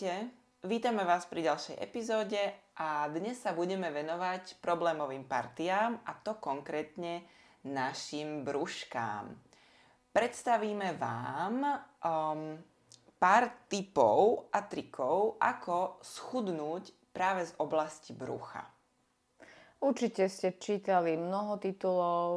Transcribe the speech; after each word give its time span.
Ahojte, 0.00 0.32
vítame 0.64 1.04
vás 1.04 1.28
pri 1.28 1.44
ďalšej 1.44 1.76
epizóde 1.76 2.40
a 2.80 3.04
dnes 3.12 3.36
sa 3.36 3.52
budeme 3.52 3.92
venovať 3.92 4.56
problémovým 4.64 5.28
partiám 5.28 6.00
a 6.08 6.16
to 6.16 6.40
konkrétne 6.40 7.20
našim 7.68 8.40
brúškám. 8.40 9.28
Predstavíme 10.08 10.96
vám 10.96 11.54
um, 11.60 12.56
pár 13.20 13.68
tipov 13.68 14.48
a 14.48 14.64
trikov, 14.64 15.36
ako 15.36 16.00
schudnúť 16.00 17.12
práve 17.12 17.44
z 17.44 17.52
oblasti 17.60 18.16
brucha. 18.16 18.64
Určite 19.84 20.32
ste 20.32 20.56
čítali 20.56 21.20
mnoho 21.20 21.60
titulov, 21.60 22.30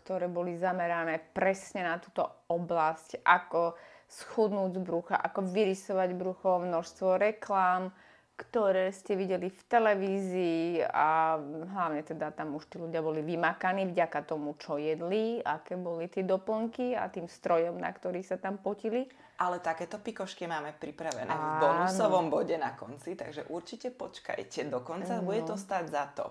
ktoré 0.00 0.24
boli 0.24 0.56
zamerané 0.56 1.20
presne 1.36 1.84
na 1.84 2.00
túto 2.00 2.48
oblasť, 2.48 3.20
ako 3.28 3.76
schudnúť 4.12 4.76
z 4.76 4.80
brucha, 4.84 5.16
ako 5.16 5.48
vyrysovať 5.48 6.10
brucho, 6.12 6.60
množstvo 6.60 7.16
reklám, 7.16 7.88
ktoré 8.36 8.90
ste 8.92 9.16
videli 9.16 9.48
v 9.48 9.62
televízii 9.70 10.84
a 10.84 11.38
hlavne 11.72 12.02
teda 12.02 12.32
tam 12.34 12.58
už 12.58 12.68
tí 12.68 12.76
ľudia 12.76 13.00
boli 13.00 13.24
vymakaní 13.24 13.88
vďaka 13.88 14.24
tomu, 14.26 14.58
čo 14.58 14.76
jedli, 14.76 15.40
aké 15.40 15.78
boli 15.78 16.10
tie 16.10 16.26
doplnky 16.26 16.92
a 16.92 17.08
tým 17.08 17.30
strojom, 17.30 17.78
na 17.78 17.92
ktorých 17.92 18.26
sa 18.26 18.36
tam 18.36 18.58
potili. 18.58 19.06
Ale 19.40 19.64
takéto 19.64 19.96
pikošky 19.98 20.44
máme 20.44 20.76
pripravené 20.76 21.32
Áno. 21.32 21.40
v 21.40 21.52
bonusovom 21.64 22.28
bode 22.28 22.56
na 22.60 22.76
konci, 22.76 23.16
takže 23.16 23.48
určite 23.48 23.88
počkajte 23.94 24.68
do 24.68 24.84
konca, 24.84 25.18
no. 25.18 25.24
bude 25.24 25.42
to 25.48 25.56
stať 25.56 25.84
za 25.88 26.04
to. 26.12 26.26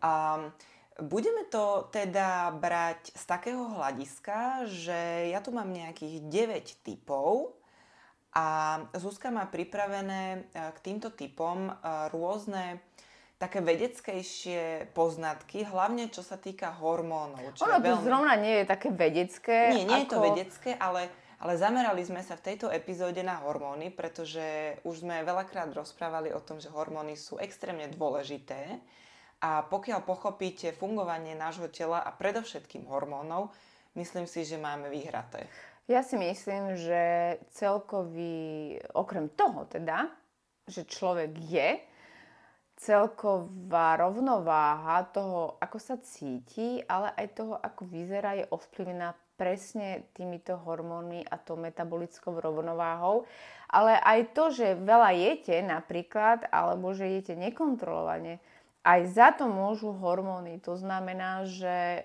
Um, 0.00 0.48
Budeme 1.00 1.48
to 1.48 1.88
teda 1.88 2.52
brať 2.52 3.12
z 3.16 3.24
takého 3.24 3.64
hľadiska, 3.80 4.68
že 4.68 5.32
ja 5.32 5.40
tu 5.40 5.52
mám 5.52 5.72
nejakých 5.72 6.28
9 6.28 6.84
typov 6.84 7.56
a 8.36 8.78
Zuzka 8.94 9.32
má 9.34 9.48
pripravené 9.48 10.22
e, 10.32 10.38
k 10.54 10.78
týmto 10.84 11.10
typom 11.10 11.68
e, 11.68 11.72
rôzne 12.14 12.78
také 13.40 13.64
vedeckejšie 13.64 14.92
poznatky, 14.92 15.64
hlavne 15.64 16.12
čo 16.12 16.20
sa 16.20 16.36
týka 16.36 16.76
hormónov. 16.76 17.56
Čo 17.56 17.64
ono 17.66 17.80
to 17.80 17.88
veľmi... 17.88 18.04
zrovna 18.04 18.34
nie 18.36 18.54
je 18.62 18.64
také 18.68 18.88
vedecké. 18.92 19.58
Nie, 19.72 19.88
nie 19.88 19.98
ako... 19.98 20.04
je 20.04 20.12
to 20.12 20.18
vedecké, 20.20 20.70
ale, 20.76 21.08
ale 21.40 21.56
zamerali 21.56 22.04
sme 22.04 22.20
sa 22.20 22.36
v 22.36 22.52
tejto 22.52 22.68
epizóde 22.68 23.24
na 23.24 23.40
hormóny, 23.40 23.88
pretože 23.88 24.76
už 24.84 25.08
sme 25.08 25.24
veľakrát 25.24 25.72
rozprávali 25.72 26.36
o 26.36 26.44
tom, 26.44 26.60
že 26.60 26.68
hormóny 26.68 27.16
sú 27.16 27.40
extrémne 27.40 27.88
dôležité 27.88 28.76
a 29.40 29.64
pokiaľ 29.64 30.04
pochopíte 30.04 30.76
fungovanie 30.76 31.32
nášho 31.32 31.72
tela 31.72 32.04
a 32.04 32.12
predovšetkým 32.12 32.84
hormónov, 32.84 33.52
myslím 33.96 34.28
si, 34.28 34.44
že 34.44 34.60
máme 34.60 34.92
vyhraté. 34.92 35.48
Ja 35.88 36.04
si 36.04 36.14
myslím, 36.20 36.76
že 36.76 37.02
celkový, 37.56 38.78
okrem 38.94 39.32
toho 39.32 39.66
teda, 39.66 40.12
že 40.68 40.86
človek 40.86 41.34
je, 41.40 41.82
celková 42.80 44.00
rovnováha 44.00 45.04
toho, 45.12 45.60
ako 45.60 45.76
sa 45.76 46.00
cíti, 46.00 46.80
ale 46.88 47.12
aj 47.12 47.26
toho, 47.36 47.54
ako 47.60 47.84
vyzerá, 47.84 48.40
je 48.40 48.48
ovplyvnená 48.48 49.12
presne 49.36 50.08
týmito 50.16 50.56
hormónmi 50.56 51.24
a 51.28 51.36
tou 51.40 51.60
metabolickou 51.60 52.40
rovnováhou. 52.40 53.28
Ale 53.68 54.00
aj 54.00 54.20
to, 54.32 54.44
že 54.52 54.80
veľa 54.80 55.12
jete 55.16 55.60
napríklad, 55.64 56.48
alebo 56.48 56.92
že 56.96 57.08
jete 57.08 57.36
nekontrolovane, 57.36 58.40
aj 58.80 59.00
za 59.12 59.28
to 59.36 59.44
môžu 59.44 59.92
hormóny. 59.92 60.56
To 60.64 60.72
znamená, 60.72 61.44
že 61.44 62.00
e, 62.00 62.02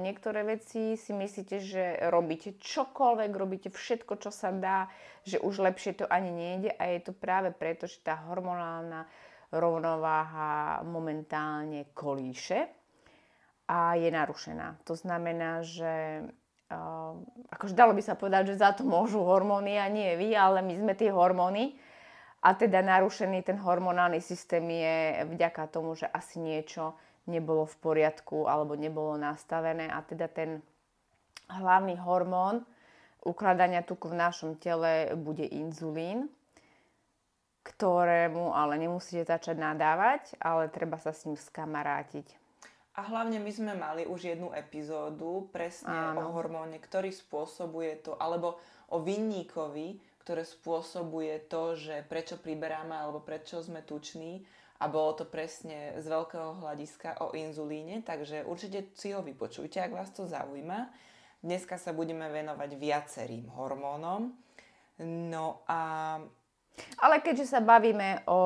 niektoré 0.00 0.40
veci 0.44 0.96
si 0.96 1.12
myslíte, 1.12 1.56
že 1.60 1.84
robíte 2.08 2.56
čokoľvek, 2.56 3.30
robíte 3.36 3.68
všetko, 3.68 4.16
čo 4.16 4.32
sa 4.32 4.48
dá, 4.48 4.88
že 5.28 5.36
už 5.36 5.60
lepšie 5.60 6.00
to 6.00 6.08
ani 6.08 6.32
nejde 6.32 6.70
a 6.80 6.96
je 6.96 7.00
to 7.04 7.12
práve 7.12 7.52
preto, 7.52 7.84
že 7.84 8.00
tá 8.00 8.16
hormonálna 8.24 9.04
rovnováha 9.52 10.80
momentálne 10.88 11.92
kolíše 11.92 12.72
a 13.68 13.96
je 13.96 14.08
narušená. 14.08 14.80
To 14.88 14.98
znamená, 14.98 15.62
že 15.62 16.24
uh, 16.68 17.14
akože 17.54 17.72
dalo 17.78 17.94
by 17.96 18.02
sa 18.02 18.18
povedať, 18.18 18.52
že 18.52 18.60
za 18.60 18.74
to 18.76 18.82
môžu 18.82 19.22
hormóny 19.22 19.78
a 19.78 19.86
nie 19.88 20.18
vy, 20.18 20.36
ale 20.36 20.60
my 20.60 20.74
sme 20.74 20.92
tie 20.98 21.14
hormóny 21.14 21.78
a 22.44 22.52
teda 22.52 22.84
narušený 22.84 23.40
ten 23.40 23.56
hormonálny 23.56 24.20
systém 24.20 24.68
je 24.68 25.24
vďaka 25.32 25.64
tomu, 25.72 25.96
že 25.96 26.04
asi 26.04 26.36
niečo 26.36 26.92
nebolo 27.24 27.64
v 27.64 27.76
poriadku 27.80 28.44
alebo 28.44 28.76
nebolo 28.76 29.16
nastavené 29.16 29.88
a 29.88 30.04
teda 30.04 30.28
ten 30.28 30.60
hlavný 31.48 31.96
hormón 31.96 32.60
ukladania 33.24 33.80
tuku 33.80 34.12
v 34.12 34.20
našom 34.20 34.60
tele 34.60 35.16
bude 35.16 35.48
inzulín, 35.48 36.28
ktorému 37.64 38.52
ale 38.52 38.76
nemusíte 38.76 39.24
začať 39.24 39.56
nadávať, 39.56 40.36
ale 40.36 40.68
treba 40.68 41.00
sa 41.00 41.16
s 41.16 41.24
ním 41.24 41.40
skamarátiť. 41.40 42.44
A 42.94 43.10
hlavne 43.10 43.42
my 43.42 43.50
sme 43.50 43.74
mali 43.74 44.06
už 44.06 44.36
jednu 44.36 44.54
epizódu 44.54 45.50
presne 45.50 46.14
Áno. 46.14 46.30
o 46.30 46.36
hormóne, 46.36 46.78
ktorý 46.78 47.10
spôsobuje 47.10 48.04
to, 48.06 48.14
alebo 48.20 48.60
o 48.92 49.02
vinníkovi, 49.02 49.98
ktoré 50.24 50.48
spôsobuje 50.48 51.36
to, 51.52 51.76
že 51.76 52.00
prečo 52.08 52.40
priberáme 52.40 52.96
alebo 52.96 53.20
prečo 53.20 53.60
sme 53.60 53.84
tuční 53.84 54.40
a 54.80 54.88
bolo 54.88 55.12
to 55.12 55.28
presne 55.28 56.00
z 56.00 56.06
veľkého 56.08 56.64
hľadiska 56.64 57.20
o 57.20 57.36
inzulíne, 57.36 58.00
takže 58.00 58.42
určite 58.48 58.88
si 58.96 59.12
ho 59.12 59.20
vypočujte, 59.20 59.84
ak 59.84 59.92
vás 59.92 60.10
to 60.16 60.24
zaujíma. 60.24 60.88
Dneska 61.44 61.76
sa 61.76 61.92
budeme 61.92 62.24
venovať 62.32 62.70
viacerým 62.72 63.52
hormónom. 63.52 64.32
No 65.04 65.60
a... 65.68 65.80
Ale 66.98 67.16
keďže 67.20 67.54
sa 67.54 67.60
bavíme 67.60 68.24
o 68.26 68.40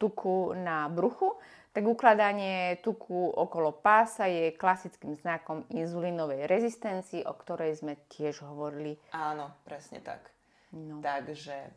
tuku 0.00 0.56
na 0.56 0.88
bruchu, 0.88 1.36
tak 1.76 1.84
ukladanie 1.84 2.80
tuku 2.80 3.36
okolo 3.36 3.70
pása 3.84 4.26
je 4.32 4.56
klasickým 4.56 5.12
znakom 5.12 5.68
inzulínovej 5.68 6.48
rezistencii, 6.48 7.28
o 7.28 7.36
ktorej 7.36 7.76
sme 7.76 8.00
tiež 8.08 8.40
hovorili. 8.48 8.96
Áno, 9.12 9.52
presne 9.68 10.00
tak. 10.00 10.35
No. 10.76 11.00
Takže 11.00 11.72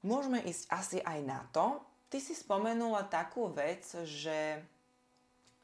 môžeme 0.00 0.40
ísť 0.40 0.64
asi 0.72 0.98
aj 1.04 1.18
na 1.20 1.44
to. 1.52 1.84
Ty 2.08 2.18
si 2.22 2.32
spomenula 2.32 3.04
takú 3.12 3.52
vec, 3.52 3.84
že 4.08 4.64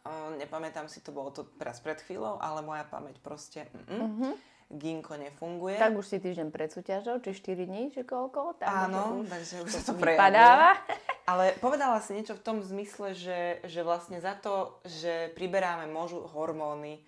uh, 0.04 0.30
nepamätám 0.36 0.90
si, 0.92 1.00
to 1.00 1.14
bolo 1.14 1.32
to 1.32 1.48
teraz 1.56 1.80
pred 1.80 1.96
chvíľou, 2.04 2.36
ale 2.36 2.60
moja 2.60 2.84
pamäť 2.84 3.22
proste 3.22 3.64
mm-hmm. 3.88 4.32
ginko 4.74 5.14
nefunguje. 5.16 5.78
Tak 5.78 5.96
už 5.96 6.06
si 6.06 6.18
týždeň 6.20 6.48
pred 6.50 6.68
súťažou, 6.68 7.22
či 7.22 7.32
4 7.32 7.64
dní, 7.64 7.82
či 7.94 8.02
koľko? 8.04 8.60
Tak 8.60 8.68
Áno, 8.68 9.22
už, 9.22 9.30
takže 9.30 9.56
už 9.64 9.70
sa 9.70 9.82
to 9.86 9.94
prejadáva. 9.96 10.76
Ale 11.30 11.54
povedala 11.62 12.02
si 12.02 12.18
niečo 12.18 12.34
v 12.34 12.42
tom 12.42 12.58
zmysle, 12.66 13.14
že, 13.14 13.62
že 13.62 13.86
vlastne 13.86 14.18
za 14.18 14.34
to, 14.34 14.82
že 14.82 15.30
priberáme 15.38 15.86
môžu 15.86 16.26
hormóny, 16.26 16.98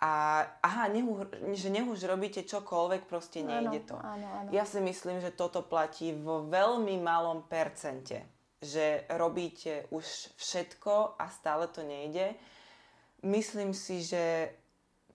a 0.00 0.40
aha, 0.64 0.88
nech, 0.88 1.04
že 1.60 1.68
nech 1.68 1.84
už 1.84 2.08
robíte 2.08 2.40
čokoľvek, 2.48 3.04
proste 3.04 3.44
nejde 3.44 3.84
to. 3.84 4.00
Áno, 4.00 4.24
áno. 4.24 4.48
Ja 4.48 4.64
si 4.64 4.80
myslím, 4.80 5.20
že 5.20 5.28
toto 5.28 5.60
platí 5.60 6.16
vo 6.16 6.48
veľmi 6.48 6.96
malom 7.04 7.44
percente. 7.44 8.24
Že 8.64 9.04
robíte 9.20 9.84
už 9.92 10.32
všetko 10.40 11.20
a 11.20 11.28
stále 11.28 11.68
to 11.68 11.84
nejde. 11.84 12.32
Myslím 13.28 13.76
si, 13.76 14.00
že 14.00 14.56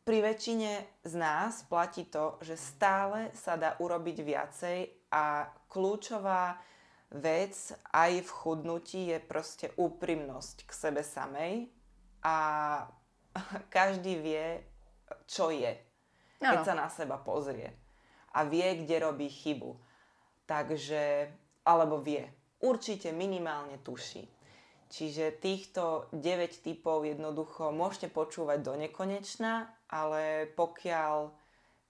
pri 0.06 0.22
väčšine 0.22 1.02
z 1.02 1.14
nás 1.18 1.66
platí 1.66 2.06
to, 2.06 2.38
že 2.46 2.54
stále 2.54 3.34
sa 3.34 3.58
dá 3.58 3.74
urobiť 3.82 4.18
viacej 4.22 5.10
a 5.10 5.50
kľúčová 5.66 6.62
vec 7.10 7.74
aj 7.90 8.22
v 8.22 8.30
chudnutí 8.30 9.10
je 9.10 9.18
proste 9.18 9.74
úprimnosť 9.74 10.70
k 10.70 10.72
sebe 10.78 11.02
samej 11.02 11.74
a 12.22 12.38
každý 13.74 14.22
vie, 14.22 14.62
čo 15.26 15.50
je, 15.54 15.72
keď 16.40 16.60
ano. 16.62 16.68
sa 16.68 16.74
na 16.74 16.88
seba 16.90 17.18
pozrie. 17.18 17.74
A 18.36 18.44
vie, 18.44 18.84
kde 18.84 19.00
robí 19.00 19.32
chybu. 19.32 19.72
Takže, 20.46 21.32
alebo 21.64 22.04
vie. 22.04 22.28
Určite 22.62 23.16
minimálne 23.16 23.80
tuší. 23.80 24.28
Čiže 24.86 25.42
týchto 25.42 26.08
9 26.14 26.62
typov 26.62 27.04
jednoducho 27.04 27.74
môžete 27.74 28.12
počúvať 28.14 28.62
do 28.62 28.74
nekonečna, 28.78 29.68
ale 29.90 30.46
pokiaľ 30.54 31.34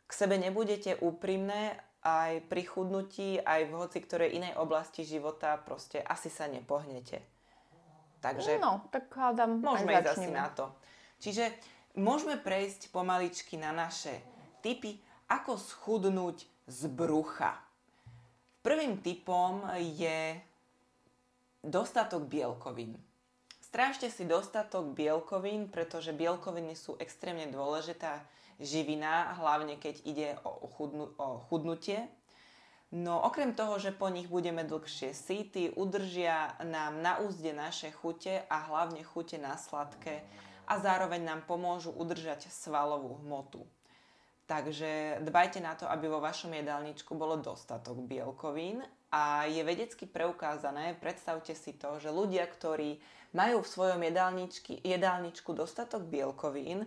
k 0.06 0.12
sebe 0.14 0.40
nebudete 0.40 0.96
úprimné, 1.02 1.76
aj 2.06 2.46
pri 2.46 2.64
chudnutí, 2.70 3.42
aj 3.42 3.66
v 3.66 3.74
hoci 3.74 3.98
ktorej 4.06 4.38
inej 4.38 4.54
oblasti 4.62 5.02
života, 5.02 5.58
proste 5.58 5.98
asi 6.06 6.30
sa 6.30 6.46
nepohnete. 6.46 7.18
Takže 8.22 8.62
no, 8.62 8.86
tak 8.94 9.10
hádam, 9.10 9.58
môžeme 9.62 9.98
ísť 9.98 10.14
asi 10.14 10.30
na 10.30 10.50
to. 10.54 10.70
Čiže 11.18 11.50
môžeme 11.96 12.36
prejsť 12.40 12.92
pomaličky 12.92 13.56
na 13.60 13.72
naše 13.72 14.20
typy, 14.64 15.00
ako 15.32 15.58
schudnúť 15.58 16.46
z 16.70 16.82
brucha. 16.92 17.58
Prvým 18.62 19.02
typom 19.02 19.66
je 19.78 20.38
dostatok 21.62 22.26
bielkovín. 22.30 22.98
Strážte 23.62 24.08
si 24.08 24.24
dostatok 24.24 24.96
bielkovín, 24.96 25.68
pretože 25.68 26.16
bielkoviny 26.16 26.78
sú 26.78 26.96
extrémne 27.02 27.50
dôležitá 27.52 28.24
živina, 28.62 29.36
hlavne 29.36 29.76
keď 29.76 29.96
ide 30.08 30.28
o, 30.48 30.70
chudnu, 30.72 31.12
o 31.20 31.44
chudnutie. 31.52 32.08
No 32.96 33.20
okrem 33.20 33.52
toho, 33.52 33.76
že 33.76 33.92
po 33.92 34.08
nich 34.08 34.32
budeme 34.32 34.64
dlhšie 34.64 35.12
síty, 35.12 35.74
udržia 35.76 36.56
nám 36.64 37.04
na 37.04 37.20
úzde 37.20 37.52
naše 37.52 37.92
chute 37.92 38.48
a 38.48 38.58
hlavne 38.72 39.04
chute 39.04 39.36
na 39.36 39.60
sladké 39.60 40.24
a 40.68 40.82
zároveň 40.82 41.22
nám 41.24 41.42
pomôžu 41.46 41.94
udržať 41.94 42.50
svalovú 42.50 43.22
hmotu. 43.24 43.64
Takže 44.46 45.22
dbajte 45.26 45.58
na 45.58 45.74
to, 45.74 45.90
aby 45.90 46.06
vo 46.06 46.22
vašom 46.22 46.54
jedálničku 46.54 47.18
bolo 47.18 47.42
dostatok 47.42 47.98
bielkovín 48.06 48.86
a 49.10 49.50
je 49.50 49.66
vedecky 49.66 50.06
preukázané, 50.06 50.94
predstavte 51.02 51.58
si 51.58 51.74
to, 51.74 51.98
že 51.98 52.14
ľudia, 52.14 52.46
ktorí 52.46 53.02
majú 53.34 53.66
v 53.66 53.72
svojom 53.74 54.02
jedálničku 54.86 55.50
dostatok 55.50 56.06
bielkovín, 56.06 56.86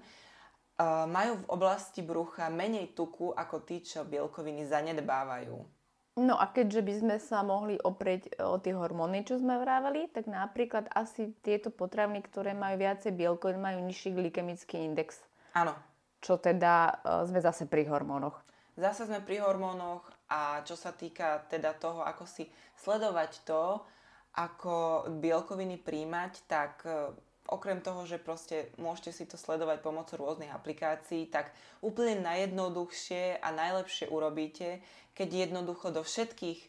majú 1.10 1.42
v 1.42 1.48
oblasti 1.50 2.06
brucha 2.06 2.46
menej 2.46 2.94
tuku 2.94 3.34
ako 3.34 3.66
tí, 3.66 3.82
čo 3.82 4.06
bielkoviny 4.06 4.62
zanedbávajú. 4.62 5.77
No 6.18 6.34
a 6.34 6.50
keďže 6.50 6.82
by 6.82 6.94
sme 6.98 7.16
sa 7.22 7.46
mohli 7.46 7.78
oprieť 7.78 8.42
o 8.42 8.58
tie 8.58 8.74
hormóny, 8.74 9.22
čo 9.22 9.38
sme 9.38 9.54
vrávali, 9.62 10.10
tak 10.10 10.26
napríklad 10.26 10.90
asi 10.90 11.30
tieto 11.46 11.70
potraviny, 11.70 12.26
ktoré 12.26 12.58
majú 12.58 12.74
viacej 12.74 13.14
bielkovín, 13.14 13.62
majú 13.62 13.78
nižší 13.86 14.18
glykemický 14.18 14.82
index. 14.82 15.22
Áno, 15.54 15.78
čo 16.18 16.34
teda 16.42 16.98
uh, 17.06 17.22
sme 17.22 17.38
zase 17.38 17.70
pri 17.70 17.86
hormónoch. 17.86 18.34
Zase 18.74 19.06
sme 19.06 19.22
pri 19.22 19.38
hormónoch 19.46 20.02
a 20.26 20.66
čo 20.66 20.74
sa 20.74 20.90
týka 20.90 21.46
teda 21.46 21.78
toho, 21.78 22.02
ako 22.02 22.26
si 22.26 22.50
sledovať 22.82 23.46
to, 23.46 23.86
ako 24.34 25.06
bielkoviny 25.22 25.78
príjmať, 25.78 26.32
tak 26.50 26.82
uh, 26.82 27.14
okrem 27.48 27.80
toho, 27.80 28.04
že 28.04 28.20
proste 28.20 28.68
môžete 28.76 29.10
si 29.16 29.24
to 29.24 29.40
sledovať 29.40 29.80
pomocou 29.80 30.20
rôznych 30.20 30.52
aplikácií, 30.52 31.26
tak 31.32 31.50
úplne 31.80 32.20
najjednoduchšie 32.20 33.40
a 33.40 33.48
najlepšie 33.50 34.12
urobíte, 34.12 34.84
keď 35.16 35.48
jednoducho 35.48 35.90
do 35.90 36.04
všetkých 36.04 36.60
e, 36.60 36.68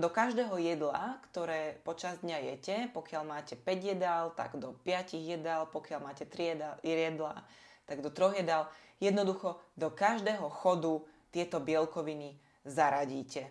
do 0.00 0.08
každého 0.08 0.56
jedla, 0.56 1.20
ktoré 1.30 1.76
počas 1.84 2.18
dňa 2.24 2.38
jete, 2.56 2.76
pokiaľ 2.96 3.22
máte 3.22 3.54
5 3.54 3.92
jedál, 3.92 4.32
tak 4.32 4.56
do 4.56 4.72
5 4.80 5.14
jedál, 5.14 5.68
pokiaľ 5.68 6.00
máte 6.00 6.24
3 6.24 6.80
jedlá, 6.80 7.44
tak 7.84 8.00
do 8.00 8.08
troch 8.08 8.32
jedál 8.32 8.72
jednoducho 8.98 9.60
do 9.76 9.92
každého 9.92 10.48
chodu 10.48 11.04
tieto 11.28 11.60
bielkoviny 11.60 12.38
zaradíte. 12.64 13.50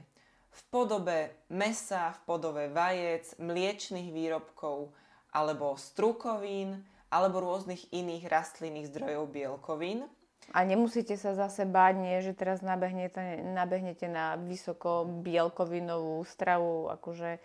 V 0.51 0.61
podobe 0.67 1.47
mesa, 1.47 2.11
v 2.11 2.19
podobe 2.27 2.63
vajec, 2.67 3.39
mliečných 3.39 4.11
výrobkov 4.11 4.91
alebo 5.31 5.79
strukovín 5.79 6.83
alebo 7.11 7.43
rôznych 7.43 7.91
iných 7.91 8.31
rastlinných 8.31 8.87
zdrojov 8.87 9.35
bielkovín. 9.35 10.07
A 10.55 10.63
nemusíte 10.63 11.15
sa 11.15 11.35
zase 11.35 11.67
báť, 11.67 11.95
nie, 11.99 12.17
že 12.23 12.35
teraz 12.35 12.63
nabehnete, 12.63 13.39
nabehnete 13.43 14.07
na 14.07 14.35
vysoko 14.35 15.07
bielkovinovú 15.07 16.23
stravu, 16.27 16.91
akože 16.91 17.31
e, 17.35 17.39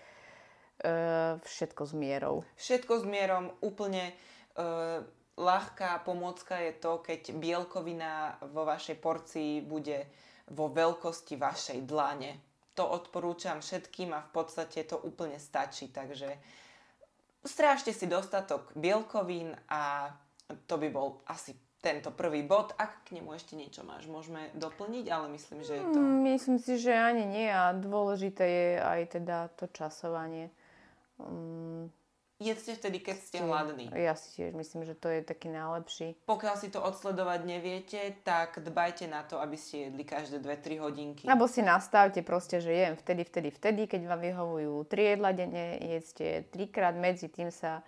všetko 1.38 1.82
s 1.86 1.92
mierou. 1.94 2.36
Všetko 2.58 2.92
s 3.02 3.04
mierou, 3.06 3.54
úplne 3.62 4.10
e, 4.10 4.14
ľahká 5.36 6.02
pomôcka 6.02 6.58
je 6.66 6.72
to, 6.80 7.04
keď 7.04 7.36
bielkovina 7.36 8.40
vo 8.50 8.64
vašej 8.64 8.96
porcii 8.98 9.62
bude 9.62 10.08
vo 10.50 10.72
veľkosti 10.72 11.34
vašej 11.36 11.78
dlane. 11.84 12.32
To 12.74 12.86
odporúčam 12.90 13.60
všetkým 13.60 14.12
a 14.16 14.24
v 14.24 14.30
podstate 14.32 14.84
to 14.88 15.00
úplne 15.00 15.38
stačí. 15.38 15.92
Takže 15.92 16.28
strážte 17.46 17.94
si 17.94 18.06
dostatok 18.06 18.70
bielkovín 18.74 19.54
a 19.70 20.14
to 20.66 20.78
by 20.78 20.88
bol 20.90 21.22
asi 21.26 21.54
tento 21.80 22.10
prvý 22.10 22.42
bod. 22.42 22.74
Ak 22.74 23.06
k 23.06 23.18
nemu 23.18 23.30
ešte 23.38 23.54
niečo 23.54 23.86
máš, 23.86 24.10
môžeme 24.10 24.50
doplniť, 24.58 25.06
ale 25.06 25.26
myslím, 25.38 25.62
že 25.62 25.78
je 25.78 25.84
to... 25.86 25.98
Mm, 25.98 26.18
myslím 26.34 26.58
si, 26.58 26.82
že 26.82 26.92
ani 26.92 27.22
nie 27.22 27.46
a 27.46 27.70
dôležité 27.70 28.44
je 28.44 28.70
aj 28.82 29.00
teda 29.22 29.38
to 29.54 29.70
časovanie. 29.70 30.50
Um, 31.22 31.88
Jedzte 32.36 32.76
vtedy, 32.76 33.00
keď 33.00 33.16
ste 33.16 33.38
hladní. 33.40 33.88
Ja 33.96 34.12
si 34.12 34.28
tiež 34.36 34.52
myslím, 34.52 34.84
že 34.84 34.92
to 34.92 35.08
je 35.08 35.24
taký 35.24 35.48
najlepší. 35.48 36.20
Pokiaľ 36.28 36.54
si 36.60 36.68
to 36.68 36.84
odsledovať 36.84 37.40
neviete, 37.48 37.96
tak 38.28 38.60
dbajte 38.60 39.08
na 39.08 39.24
to, 39.24 39.40
aby 39.40 39.56
ste 39.56 39.88
jedli 39.88 40.04
každé 40.04 40.44
2-3 40.44 40.84
hodinky. 40.84 41.24
Alebo 41.24 41.48
si 41.48 41.64
nastavte 41.64 42.20
proste, 42.20 42.60
že 42.60 42.76
jem 42.76 42.92
vtedy, 42.92 43.24
vtedy, 43.24 43.48
vtedy, 43.48 43.82
keď 43.88 44.00
vám 44.04 44.20
vyhovujú 44.20 44.84
3 44.84 45.16
jedla 45.16 45.30
denne, 45.32 45.80
jedzte 45.80 46.44
trikrát, 46.52 46.92
medzi 46.92 47.32
tým 47.32 47.48
sa 47.48 47.80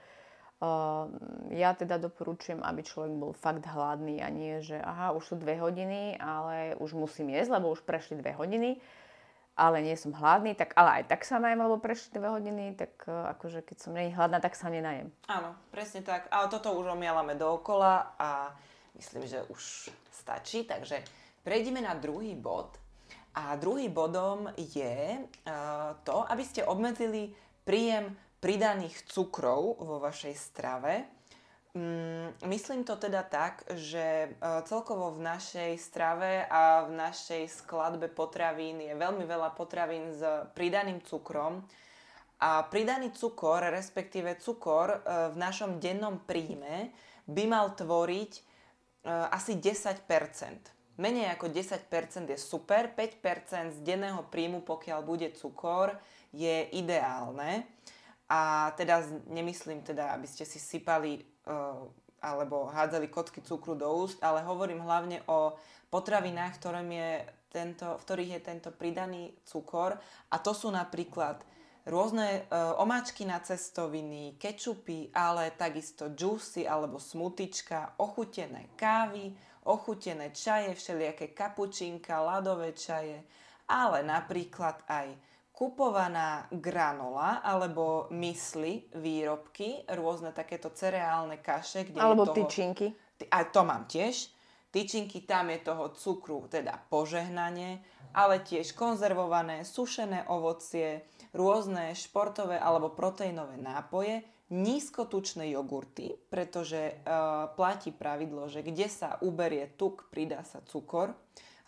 Uh, 0.59 1.07
ja 1.55 1.71
teda 1.71 2.03
doporučujem, 2.03 2.67
aby 2.67 2.83
človek 2.83 3.15
bol 3.15 3.31
fakt 3.31 3.63
hladný 3.63 4.19
a 4.19 4.27
nie, 4.27 4.59
že 4.59 4.75
aha, 4.75 5.15
už 5.15 5.23
sú 5.23 5.35
dve 5.39 5.55
hodiny, 5.55 6.19
ale 6.19 6.75
už 6.83 6.99
musím 6.99 7.31
jesť, 7.31 7.63
lebo 7.63 7.71
už 7.71 7.87
prešli 7.87 8.19
dve 8.19 8.35
hodiny 8.35 8.83
ale 9.59 9.83
nie 9.83 9.99
som 9.99 10.15
hladný, 10.15 10.55
tak 10.55 10.71
ale 10.79 11.03
aj 11.03 11.11
tak 11.11 11.27
sa 11.27 11.43
najem, 11.43 11.59
lebo 11.59 11.83
prešli 11.83 12.15
dve 12.15 12.31
hodiny, 12.31 12.79
tak 12.79 12.95
uh, 13.11 13.27
akože 13.35 13.67
keď 13.67 13.77
som 13.83 13.91
není 13.91 14.15
hladná, 14.15 14.39
tak 14.39 14.55
sa 14.55 14.71
nenajem. 14.71 15.11
Áno, 15.27 15.59
presne 15.75 16.07
tak. 16.07 16.31
Ale 16.31 16.47
toto 16.47 16.79
už 16.79 16.95
omielame 16.95 17.35
dookola 17.35 18.15
a 18.15 18.55
myslím, 18.95 19.27
že 19.27 19.43
už 19.51 19.91
stačí. 20.15 20.63
Takže 20.63 21.03
prejdeme 21.43 21.83
na 21.83 21.99
druhý 21.99 22.39
bod. 22.39 22.79
A 23.35 23.59
druhý 23.59 23.91
bodom 23.91 24.47
je 24.55 25.19
uh, 25.19 25.99
to, 26.07 26.23
aby 26.31 26.47
ste 26.47 26.63
obmedzili 26.63 27.35
príjem 27.67 28.15
pridaných 28.39 29.11
cukrov 29.11 29.83
vo 29.83 29.99
vašej 29.99 30.35
strave 30.39 31.18
myslím 32.47 32.85
to 32.85 32.97
teda 32.97 33.23
tak, 33.27 33.67
že 33.77 34.29
e, 34.29 34.29
celkovo 34.65 35.13
v 35.15 35.25
našej 35.27 35.73
strave 35.79 36.47
a 36.49 36.87
v 36.89 36.97
našej 36.97 37.49
skladbe 37.51 38.09
potravín 38.09 38.81
je 38.81 38.95
veľmi 38.97 39.25
veľa 39.29 39.53
potravín 39.59 40.15
s 40.15 40.23
pridaným 40.57 41.05
cukrom. 41.05 41.63
A 42.39 42.63
pridaný 42.71 43.11
cukor, 43.13 43.67
respektíve 43.69 44.39
cukor 44.39 44.89
e, 44.91 44.99
v 45.33 45.37
našom 45.37 45.83
dennom 45.83 46.23
príjme 46.23 46.95
by 47.27 47.45
mal 47.45 47.75
tvoriť 47.77 48.33
e, 48.37 48.43
asi 49.09 49.59
10% 49.61 50.79
Menej 50.99 51.31
ako 51.39 51.55
10% 51.55 52.27
je 52.27 52.35
super, 52.35 52.91
5 52.91 53.71
z 53.71 53.79
denného 53.87 54.27
príjmu, 54.27 54.67
pokiaľ 54.67 55.07
bude 55.07 55.31
cukor, 55.31 55.95
je 56.35 56.67
ideálne. 56.75 57.71
A 58.27 58.75
teda 58.75 59.07
nemyslím 59.31 59.87
teda, 59.87 60.11
aby 60.19 60.27
ste 60.27 60.43
si 60.43 60.59
sypali 60.59 61.23
alebo 62.19 62.67
hádzali 62.69 63.09
kocky 63.09 63.41
cukru 63.41 63.79
do 63.79 63.87
úst, 63.95 64.19
ale 64.21 64.43
hovorím 64.43 64.83
hlavne 64.83 65.23
o 65.31 65.55
potravinách, 65.89 66.59
je 66.91 67.25
tento, 67.49 67.97
v 67.97 68.05
ktorých 68.05 68.33
je 68.39 68.43
tento 68.45 68.71
pridaný 68.75 69.33
cukor. 69.49 69.97
A 70.29 70.37
to 70.43 70.53
sú 70.53 70.69
napríklad 70.69 71.41
rôzne 71.89 72.45
uh, 72.45 72.77
omáčky 72.77 73.25
na 73.25 73.41
cestoviny, 73.41 74.37
kečupy, 74.37 75.09
ale 75.17 75.57
takisto 75.57 76.13
džusy 76.13 76.69
alebo 76.69 77.01
smutička, 77.01 77.97
ochutené 77.97 78.77
kávy, 78.77 79.33
ochutené 79.65 80.29
čaje, 80.37 80.77
všelijaké 80.77 81.33
kapučinka, 81.33 82.21
ľadové 82.21 82.77
čaje, 82.77 83.25
ale 83.69 84.05
napríklad 84.05 84.85
aj 84.85 85.17
kupovaná 85.59 86.47
granola 86.55 87.43
alebo 87.43 88.07
mysli, 88.15 88.87
výrobky, 88.95 89.83
rôzne 89.91 90.31
takéto 90.31 90.71
cereálne 90.71 91.43
kaše. 91.43 91.91
Kde 91.91 91.99
alebo 91.99 92.23
je 92.23 92.29
toho, 92.31 92.37
tyčinky. 92.39 92.87
A 93.27 93.43
to 93.43 93.67
mám 93.67 93.91
tiež. 93.91 94.31
Tyčinky, 94.71 95.27
tam 95.27 95.51
je 95.51 95.59
toho 95.67 95.91
cukru, 95.99 96.47
teda 96.47 96.79
požehnanie, 96.87 97.83
ale 98.15 98.39
tiež 98.39 98.71
konzervované, 98.79 99.67
sušené 99.67 100.31
ovocie, 100.31 101.03
rôzne 101.35 101.91
športové 101.99 102.55
alebo 102.61 102.95
proteínové 102.95 103.59
nápoje, 103.59 104.23
nízkotučné 104.55 105.51
jogurty, 105.51 106.15
pretože 106.31 107.03
uh, 107.03 107.51
platí 107.59 107.91
pravidlo, 107.91 108.47
že 108.47 108.63
kde 108.63 108.87
sa 108.87 109.19
uberie 109.27 109.67
tuk, 109.75 110.07
pridá 110.09 110.47
sa 110.47 110.63
cukor 110.63 111.19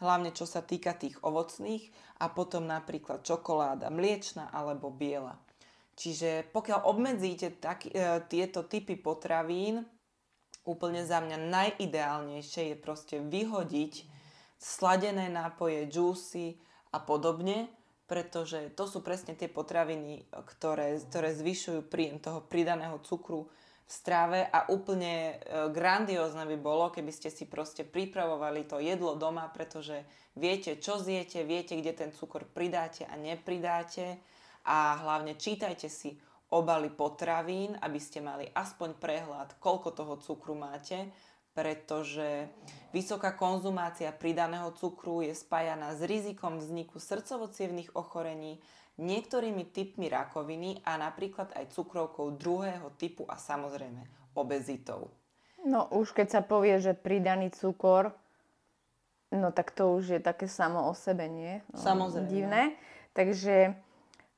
hlavne 0.00 0.32
čo 0.32 0.48
sa 0.48 0.64
týka 0.64 0.96
tých 0.96 1.20
ovocných 1.20 1.92
a 2.20 2.32
potom 2.32 2.66
napríklad 2.66 3.22
čokoláda 3.22 3.92
mliečna 3.92 4.48
alebo 4.50 4.88
biela. 4.88 5.36
Čiže 6.00 6.48
pokiaľ 6.56 6.88
obmedzíte 6.88 7.60
tak, 7.60 7.84
e, 7.84 7.92
tieto 8.32 8.64
typy 8.64 8.96
potravín, 8.96 9.84
úplne 10.64 11.04
za 11.04 11.20
mňa 11.20 11.36
najideálnejšie 11.36 12.72
je 12.72 12.76
proste 12.76 13.16
vyhodiť 13.20 14.08
sladené 14.56 15.28
nápoje, 15.28 15.88
džúsy 15.88 16.60
a 16.92 16.98
podobne, 17.00 17.68
pretože 18.08 18.72
to 18.74 18.88
sú 18.90 19.04
presne 19.04 19.36
tie 19.36 19.46
potraviny, 19.46 20.26
ktoré, 20.32 20.98
ktoré 20.98 21.30
zvyšujú 21.36 21.86
príjem 21.86 22.18
toho 22.18 22.42
pridaného 22.42 22.98
cukru 23.04 23.52
strave 23.90 24.46
a 24.46 24.70
úplne 24.70 25.34
e, 25.34 25.66
grandiózne 25.74 26.46
by 26.46 26.56
bolo, 26.62 26.94
keby 26.94 27.10
ste 27.10 27.26
si 27.26 27.50
proste 27.50 27.82
pripravovali 27.82 28.70
to 28.70 28.78
jedlo 28.78 29.18
doma, 29.18 29.50
pretože 29.50 30.06
viete, 30.38 30.78
čo 30.78 31.02
zjete, 31.02 31.42
viete, 31.42 31.74
kde 31.74 31.90
ten 31.98 32.10
cukor 32.14 32.46
pridáte 32.46 33.02
a 33.02 33.18
nepridáte. 33.18 34.22
A 34.70 34.94
hlavne 35.02 35.34
čítajte 35.34 35.90
si 35.90 36.14
obaly 36.54 36.94
potravín, 36.94 37.74
aby 37.82 37.98
ste 37.98 38.22
mali 38.22 38.46
aspoň 38.54 38.94
prehľad, 39.02 39.58
koľko 39.58 39.90
toho 39.90 40.14
cukru 40.22 40.54
máte, 40.54 41.10
pretože 41.50 42.46
vysoká 42.94 43.34
konzumácia 43.34 44.14
pridaného 44.14 44.70
cukru 44.78 45.18
je 45.26 45.34
spájaná 45.34 45.98
s 45.98 46.06
rizikom 46.06 46.62
vzniku 46.62 47.02
srdcovo 47.02 47.50
ochorení, 47.98 48.62
niektorými 49.00 49.72
typmi 49.72 50.12
rakoviny 50.12 50.84
a 50.84 51.00
napríklad 51.00 51.56
aj 51.56 51.72
cukrovkou 51.72 52.36
druhého 52.36 52.92
typu 53.00 53.24
a 53.24 53.40
samozrejme 53.40 54.32
obezitou. 54.36 55.08
No 55.64 55.88
už 55.92 56.12
keď 56.12 56.28
sa 56.28 56.40
povie, 56.44 56.76
že 56.80 56.92
pridaný 56.92 57.52
cukor, 57.52 58.12
no 59.32 59.48
tak 59.52 59.72
to 59.72 59.96
už 59.96 60.16
je 60.16 60.20
také 60.20 60.48
samo 60.48 60.88
o 60.88 60.92
sebe, 60.92 61.28
nie? 61.28 61.64
No, 61.72 61.80
Samozrejme. 61.80 62.28
Divné. 62.28 62.62
Takže 63.16 63.74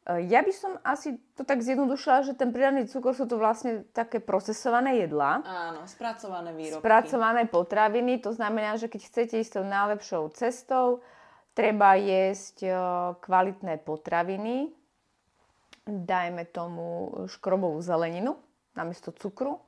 E, 0.02 0.26
ja 0.26 0.42
by 0.42 0.52
som 0.52 0.72
asi 0.82 1.14
to 1.38 1.46
tak 1.46 1.62
zjednodušila, 1.62 2.26
že 2.26 2.32
ten 2.34 2.50
pridaný 2.50 2.90
cukor 2.90 3.14
sú 3.14 3.30
to 3.30 3.38
vlastne 3.38 3.86
také 3.94 4.18
procesované 4.18 4.98
jedlá. 5.06 5.46
Áno, 5.46 5.86
spracované 5.86 6.50
výrobky. 6.50 6.82
Spracované 6.82 7.46
potraviny, 7.46 8.18
to 8.18 8.34
znamená, 8.34 8.74
že 8.74 8.90
keď 8.90 9.00
chcete 9.06 9.34
ísť 9.38 9.62
tou 9.62 9.66
najlepšou 9.66 10.34
cestou, 10.34 11.06
treba 11.52 11.96
jesť 11.96 12.64
kvalitné 13.20 13.80
potraviny, 13.84 14.72
dajme 15.84 16.46
tomu 16.48 17.12
škrobovú 17.28 17.80
zeleninu 17.84 18.38
namiesto 18.72 19.12
cukru. 19.12 19.60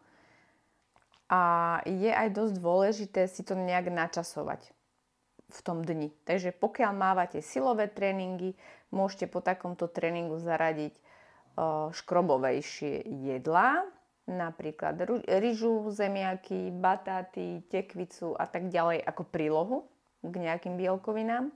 A 1.29 1.81
je 1.89 2.13
aj 2.13 2.37
dosť 2.37 2.55
dôležité 2.61 3.21
si 3.29 3.43
to 3.43 3.57
nejak 3.57 3.89
načasovať 3.89 4.71
v 5.49 5.59
tom 5.65 5.81
dni. 5.81 6.13
Takže 6.29 6.53
pokiaľ 6.53 6.93
mávate 6.93 7.41
silové 7.41 7.89
tréningy, 7.89 8.57
môžete 8.93 9.29
po 9.33 9.41
takomto 9.41 9.89
tréningu 9.89 10.37
zaradiť 10.41 10.95
škrobovejšie 11.91 13.09
jedlá, 13.31 13.87
napríklad 14.25 15.01
ryžu, 15.29 15.93
zemiaky, 15.93 16.73
batáty, 16.73 17.63
tekvicu 17.69 18.37
a 18.37 18.49
tak 18.49 18.73
ďalej 18.73 19.05
ako 19.05 19.23
prílohu 19.29 19.77
k 20.25 20.35
nejakým 20.35 20.77
bielkovinám. 20.81 21.53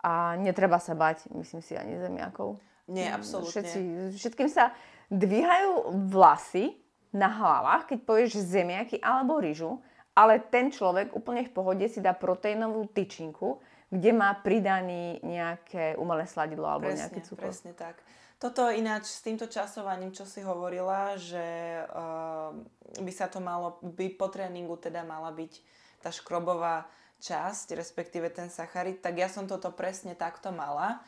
A 0.00 0.36
netreba 0.40 0.80
sa 0.80 0.96
bať, 0.96 1.28
myslím 1.36 1.60
si, 1.60 1.76
ani 1.76 2.00
zemiakov. 2.00 2.56
Nie, 2.88 3.12
mm, 3.12 3.16
absolútne. 3.20 3.52
Všetci, 3.52 3.78
všetkým 4.16 4.48
sa 4.48 4.72
dvíhajú 5.12 5.92
vlasy 6.08 6.74
na 7.10 7.28
hlavách, 7.28 7.90
keď 7.94 7.98
povieš 8.06 8.40
zemiaky 8.40 9.02
alebo 9.02 9.42
ryžu, 9.42 9.82
ale 10.14 10.42
ten 10.42 10.70
človek 10.70 11.14
úplne 11.14 11.46
v 11.46 11.52
pohode 11.54 11.86
si 11.86 12.02
dá 12.02 12.14
proteínovú 12.14 12.86
tyčinku, 12.90 13.62
kde 13.90 14.10
má 14.14 14.30
pridaný 14.38 15.18
nejaké 15.22 15.98
umelé 15.98 16.26
sladidlo 16.26 16.66
alebo 16.66 16.90
presne, 16.90 17.10
nejaký 17.10 17.20
cukor. 17.26 17.50
Presne 17.50 17.72
tak. 17.74 17.98
Toto 18.40 18.72
ináč 18.72 19.10
s 19.10 19.20
týmto 19.20 19.50
časovaním, 19.50 20.16
čo 20.16 20.24
si 20.24 20.40
hovorila, 20.40 21.18
že 21.20 21.44
uh, 21.92 22.56
by 22.96 23.12
sa 23.12 23.28
to 23.28 23.42
malo, 23.42 23.76
by 23.84 24.08
po 24.16 24.32
tréningu 24.32 24.80
teda 24.80 25.04
mala 25.04 25.28
byť 25.34 25.52
tá 26.00 26.08
škrobová 26.08 26.88
časť, 27.20 27.76
respektíve 27.76 28.32
ten 28.32 28.48
sacharid, 28.48 29.04
tak 29.04 29.20
ja 29.20 29.28
som 29.28 29.44
toto 29.44 29.68
presne 29.70 30.16
takto 30.16 30.50
mala. 30.50 31.04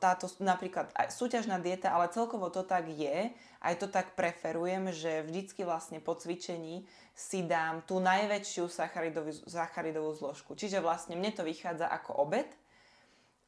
Táto 0.00 0.28
napríklad 0.44 0.92
súťažná 1.08 1.56
dieta, 1.56 1.88
ale 1.88 2.12
celkovo 2.12 2.52
to 2.52 2.60
tak 2.60 2.92
je, 2.92 3.32
aj 3.64 3.74
to 3.80 3.88
tak 3.88 4.12
preferujem, 4.12 4.92
že 4.92 5.24
vždycky 5.24 5.64
vlastne 5.64 5.96
po 5.96 6.12
cvičení 6.12 6.84
si 7.16 7.40
dám 7.40 7.80
tú 7.88 7.96
najväčšiu 7.96 8.68
sacharidovú, 8.68 9.32
sacharidovú 9.48 10.12
zložku. 10.12 10.52
Čiže 10.52 10.84
vlastne 10.84 11.16
mne 11.16 11.32
to 11.32 11.40
vychádza 11.40 11.88
ako 11.88 12.28
obed 12.28 12.44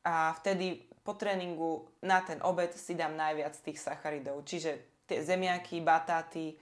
a 0.00 0.32
vtedy 0.40 0.88
po 1.04 1.12
tréningu 1.12 1.92
na 2.00 2.24
ten 2.24 2.40
obed 2.40 2.72
si 2.72 2.96
dám 2.96 3.12
najviac 3.12 3.52
tých 3.60 3.76
sacharidov. 3.76 4.48
Čiže 4.48 5.04
tie 5.04 5.20
zemiaky, 5.20 5.84
batáty, 5.84 6.56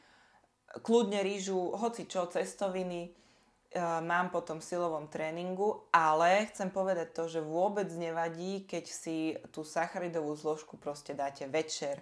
kľudne 0.83 1.23
rýžu, 1.23 1.71
hoci 1.79 2.11
čo, 2.11 2.27
cestoviny, 2.27 3.15
mám 4.03 4.33
po 4.33 4.41
tom 4.41 4.65
silovom 4.65 5.07
tréningu, 5.07 5.85
ale 5.93 6.49
chcem 6.51 6.73
povedať 6.73 7.13
to, 7.13 7.25
že 7.29 7.45
vôbec 7.45 7.87
nevadí, 7.93 8.65
keď 8.65 8.85
si 8.89 9.37
tú 9.53 9.63
sacharidovú 9.63 10.33
zložku 10.35 10.81
proste 10.81 11.13
dáte 11.13 11.45
večer 11.45 12.01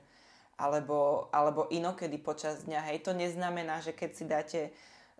alebo, 0.55 1.27
alebo 1.35 1.67
inokedy 1.69 2.19
počas 2.23 2.63
dňa. 2.65 2.81
Hej, 2.91 2.99
to 3.03 3.13
neznamená, 3.13 3.83
že 3.83 3.91
keď 3.91 4.11
si 4.15 4.25
dáte 4.25 4.61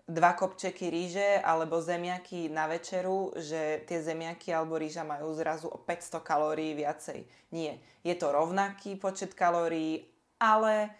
dva 0.05 0.37
kopčeky 0.37 0.87
ríže 0.87 1.41
alebo 1.41 1.81
zemiaky 1.81 2.47
na 2.53 2.69
večeru, 2.69 3.33
že 3.35 3.81
tie 3.89 3.99
zemiaky 4.05 4.53
alebo 4.53 4.77
ríža 4.77 5.01
majú 5.01 5.33
zrazu 5.33 5.65
o 5.67 5.81
500 5.81 6.21
kalórií 6.21 6.77
viacej. 6.77 7.25
Nie. 7.51 7.81
Je 8.05 8.13
to 8.13 8.29
rovnaký 8.29 9.01
počet 9.01 9.33
kalórií, 9.33 10.05
ale 10.37 10.93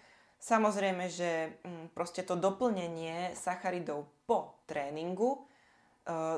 samozrejme, 0.45 1.09
že 1.09 1.57
mm, 1.65 1.97
proste 1.97 2.21
to 2.21 2.37
doplnenie 2.37 3.33
sacharidov 3.33 4.05
po 4.29 4.61
tréningu 4.69 5.33
e, 5.33 5.39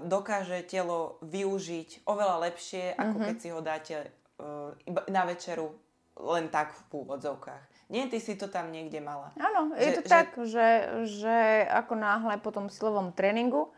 dokáže 0.08 0.64
telo 0.64 1.20
využiť 1.28 2.08
oveľa 2.08 2.48
lepšie, 2.48 2.96
ako 2.96 3.16
mm-hmm. 3.20 3.28
keď 3.28 3.36
si 3.36 3.48
ho 3.52 3.60
dáte 3.60 3.96
e, 4.00 4.10
na 5.12 5.28
večeru 5.28 5.76
len 6.18 6.48
tak 6.48 6.72
v 6.90 7.04
úvodzovkách. 7.04 7.92
Nie, 7.92 8.08
ty 8.12 8.20
si 8.20 8.36
to 8.36 8.52
tam 8.52 8.72
niekde 8.72 9.00
mala. 9.00 9.32
Áno, 9.40 9.72
je 9.76 9.92
to 10.00 10.04
že... 10.04 10.10
tak, 10.10 10.28
že, 10.44 10.68
že 11.08 11.38
ako 11.72 11.94
náhle 11.96 12.36
po 12.42 12.52
tom 12.52 12.68
silovom 12.68 13.16
tréningu 13.16 13.72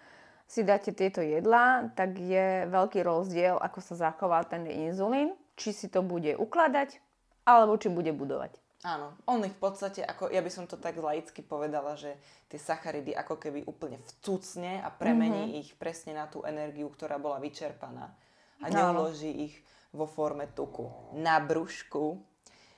si 0.49 0.65
dáte 0.65 0.89
tieto 0.89 1.21
jedlá, 1.21 1.93
tak 1.93 2.17
je 2.17 2.65
veľký 2.73 3.05
rozdiel, 3.05 3.61
ako 3.61 3.85
sa 3.85 4.09
zachová 4.09 4.41
ten 4.49 4.65
inzulín, 4.65 5.37
či 5.53 5.77
si 5.77 5.93
to 5.93 6.01
bude 6.01 6.33
ukladať, 6.41 6.97
alebo 7.45 7.77
či 7.77 7.93
bude 7.93 8.09
budovať. 8.17 8.57
Áno, 8.79 9.11
on 9.27 9.43
ich 9.43 9.51
v 9.51 9.59
podstate, 9.59 9.99
ako 10.07 10.31
ja 10.31 10.39
by 10.39 10.47
som 10.47 10.63
to 10.63 10.79
tak 10.79 10.95
laicky 10.95 11.43
povedala, 11.43 11.99
že 11.99 12.15
tie 12.47 12.55
sacharidy 12.55 13.11
ako 13.11 13.35
keby 13.35 13.67
úplne 13.67 13.99
vcucne 14.07 14.79
a 14.79 14.87
premení 14.87 15.51
mm-hmm. 15.51 15.59
ich 15.59 15.69
presne 15.75 16.15
na 16.15 16.31
tú 16.31 16.47
energiu, 16.47 16.87
ktorá 16.87 17.19
bola 17.19 17.43
vyčerpaná. 17.43 18.07
A 18.63 18.71
neuloží 18.71 19.51
ich 19.51 19.55
vo 19.91 20.07
forme 20.07 20.47
tuku 20.55 20.87
na 21.19 21.43
brúšku. 21.43 22.23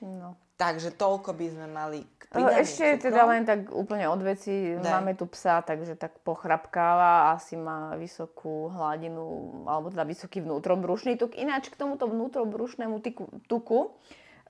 No. 0.01 0.33
Takže 0.57 0.93
toľko 0.93 1.33
by 1.33 1.45
sme 1.57 1.67
mali 1.69 2.05
k 2.21 2.37
Ešte 2.37 2.97
cukrom. 2.97 3.05
teda 3.05 3.21
len 3.25 3.41
tak 3.49 3.59
úplne 3.73 4.05
od 4.09 4.21
veci. 4.21 4.77
Daj. 4.77 4.93
Máme 4.93 5.17
tu 5.17 5.25
psa, 5.25 5.65
takže 5.65 5.97
tak 5.97 6.21
pochrapkáva. 6.21 7.33
Asi 7.33 7.57
má 7.57 7.97
vysokú 7.97 8.69
hladinu, 8.69 9.65
alebo 9.65 9.89
teda 9.89 10.05
vysoký 10.05 10.41
vnútrobrušný 10.45 11.17
tuk. 11.17 11.33
Ináč 11.33 11.73
k 11.73 11.77
tomuto 11.81 12.05
vnútrobrušnému 12.05 13.01
tuku, 13.01 13.25
tuku 13.49 13.89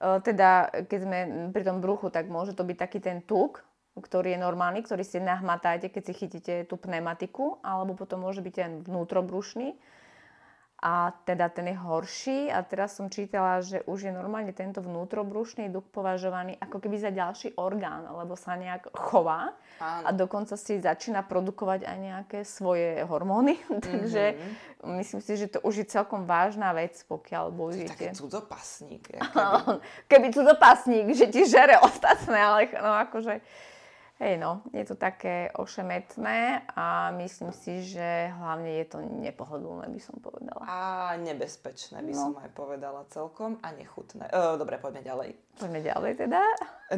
teda 0.01 0.73
keď 0.89 0.99
sme 0.99 1.19
pri 1.53 1.63
tom 1.63 1.77
bruchu, 1.77 2.09
tak 2.09 2.25
môže 2.27 2.57
to 2.57 2.65
byť 2.65 2.77
taký 2.77 2.99
ten 2.99 3.21
tuk, 3.21 3.61
ktorý 3.93 4.33
je 4.33 4.39
normálny, 4.41 4.81
ktorý 4.81 5.05
si 5.05 5.21
nahmatáte, 5.21 5.93
keď 5.93 6.03
si 6.09 6.13
chytíte 6.17 6.53
tú 6.65 6.79
pneumatiku, 6.79 7.61
alebo 7.61 7.93
potom 7.93 8.25
môže 8.25 8.41
byť 8.41 8.53
ten 8.55 8.71
vnútrobrušný 8.81 9.77
a 10.81 11.13
teda 11.29 11.45
ten 11.53 11.69
je 11.69 11.77
horší 11.77 12.49
a 12.49 12.65
teraz 12.65 12.97
som 12.97 13.05
čítala, 13.05 13.61
že 13.61 13.85
už 13.85 14.09
je 14.09 14.11
normálne 14.11 14.49
tento 14.49 14.81
vnútrobrušný 14.81 15.69
duk 15.69 15.85
považovaný 15.93 16.57
ako 16.57 16.81
keby 16.81 16.97
za 16.97 17.13
ďalší 17.13 17.53
orgán, 17.53 18.09
lebo 18.09 18.33
sa 18.33 18.57
nejak 18.57 18.89
chová 18.97 19.53
Áno. 19.77 20.05
a 20.05 20.09
dokonca 20.09 20.57
si 20.57 20.81
začína 20.81 21.21
produkovať 21.21 21.85
aj 21.85 21.97
nejaké 22.01 22.39
svoje 22.41 23.05
hormóny, 23.05 23.61
takže 23.93 24.33
mm-hmm. 24.33 24.97
myslím 24.97 25.21
si, 25.21 25.31
že 25.37 25.53
to 25.53 25.61
už 25.61 25.85
je 25.85 25.93
celkom 25.93 26.25
vážna 26.25 26.73
vec, 26.73 26.97
pokiaľ 27.05 27.53
bojujete. 27.53 27.85
To 27.85 27.93
je 27.93 28.01
taký 28.01 28.17
cudzopasník. 28.17 29.03
Keby... 30.09 30.33
keby 30.33 31.13
že 31.13 31.29
ti 31.29 31.45
žere 31.45 31.77
ostatné, 31.77 32.41
ale 32.41 32.59
no 32.73 32.91
akože 33.05 33.37
Hej 34.21 34.37
no, 34.37 34.61
je 34.69 34.85
to 34.85 34.93
také 34.93 35.49
ošemetné 35.57 36.69
a 36.77 37.09
myslím 37.17 37.49
si, 37.49 37.81
že 37.81 38.29
hlavne 38.37 38.69
je 38.77 38.85
to 38.85 39.01
nepohodlné, 39.01 39.89
by 39.89 39.97
som 39.97 40.21
povedala. 40.21 40.61
A 40.61 40.79
nebezpečné 41.17 42.05
by 42.05 42.13
no. 42.13 42.21
som 42.29 42.33
aj 42.37 42.53
povedala 42.53 43.01
celkom 43.09 43.57
a 43.65 43.73
nechutné. 43.73 44.29
E, 44.29 44.61
dobre, 44.61 44.77
poďme 44.77 45.01
ďalej. 45.01 45.29
Poďme 45.57 45.81
ďalej 45.81 46.11
teda. 46.21 46.41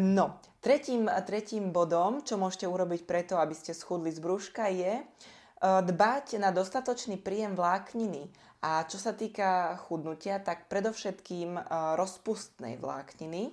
No, 0.04 0.36
tretím, 0.60 1.08
tretím 1.24 1.72
bodom, 1.72 2.28
čo 2.28 2.36
môžete 2.36 2.68
urobiť 2.68 3.08
preto, 3.08 3.40
aby 3.40 3.56
ste 3.56 3.72
schudli 3.72 4.12
z 4.12 4.20
brúška 4.20 4.68
je 4.68 5.00
dbať 5.64 6.44
na 6.44 6.52
dostatočný 6.52 7.24
príjem 7.24 7.56
vlákniny. 7.56 8.28
A 8.68 8.84
čo 8.84 9.00
sa 9.00 9.16
týka 9.16 9.80
chudnutia, 9.88 10.44
tak 10.44 10.68
predovšetkým 10.68 11.56
rozpustnej 11.96 12.76
vlákniny 12.80 13.52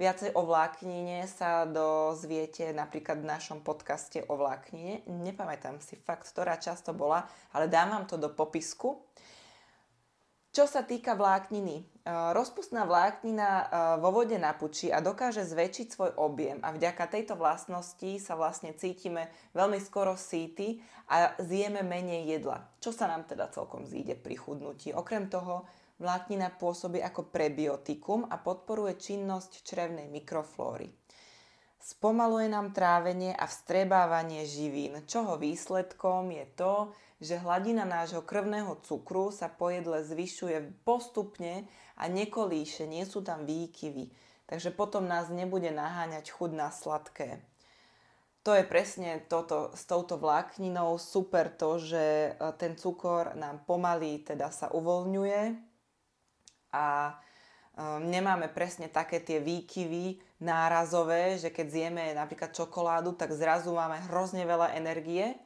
Viacej 0.00 0.32
o 0.32 0.48
vláknine 0.48 1.28
sa 1.28 1.68
dozviete 1.68 2.72
napríklad 2.72 3.20
v 3.20 3.36
našom 3.36 3.60
podcaste 3.60 4.24
o 4.32 4.40
vláknine. 4.40 5.04
Nepamätám 5.04 5.76
si 5.84 6.00
fakt, 6.00 6.24
ktorá 6.24 6.56
často 6.56 6.96
bola, 6.96 7.28
ale 7.52 7.68
dám 7.68 7.92
vám 7.92 8.04
to 8.08 8.16
do 8.16 8.32
popisku. 8.32 8.96
Čo 10.56 10.64
sa 10.64 10.88
týka 10.88 11.12
vlákniny, 11.12 11.76
e, 11.78 11.84
rozpustná 12.32 12.88
vláknina 12.88 13.48
e, 13.48 13.64
vo 14.00 14.08
vode 14.08 14.40
napučí 14.40 14.88
a 14.88 15.04
dokáže 15.04 15.44
zväčšiť 15.44 15.86
svoj 15.92 16.12
objem 16.16 16.64
a 16.64 16.72
vďaka 16.72 17.04
tejto 17.04 17.36
vlastnosti 17.36 18.16
sa 18.24 18.40
vlastne 18.40 18.72
cítime 18.72 19.28
veľmi 19.52 19.76
skoro 19.84 20.16
síty 20.16 20.80
a 21.12 21.36
zjeme 21.44 21.84
menej 21.84 22.40
jedla. 22.40 22.66
Čo 22.80 22.96
sa 22.96 23.04
nám 23.04 23.28
teda 23.28 23.52
celkom 23.52 23.84
zíde 23.84 24.16
pri 24.16 24.40
chudnutí. 24.40 24.96
Okrem 24.96 25.28
toho 25.28 25.68
Vláknina 26.00 26.48
pôsobí 26.56 27.04
ako 27.04 27.28
prebiotikum 27.28 28.24
a 28.32 28.40
podporuje 28.40 28.96
činnosť 28.96 29.60
črevnej 29.60 30.08
mikroflóry. 30.08 30.88
Spomaluje 31.76 32.48
nám 32.48 32.72
trávenie 32.72 33.36
a 33.36 33.44
vstrebávanie 33.44 34.48
živín, 34.48 35.04
čoho 35.04 35.36
výsledkom 35.36 36.32
je 36.32 36.44
to, 36.56 36.74
že 37.20 37.40
hladina 37.44 37.84
nášho 37.84 38.24
krvného 38.24 38.80
cukru 38.80 39.28
sa 39.28 39.52
po 39.52 39.68
jedle 39.68 40.00
zvyšuje 40.00 40.84
postupne 40.88 41.68
a 42.00 42.08
nekolíše, 42.08 42.88
nie 42.88 43.04
sú 43.04 43.20
tam 43.20 43.44
výkyvy. 43.44 44.08
Takže 44.48 44.72
potom 44.72 45.04
nás 45.04 45.28
nebude 45.28 45.68
naháňať 45.68 46.32
chud 46.32 46.56
na 46.56 46.72
sladké. 46.72 47.44
To 48.40 48.56
je 48.56 48.64
presne 48.64 49.20
toto, 49.28 49.76
s 49.76 49.84
touto 49.84 50.16
vlákninou 50.16 50.96
super 50.96 51.52
to, 51.52 51.76
že 51.76 52.04
e, 52.04 52.30
ten 52.56 52.72
cukor 52.72 53.36
nám 53.36 53.68
pomaly 53.68 54.24
teda 54.24 54.48
sa 54.48 54.72
uvoľňuje 54.72 55.69
a 56.70 57.18
um, 57.76 58.06
nemáme 58.06 58.48
presne 58.50 58.86
také 58.90 59.20
tie 59.20 59.42
výkyvy 59.42 60.18
nárazové, 60.40 61.36
že 61.36 61.52
keď 61.52 61.66
zjeme 61.68 62.04
napríklad 62.16 62.54
čokoládu, 62.56 63.12
tak 63.14 63.36
zrazu 63.36 63.74
máme 63.76 64.00
hrozne 64.08 64.48
veľa 64.48 64.74
energie, 64.74 65.36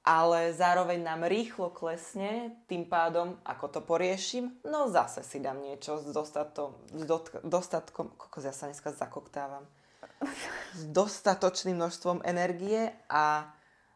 ale 0.00 0.56
zároveň 0.56 1.04
nám 1.04 1.28
rýchlo 1.28 1.68
klesne, 1.68 2.56
tým 2.64 2.88
pádom, 2.88 3.36
ako 3.44 3.66
to 3.68 3.80
poriešim, 3.84 4.56
no 4.64 4.88
zase 4.88 5.20
si 5.20 5.42
dám 5.44 5.60
niečo 5.60 6.00
s, 6.00 6.08
dostatom, 6.08 6.72
s 6.88 7.04
dostatkom, 7.44 8.16
kokos, 8.16 8.48
ja 8.48 8.54
sa 8.56 8.72
dneska 8.72 8.96
zakoktávam, 8.96 9.68
s 10.72 10.82
dostatočným 10.88 11.76
množstvom 11.76 12.24
energie 12.24 12.88
a 13.12 13.52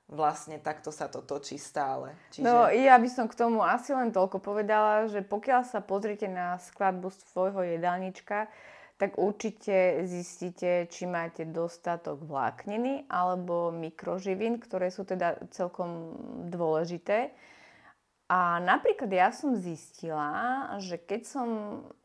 vlastne 0.09 0.61
takto 0.61 0.93
sa 0.93 1.09
to 1.09 1.25
točí 1.25 1.57
stále. 1.57 2.13
Čiže... 2.31 2.45
No 2.45 2.69
ja 2.69 3.01
by 3.01 3.09
som 3.09 3.27
k 3.27 3.39
tomu 3.39 3.65
asi 3.65 3.97
len 3.97 4.13
toľko 4.13 4.39
povedala, 4.41 5.09
že 5.09 5.25
pokiaľ 5.25 5.65
sa 5.65 5.81
pozrite 5.81 6.29
na 6.29 6.61
skladbu 6.61 7.09
svojho 7.33 7.65
jedálnička, 7.77 8.53
tak 8.95 9.19
určite 9.19 10.07
zistíte, 10.07 10.87
či 10.87 11.05
máte 11.11 11.43
dostatok 11.49 12.23
vlákniny 12.23 13.11
alebo 13.11 13.75
mikroživín, 13.75 14.63
ktoré 14.63 14.95
sú 14.95 15.03
teda 15.03 15.41
celkom 15.51 16.15
dôležité. 16.47 17.35
A 18.31 18.63
napríklad 18.63 19.11
ja 19.11 19.29
som 19.35 19.59
zistila, 19.59 20.65
že 20.79 20.97
keď 20.97 21.23
som 21.27 21.49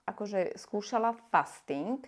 akože 0.10 0.58
skúšala 0.58 1.16
fasting, 1.30 2.02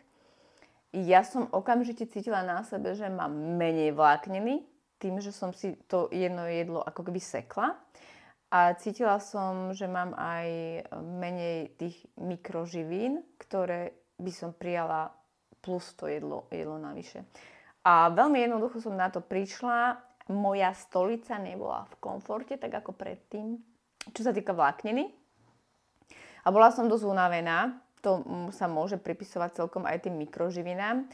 ja 0.91 1.24
som 1.24 1.48
okamžite 1.48 2.10
cítila 2.12 2.43
na 2.43 2.67
sebe, 2.67 2.91
že 2.98 3.07
mám 3.07 3.31
menej 3.31 3.95
vlákniny, 3.95 4.67
tým, 5.01 5.17
že 5.17 5.34
som 5.34 5.50
si 5.50 5.74
to 5.89 6.13
jedno 6.13 6.46
jedlo 6.46 6.86
ako 6.86 7.10
keby 7.10 7.17
sekla. 7.17 7.74
A 8.51 8.77
cítila 8.77 9.17
som, 9.17 9.74
že 9.74 9.89
mám 9.89 10.13
aj 10.13 10.48
menej 11.01 11.74
tých 11.79 11.98
mikroživín, 12.20 13.25
ktoré 13.41 13.96
by 14.20 14.31
som 14.31 14.53
prijala 14.53 15.10
plus 15.63 15.96
to 15.98 16.05
jedlo, 16.05 16.46
jedlo 16.53 16.77
navyše. 16.77 17.25
A 17.81 18.13
veľmi 18.13 18.43
jednoducho 18.46 18.77
som 18.84 18.93
na 18.93 19.10
to 19.10 19.24
prišla. 19.25 19.98
Moja 20.29 20.70
stolica 20.77 21.41
nebola 21.41 21.89
v 21.89 21.96
komforte, 21.98 22.60
tak 22.60 22.70
ako 22.70 22.93
predtým, 22.93 23.58
čo 24.13 24.22
sa 24.22 24.36
týka 24.36 24.53
vlákniny. 24.53 25.10
A 26.46 26.48
bola 26.53 26.70
som 26.70 26.91
dosť 26.91 27.10
unavená. 27.10 27.81
To 28.05 28.22
sa 28.53 28.65
môže 28.70 28.98
pripisovať 29.01 29.63
celkom 29.63 29.86
aj 29.88 30.05
tým 30.10 30.17
mikroživinám 30.17 31.08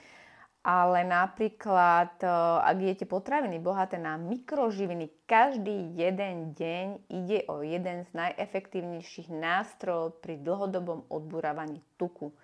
ale 0.64 1.08
napríklad, 1.08 2.20
e, 2.20 2.28
ak 2.64 2.78
jete 2.82 3.06
potraviny 3.08 3.62
bohaté 3.62 3.96
na 4.02 4.20
mikroživiny, 4.20 5.28
každý 5.30 5.96
jeden 5.96 6.58
deň 6.58 6.88
ide 7.08 7.48
o 7.48 7.64
jeden 7.64 8.04
z 8.04 8.12
najefektívnejších 8.16 9.32
nástrojov 9.32 10.20
pri 10.20 10.42
dlhodobom 10.42 11.08
odburávaní 11.08 11.80
tuku, 11.96 12.36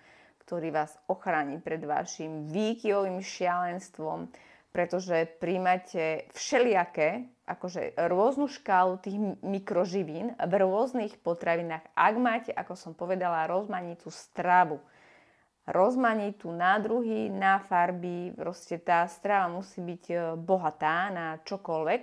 ktorý 0.44 0.72
vás 0.72 0.96
ochráni 1.08 1.60
pred 1.60 1.84
vašim 1.84 2.48
výkyvovým 2.48 3.20
šialenstvom, 3.20 4.32
pretože 4.74 5.30
príjmate 5.38 6.26
všelijaké, 6.34 7.30
akože 7.46 7.94
rôznu 8.10 8.50
škálu 8.50 8.98
tých 8.98 9.20
mikroživín 9.44 10.34
v 10.34 10.52
rôznych 10.58 11.20
potravinách, 11.22 11.84
ak 11.94 12.14
máte, 12.18 12.50
ako 12.50 12.74
som 12.74 12.92
povedala, 12.96 13.46
rozmanitú 13.46 14.10
stravu 14.10 14.82
rozmanitú 15.64 16.52
nádruhy, 16.52 17.32
na 17.32 17.56
farby. 17.60 18.36
Proste 18.36 18.76
tá 18.76 19.08
strava 19.08 19.48
musí 19.48 19.80
byť 19.80 20.04
e, 20.12 20.16
bohatá 20.36 21.08
na 21.08 21.26
čokoľvek, 21.40 22.02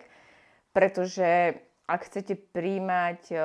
pretože 0.74 1.62
ak 1.86 2.02
chcete 2.10 2.34
príjmať, 2.56 3.22
e, 3.30 3.38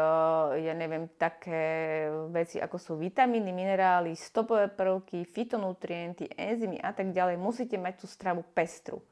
ja 0.65 0.73
neviem, 0.73 1.11
také 1.21 2.07
veci 2.33 2.57
ako 2.57 2.77
sú 2.81 2.93
vitamíny, 2.97 3.53
minerály, 3.53 4.17
stopové 4.17 4.73
prvky, 4.73 5.29
fitonutrienty, 5.29 6.33
enzymy 6.33 6.81
a 6.81 6.97
tak 6.97 7.13
ďalej, 7.13 7.37
musíte 7.37 7.77
mať 7.77 8.01
tú 8.01 8.07
stravu 8.09 8.41
pestru. 8.57 9.05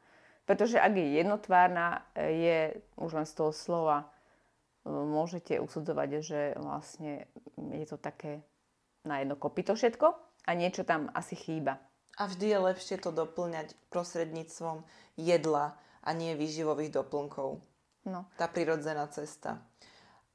Pretože 0.44 0.76
ak 0.80 0.92
je 0.96 1.20
jednotvárna, 1.20 2.08
e, 2.16 2.32
je 2.32 2.58
už 2.96 3.12
len 3.12 3.26
z 3.28 3.32
toho 3.36 3.52
slova 3.52 4.08
môžete 4.84 5.56
usudzovať, 5.64 6.08
že 6.20 6.40
vlastne 6.60 7.24
je 7.56 7.88
to 7.88 7.96
také 7.96 8.44
na 9.00 9.24
jedno 9.24 9.32
kopito 9.32 9.72
všetko 9.72 10.33
a 10.44 10.50
niečo 10.52 10.84
tam 10.84 11.08
asi 11.16 11.34
chýba. 11.34 11.80
A 12.14 12.30
vždy 12.30 12.46
je 12.54 12.58
lepšie 12.70 12.96
to 13.02 13.10
doplňať 13.10 13.74
prostredníctvom 13.90 14.86
jedla 15.18 15.74
a 16.04 16.10
nie 16.14 16.38
výživových 16.38 16.94
doplnkov. 16.94 17.58
No. 18.04 18.28
Tá 18.36 18.46
prirodzená 18.46 19.08
cesta. 19.10 19.64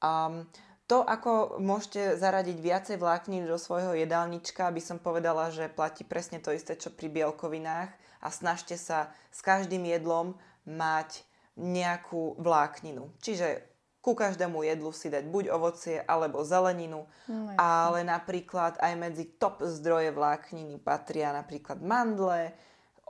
Um, 0.02 0.50
to, 0.89 1.06
ako 1.06 1.62
môžete 1.62 2.17
zaradiť 2.17 2.58
viacej 2.58 2.98
vláknin 2.98 3.45
do 3.45 3.62
svojho 3.62 3.93
jedálnička, 3.93 4.74
by 4.74 4.82
som 4.82 4.98
povedala, 4.98 5.54
že 5.54 5.69
platí 5.69 6.02
presne 6.02 6.41
to 6.41 6.50
isté, 6.50 6.74
čo 6.74 6.89
pri 6.89 7.13
bielkovinách 7.13 7.93
a 8.26 8.28
snažte 8.34 8.74
sa 8.74 9.13
s 9.30 9.45
každým 9.45 9.86
jedlom 9.86 10.34
mať 10.65 11.22
nejakú 11.54 12.41
vlákninu. 12.41 13.13
Čiže 13.22 13.62
ku 14.00 14.16
každému 14.16 14.64
jedlu 14.64 14.96
si 14.96 15.12
dať 15.12 15.28
buď 15.28 15.46
ovocie 15.52 16.00
alebo 16.00 16.48
zeleninu, 16.48 17.04
no, 17.28 17.52
ale 17.60 18.08
napríklad 18.08 18.80
aj 18.80 18.94
medzi 18.96 19.28
top 19.36 19.60
zdroje 19.68 20.16
vlákniny 20.16 20.80
patria 20.80 21.36
napríklad 21.36 21.84
mandle, 21.84 22.56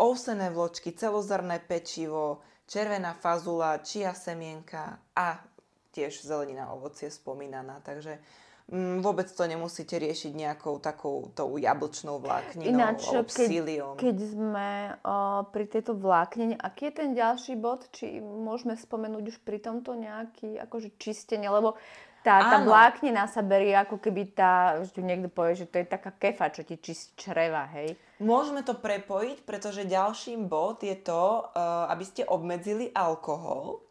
ovsené 0.01 0.49
vločky, 0.49 0.95
celozrné 0.97 1.61
pečivo, 1.61 2.41
červená 2.65 3.13
fazula, 3.13 3.81
čia 3.85 4.17
semienka 4.17 4.97
a 5.13 5.37
tiež 5.93 6.25
zelenina, 6.25 6.73
ovocie 6.73 7.11
spomínaná. 7.11 7.81
Takže 7.85 8.17
mm, 8.17 8.48
vôbec 9.01 9.25
to 9.25 9.43
nemusíte 9.49 9.97
riešiť 9.97 10.31
nejakou 10.37 10.77
takou 10.77 11.33
tou 11.33 11.57
jablčnou 11.57 12.21
vlákninou 12.21 12.69
Ináč, 12.69 13.09
alebo 13.09 13.25
psíliom. 13.25 13.93
Keď, 13.97 14.05
keď 14.05 14.17
sme 14.29 14.69
uh, 15.01 15.41
pri 15.49 15.65
tejto 15.65 15.97
vláknine, 15.97 16.53
aký 16.53 16.93
je 16.93 16.93
ten 16.93 17.09
ďalší 17.17 17.57
bod? 17.57 17.89
Či 17.89 18.21
môžeme 18.21 18.77
spomenúť 18.77 19.23
už 19.33 19.37
pri 19.41 19.57
tomto 19.57 19.97
nejaký 19.97 20.61
akože 20.61 20.93
čistenie? 21.01 21.49
Lebo 21.49 21.81
tá, 22.21 22.45
tá 22.45 22.57
vláknina 22.61 23.31
sa 23.31 23.39
berie 23.39 23.71
ako 23.73 23.97
keby 23.97 24.35
tá, 24.35 24.83
že 24.83 24.91
tu 24.91 25.01
niekto 25.01 25.31
povie, 25.31 25.55
že 25.55 25.65
to 25.65 25.79
je 25.79 25.87
taká 25.87 26.11
kefa, 26.11 26.51
čo 26.51 26.67
ti 26.67 26.75
čistí 26.75 27.15
čreva, 27.15 27.63
hej? 27.73 27.95
Môžeme 28.19 28.59
to 28.61 28.75
prepojiť, 28.75 29.47
pretože 29.47 29.87
ďalším 29.87 30.51
bod 30.51 30.83
je 30.83 30.93
to, 30.99 31.47
uh, 31.47 31.87
aby 31.89 32.03
ste 32.03 32.27
obmedzili 32.27 32.91
alkohol. 32.91 33.81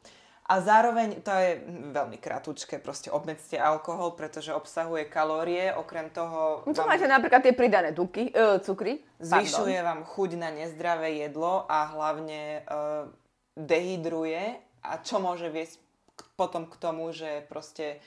A 0.48 0.64
zároveň, 0.64 1.20
to 1.20 1.28
je 1.28 1.60
veľmi 1.92 2.16
kratučké, 2.16 2.80
proste 2.80 3.12
obmedzte 3.12 3.60
alkohol, 3.60 4.16
pretože 4.16 4.48
obsahuje 4.56 5.04
kalórie, 5.04 5.68
okrem 5.76 6.08
toho... 6.08 6.64
No 6.64 6.72
to 6.72 6.88
vám... 6.88 6.96
máte 6.96 7.04
napríklad 7.04 7.44
tie 7.44 7.52
pridané 7.52 7.92
tuky, 7.92 8.32
uh, 8.32 8.56
cukry. 8.56 9.04
Zvyšuje 9.20 9.76
Pardon. 9.76 9.88
vám 9.92 10.00
chuť 10.08 10.30
na 10.40 10.48
nezdravé 10.48 11.20
jedlo 11.20 11.68
a 11.68 11.92
hlavne 11.92 12.64
uh, 12.64 13.12
dehydruje. 13.60 14.56
A 14.88 14.96
čo 15.04 15.20
môže 15.20 15.52
viesť 15.52 15.84
potom 16.32 16.64
k 16.64 16.80
tomu, 16.80 17.12
že 17.12 17.44
proste 17.44 18.00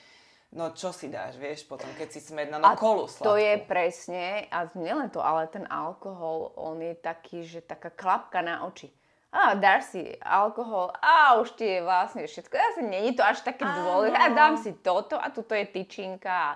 no 0.50 0.74
čo 0.74 0.90
si 0.92 1.14
dáš, 1.14 1.38
vieš, 1.38 1.70
potom 1.70 1.88
keď 1.94 2.10
si 2.10 2.20
smedná, 2.26 2.58
no 2.60 2.74
a 2.74 2.76
kolu 2.76 3.08
sladkú. 3.08 3.24
to 3.24 3.34
je 3.40 3.54
presne, 3.64 4.50
a 4.52 4.68
nielen 4.76 5.08
to, 5.08 5.24
ale 5.24 5.48
ten 5.48 5.64
alkohol, 5.70 6.52
on 6.60 6.82
je 6.84 6.92
taký, 7.00 7.48
že 7.48 7.64
taká 7.64 7.88
klapka 7.88 8.44
na 8.44 8.68
oči 8.68 8.92
a 9.32 9.56
dáš 9.56 9.96
si 9.96 10.04
alkohol 10.20 10.92
a 11.00 11.40
už 11.40 11.56
ti 11.56 11.64
je 11.64 11.80
vlastne 11.80 12.28
všetko. 12.28 12.52
Asi 12.52 12.82
není 12.84 13.16
to 13.16 13.24
až 13.24 13.40
také 13.48 13.64
dôležité. 13.64 14.20
A 14.20 14.36
dám 14.36 14.60
si 14.60 14.76
toto 14.76 15.16
a 15.16 15.32
tuto 15.32 15.56
je 15.56 15.64
tyčinka 15.72 16.32
a 16.32 16.52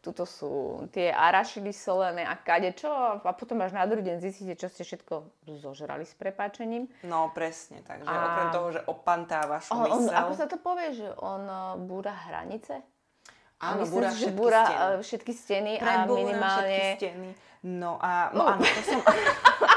tuto 0.00 0.24
sú 0.24 0.84
tie 0.92 1.12
arašidy 1.12 1.72
solené 1.76 2.24
a 2.24 2.36
kadečo 2.36 2.88
a 3.20 3.32
potom 3.36 3.60
až 3.60 3.76
na 3.76 3.84
druhý 3.84 4.04
deň 4.04 4.16
zistíte, 4.20 4.56
čo 4.56 4.68
ste 4.72 4.84
všetko 4.84 5.28
zožrali 5.60 6.08
s 6.08 6.16
prepáčením. 6.16 6.88
No 7.04 7.32
presne, 7.36 7.84
takže 7.84 8.08
a... 8.08 8.16
okrem 8.16 8.48
toho, 8.52 8.68
že 8.72 8.80
opantáva 8.88 9.60
on, 9.72 9.88
on, 9.88 10.08
Ako 10.08 10.32
sa 10.36 10.48
to 10.48 10.56
povie, 10.56 10.96
že 10.96 11.08
on 11.20 11.44
búra 11.84 12.16
hranice? 12.28 12.80
Áno, 13.60 13.84
búra 13.84 14.08
všetky, 14.08 14.32
búra 14.32 14.64
steny. 14.64 14.80
E, 14.80 15.04
všetky 15.04 15.32
steny 15.36 15.72
a 15.84 16.08
minimálne... 16.08 16.64
všetky 16.64 16.96
steny. 16.96 17.30
No 17.60 18.00
a 18.00 18.32
no, 18.32 18.56
áno, 18.56 18.64
to 18.64 18.82
som... 18.88 19.00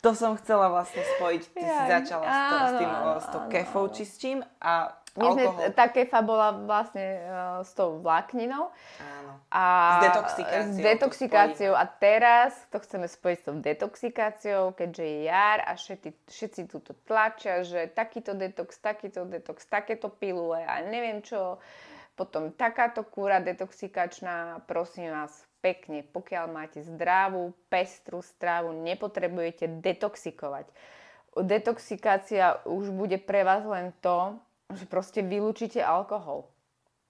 To 0.00 0.16
som 0.16 0.32
chcela 0.40 0.72
vlastne 0.72 1.04
spojiť. 1.16 1.42
Ty 1.52 1.60
ja, 1.60 1.68
si 1.68 1.82
začala 1.92 2.24
áno, 2.24 2.32
s, 2.32 2.48
to, 2.48 2.56
s, 2.56 2.72
tým, 2.80 2.90
áno, 2.90 3.12
s 3.20 3.26
tou 3.28 3.42
kefou 3.52 3.84
čistím 3.92 4.38
a 4.60 4.96
My 5.18 5.26
sme, 5.34 5.74
tá 5.74 5.90
kefa 5.90 6.22
bola 6.22 6.54
vlastne 6.54 7.02
uh, 7.02 7.58
s 7.66 7.74
tou 7.74 7.98
vlákninou. 7.98 8.70
Áno. 9.02 9.32
A 9.50 9.98
S 9.98 10.02
detoxikáciou 10.06 10.62
S 10.62 10.76
to 10.78 10.82
detoxikáciou. 10.86 11.72
A 11.74 11.84
teraz 11.84 12.54
to 12.70 12.78
chceme 12.78 13.10
spojiť 13.10 13.36
s 13.36 13.44
tou 13.44 13.56
detoxikáciou, 13.58 14.62
keďže 14.70 15.02
je 15.02 15.18
jar 15.26 15.58
a 15.66 15.74
všetci, 15.74 16.10
všetci 16.30 16.60
túto 16.70 16.94
tlačia, 17.10 17.66
že 17.66 17.90
takýto 17.90 18.38
detox, 18.38 18.78
takýto 18.78 19.26
detox, 19.26 19.66
takéto 19.66 20.06
pilule 20.06 20.62
a 20.62 20.78
neviem 20.86 21.18
čo. 21.26 21.58
Potom 22.14 22.54
takáto 22.54 23.02
kúra 23.02 23.42
detoxikačná, 23.42 24.62
prosím 24.70 25.10
vás, 25.10 25.49
pekne, 25.60 26.04
pokiaľ 26.04 26.44
máte 26.52 26.80
zdravú, 26.84 27.56
pestrú 27.72 28.20
stravu, 28.20 28.74
nepotrebujete 28.74 29.80
detoxikovať. 29.80 30.68
Detoxikácia 31.38 32.64
už 32.66 32.90
bude 32.90 33.16
pre 33.22 33.46
vás 33.46 33.62
len 33.64 33.94
to, 34.02 34.36
že 34.74 34.84
proste 34.90 35.20
vylúčite 35.22 35.78
alkohol. 35.78 36.50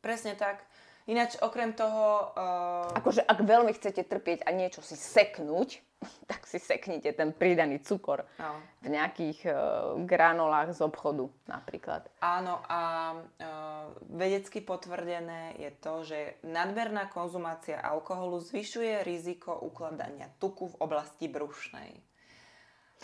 Presne 0.04 0.36
tak. 0.36 0.69
Ináč 1.10 1.34
okrem 1.42 1.74
toho... 1.74 2.30
Uh, 2.38 2.94
Akože 2.94 3.26
ak 3.26 3.42
veľmi 3.42 3.74
chcete 3.74 4.06
trpieť 4.06 4.46
a 4.46 4.54
niečo 4.54 4.78
si 4.78 4.94
seknúť, 4.94 5.82
tak 6.30 6.46
si 6.46 6.62
seknite 6.62 7.10
ten 7.10 7.34
pridaný 7.34 7.82
cukor 7.82 8.22
no. 8.38 8.54
v 8.78 8.94
nejakých 8.94 9.38
uh, 9.50 9.54
granolách 10.06 10.70
z 10.70 10.86
obchodu 10.86 11.26
napríklad. 11.50 12.06
Áno 12.22 12.62
a 12.70 12.80
uh, 13.18 13.90
vedecky 14.06 14.62
potvrdené 14.62 15.58
je 15.58 15.70
to, 15.82 16.06
že 16.06 16.18
nadmerná 16.46 17.10
konzumácia 17.10 17.82
alkoholu 17.82 18.38
zvyšuje 18.38 19.02
riziko 19.02 19.50
ukladania 19.58 20.30
tuku 20.38 20.70
v 20.70 20.78
oblasti 20.78 21.26
brušnej. 21.26 22.09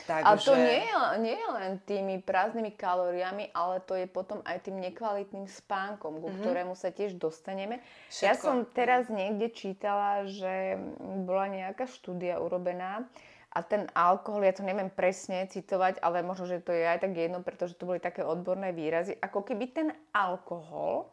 Takže... 0.05 0.29
A 0.29 0.37
to 0.37 0.53
nie 0.53 0.85
je, 0.85 0.95
nie 1.25 1.37
je 1.41 1.49
len 1.57 1.73
tými 1.89 2.21
prázdnymi 2.21 2.77
kalóriami, 2.77 3.49
ale 3.57 3.81
to 3.81 3.97
je 3.97 4.05
potom 4.05 4.45
aj 4.45 4.69
tým 4.69 4.77
nekvalitným 4.77 5.49
spánkom, 5.49 6.21
ku 6.21 6.29
ktorému 6.37 6.77
sa 6.77 6.93
tiež 6.93 7.17
dostaneme. 7.17 7.81
Ja 8.21 8.37
Všetko. 8.37 8.45
som 8.45 8.57
teraz 8.77 9.09
niekde 9.09 9.49
čítala, 9.49 10.29
že 10.29 10.77
bola 11.25 11.49
nejaká 11.49 11.89
štúdia 11.89 12.37
urobená 12.37 13.09
a 13.57 13.65
ten 13.65 13.89
alkohol, 13.97 14.45
ja 14.45 14.53
to 14.53 14.69
neviem 14.69 14.93
presne 14.93 15.49
citovať, 15.49 16.05
ale 16.05 16.21
možno, 16.21 16.45
že 16.45 16.61
to 16.61 16.77
je 16.77 16.85
aj 16.85 17.01
tak 17.01 17.17
jedno, 17.17 17.41
pretože 17.41 17.73
to 17.81 17.89
boli 17.89 17.97
také 17.97 18.21
odborné 18.21 18.77
výrazy, 18.77 19.17
ako 19.17 19.49
keby 19.49 19.73
ten 19.73 19.89
alkohol 20.13 21.09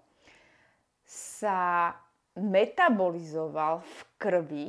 sa 1.08 1.96
metabolizoval 2.36 3.80
v 3.80 3.98
krvi 4.19 4.67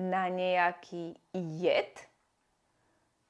na 0.00 0.32
nejaký 0.32 1.12
jed, 1.60 1.92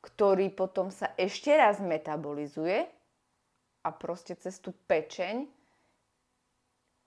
ktorý 0.00 0.48
potom 0.52 0.88
sa 0.88 1.12
ešte 1.16 1.52
raz 1.52 1.80
metabolizuje 1.80 2.88
a 3.84 3.88
proste 3.92 4.36
cez 4.36 4.56
tú 4.60 4.72
pečeň 4.88 5.44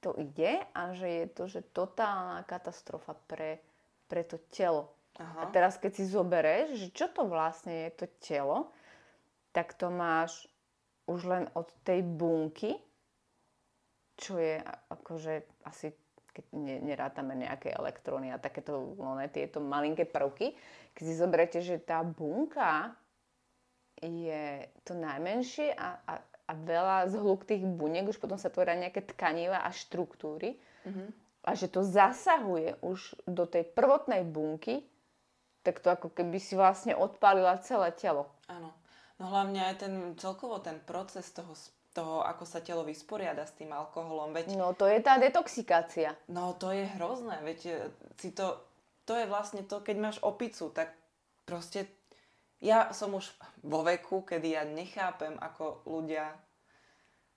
to 0.04 0.14
ide 0.20 0.62
a 0.76 0.92
že 0.94 1.08
je 1.08 1.26
to 1.32 1.44
že 1.50 1.62
totálna 1.74 2.44
katastrofa 2.44 3.16
pre, 3.26 3.64
pre 4.06 4.22
to 4.28 4.38
telo. 4.52 4.94
Aha. 5.18 5.46
A 5.46 5.54
teraz 5.54 5.78
keď 5.78 5.92
si 5.94 6.04
zoberieš, 6.10 6.68
že 6.76 6.88
čo 6.92 7.08
to 7.10 7.30
vlastne 7.30 7.88
je 7.88 7.92
to 7.94 8.06
telo, 8.20 8.74
tak 9.54 9.78
to 9.78 9.94
máš 9.94 10.50
už 11.06 11.30
len 11.30 11.46
od 11.54 11.70
tej 11.86 12.02
bunky, 12.02 12.74
čo 14.18 14.42
je 14.42 14.58
akože 14.90 15.66
asi 15.70 15.94
keď 16.34 16.46
ne, 16.52 16.76
nerátame 16.82 17.38
nejaké 17.38 17.72
elektróny 17.72 18.34
a 18.34 18.42
takéto 18.42 18.98
one, 18.98 19.30
tieto 19.30 19.62
malinké 19.62 20.10
prvky, 20.10 20.58
keď 20.92 21.04
si 21.06 21.14
zoberete, 21.14 21.60
že 21.62 21.78
tá 21.78 22.02
bunka 22.02 22.98
je 24.02 24.68
to 24.84 24.98
najmenšie 24.98 25.72
a, 25.72 26.02
a, 26.04 26.14
a 26.20 26.54
veľa 26.58 27.08
zhluk 27.08 27.48
tých 27.48 27.64
buniek, 27.64 28.04
už 28.04 28.20
potom 28.20 28.36
sa 28.36 28.52
tvoria 28.52 28.76
nejaké 28.76 29.06
tkaniva 29.06 29.64
a 29.64 29.72
štruktúry 29.72 30.60
a 31.44 31.52
že 31.56 31.68
to 31.68 31.84
zasahuje 31.84 32.76
už 32.84 33.16
do 33.24 33.48
tej 33.48 33.64
prvotnej 33.64 34.28
bunky, 34.28 34.84
tak 35.64 35.80
to 35.80 35.88
ako 35.92 36.12
keby 36.12 36.40
si 36.40 36.60
vlastne 36.60 36.92
odpálila 36.92 37.56
celé 37.64 37.96
telo. 37.96 38.28
Áno. 38.52 38.76
No 39.22 39.30
hlavne 39.32 39.62
aj 39.72 39.76
ten 39.88 39.94
celkovo 40.20 40.60
ten 40.60 40.82
proces 40.84 41.32
toho, 41.32 41.56
s- 41.56 41.72
toho, 41.94 42.26
ako 42.26 42.44
sa 42.44 42.60
telo 42.60 42.82
vysporiada 42.82 43.46
s 43.46 43.54
tým 43.54 43.70
alkoholom. 43.70 44.34
Veď 44.34 44.58
No 44.58 44.74
to 44.74 44.90
je 44.90 45.00
tá 45.00 45.22
detoxikácia. 45.22 46.18
No 46.26 46.58
to 46.58 46.74
je 46.74 46.90
hrozné, 46.98 47.38
veď 47.46 47.60
e, 47.70 47.76
si 48.18 48.34
to, 48.34 48.58
to 49.06 49.14
je 49.14 49.30
vlastne 49.30 49.62
to, 49.64 49.80
keď 49.80 49.96
máš 50.02 50.18
opicu, 50.26 50.74
tak 50.74 50.92
proste 51.46 51.86
ja 52.64 52.90
som 52.96 53.14
už 53.14 53.30
vo 53.62 53.86
veku, 53.86 54.26
kedy 54.26 54.58
ja 54.58 54.64
nechápem, 54.66 55.38
ako 55.38 55.86
ľudia, 55.86 56.34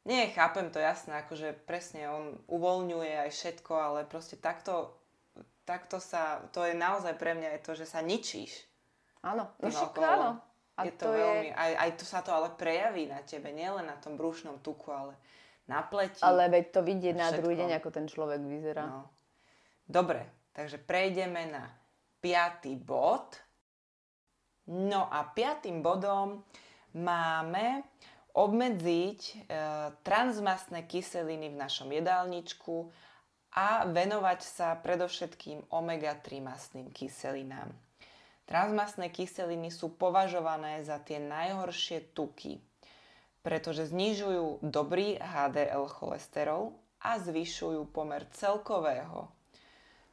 nie 0.06 0.30
chápem 0.30 0.70
to 0.70 0.78
jasné, 0.78 1.26
akože 1.26 1.66
presne 1.66 2.06
on 2.06 2.24
uvoľňuje 2.46 3.26
aj 3.26 3.30
všetko, 3.34 3.72
ale 3.74 3.98
proste 4.06 4.38
takto, 4.38 4.94
takto 5.66 5.98
sa, 5.98 6.46
to 6.54 6.62
je 6.62 6.78
naozaj 6.78 7.18
pre 7.18 7.34
mňa 7.34 7.58
je 7.58 7.60
to, 7.66 7.72
že 7.74 7.86
sa 7.90 8.00
ničíš. 8.06 8.54
Áno, 9.26 9.50
no 9.58 9.66
však 9.66 9.98
áno. 9.98 10.38
A 10.76 10.84
je 10.84 10.92
to, 10.92 11.08
veľmi, 11.08 11.56
aj, 11.56 11.72
aj 11.72 11.90
to 11.96 12.04
sa 12.04 12.20
to 12.20 12.30
ale 12.36 12.52
prejaví 12.52 13.08
na 13.08 13.24
tebe, 13.24 13.48
nielen 13.48 13.88
na 13.88 13.96
tom 13.96 14.20
brušnom 14.20 14.60
tuku, 14.60 14.92
ale 14.92 15.16
na 15.64 15.80
pleti. 15.80 16.20
Ale 16.20 16.52
veď 16.52 16.64
to 16.68 16.80
vidieť 16.84 17.14
na 17.16 17.32
Všetko. 17.32 17.38
druhý 17.40 17.54
deň, 17.64 17.70
ako 17.80 17.88
ten 17.88 18.06
človek 18.06 18.40
vyzerá. 18.44 18.84
No. 18.84 19.08
Dobre, 19.88 20.52
takže 20.52 20.76
prejdeme 20.76 21.48
na 21.48 21.64
piatý 22.20 22.76
bod. 22.76 23.40
No 24.66 25.08
a 25.08 25.24
piatým 25.30 25.80
bodom 25.80 26.42
máme 26.92 27.86
obmedziť 28.36 29.20
e, 29.22 29.34
transmastné 30.04 30.84
kyseliny 30.84 31.54
v 31.54 31.56
našom 31.56 31.88
jedálničku 31.88 32.90
a 33.56 33.88
venovať 33.88 34.40
sa 34.44 34.76
predovšetkým 34.76 35.72
omega-3 35.72 36.44
mastným 36.44 36.92
kyselinám. 36.92 37.72
Transmastné 38.46 39.10
kyseliny 39.10 39.74
sú 39.74 39.90
považované 39.98 40.78
za 40.86 41.02
tie 41.02 41.18
najhoršie 41.18 42.14
tuky, 42.14 42.62
pretože 43.42 43.90
znižujú 43.90 44.62
dobrý 44.62 45.18
HDL 45.18 45.90
cholesterol 45.90 46.70
a 47.02 47.18
zvyšujú 47.18 47.90
pomer 47.90 48.22
celkového 48.30 49.26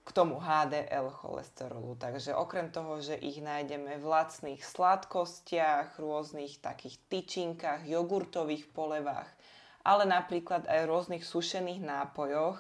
k 0.04 0.10
tomu 0.12 0.42
HDL 0.42 1.14
cholesterolu. 1.14 1.94
Takže 1.96 2.34
okrem 2.34 2.74
toho, 2.74 2.98
že 3.06 3.22
ich 3.22 3.38
nájdeme 3.38 4.02
v 4.02 4.06
lacných 4.06 4.66
sladkostiach, 4.66 6.02
rôznych 6.02 6.58
takých 6.58 6.98
tyčinkách, 7.14 7.86
jogurtových 7.86 8.66
polevách, 8.74 9.30
ale 9.86 10.10
napríklad 10.10 10.66
aj 10.66 10.80
v 10.84 10.90
rôznych 10.90 11.24
sušených 11.24 11.86
nápojoch, 11.86 12.58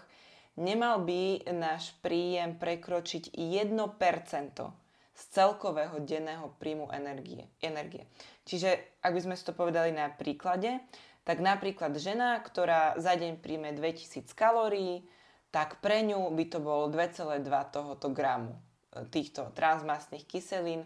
nemal 0.54 1.02
by 1.02 1.50
náš 1.50 1.98
príjem 2.06 2.62
prekročiť 2.62 3.34
1% 3.34 4.83
z 5.14 5.24
celkového 5.30 6.02
denného 6.02 6.50
príjmu 6.58 6.90
energie. 6.90 7.46
energie. 7.62 8.10
Čiže, 8.50 9.02
ak 9.06 9.14
by 9.14 9.22
sme 9.22 9.36
si 9.38 9.46
to 9.46 9.54
povedali 9.54 9.94
na 9.94 10.10
príklade, 10.10 10.82
tak 11.24 11.40
napríklad 11.40 11.96
žena, 11.96 12.42
ktorá 12.42 12.98
za 13.00 13.16
deň 13.16 13.40
príjme 13.40 13.72
2000 13.78 14.28
kalórií, 14.36 15.06
tak 15.54 15.80
pre 15.86 16.02
ňu 16.02 16.34
by 16.34 16.46
to 16.50 16.60
bolo 16.60 16.90
2,2 16.90 17.46
tohoto 17.70 18.10
gramu 18.10 18.58
e, 18.58 19.06
týchto 19.08 19.54
transmastných 19.54 20.26
kyselín. 20.26 20.84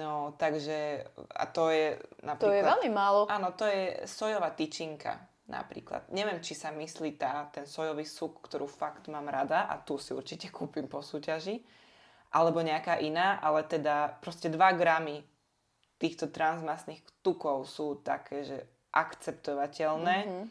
No, 0.00 0.32
takže, 0.38 1.04
a 1.34 1.44
to 1.50 1.68
je 1.74 1.98
napríklad... 2.22 2.54
To 2.54 2.56
je 2.56 2.62
veľmi 2.64 2.90
málo. 2.94 3.20
Áno, 3.28 3.52
to 3.52 3.66
je 3.68 4.08
sojová 4.08 4.54
tyčinka 4.54 5.18
napríklad. 5.46 6.10
Neviem, 6.10 6.42
či 6.42 6.58
sa 6.58 6.74
myslí 6.74 7.18
tá, 7.18 7.50
ten 7.54 7.66
sojový 7.66 8.02
suk, 8.02 8.42
ktorú 8.46 8.66
fakt 8.66 9.06
mám 9.06 9.26
rada 9.30 9.70
a 9.70 9.78
tu 9.78 9.98
si 9.98 10.10
určite 10.14 10.50
kúpim 10.50 10.90
po 10.90 11.02
súťaži, 11.02 11.62
alebo 12.36 12.60
nejaká 12.60 13.00
iná, 13.00 13.40
ale 13.40 13.64
teda 13.64 14.20
proste 14.20 14.52
2 14.52 14.60
gramy 14.76 15.24
týchto 15.96 16.28
transmastných 16.28 17.00
tukov 17.24 17.64
sú 17.64 17.96
také, 18.04 18.44
že 18.44 18.58
akceptovateľné, 18.92 20.16
Mhm. 20.28 20.44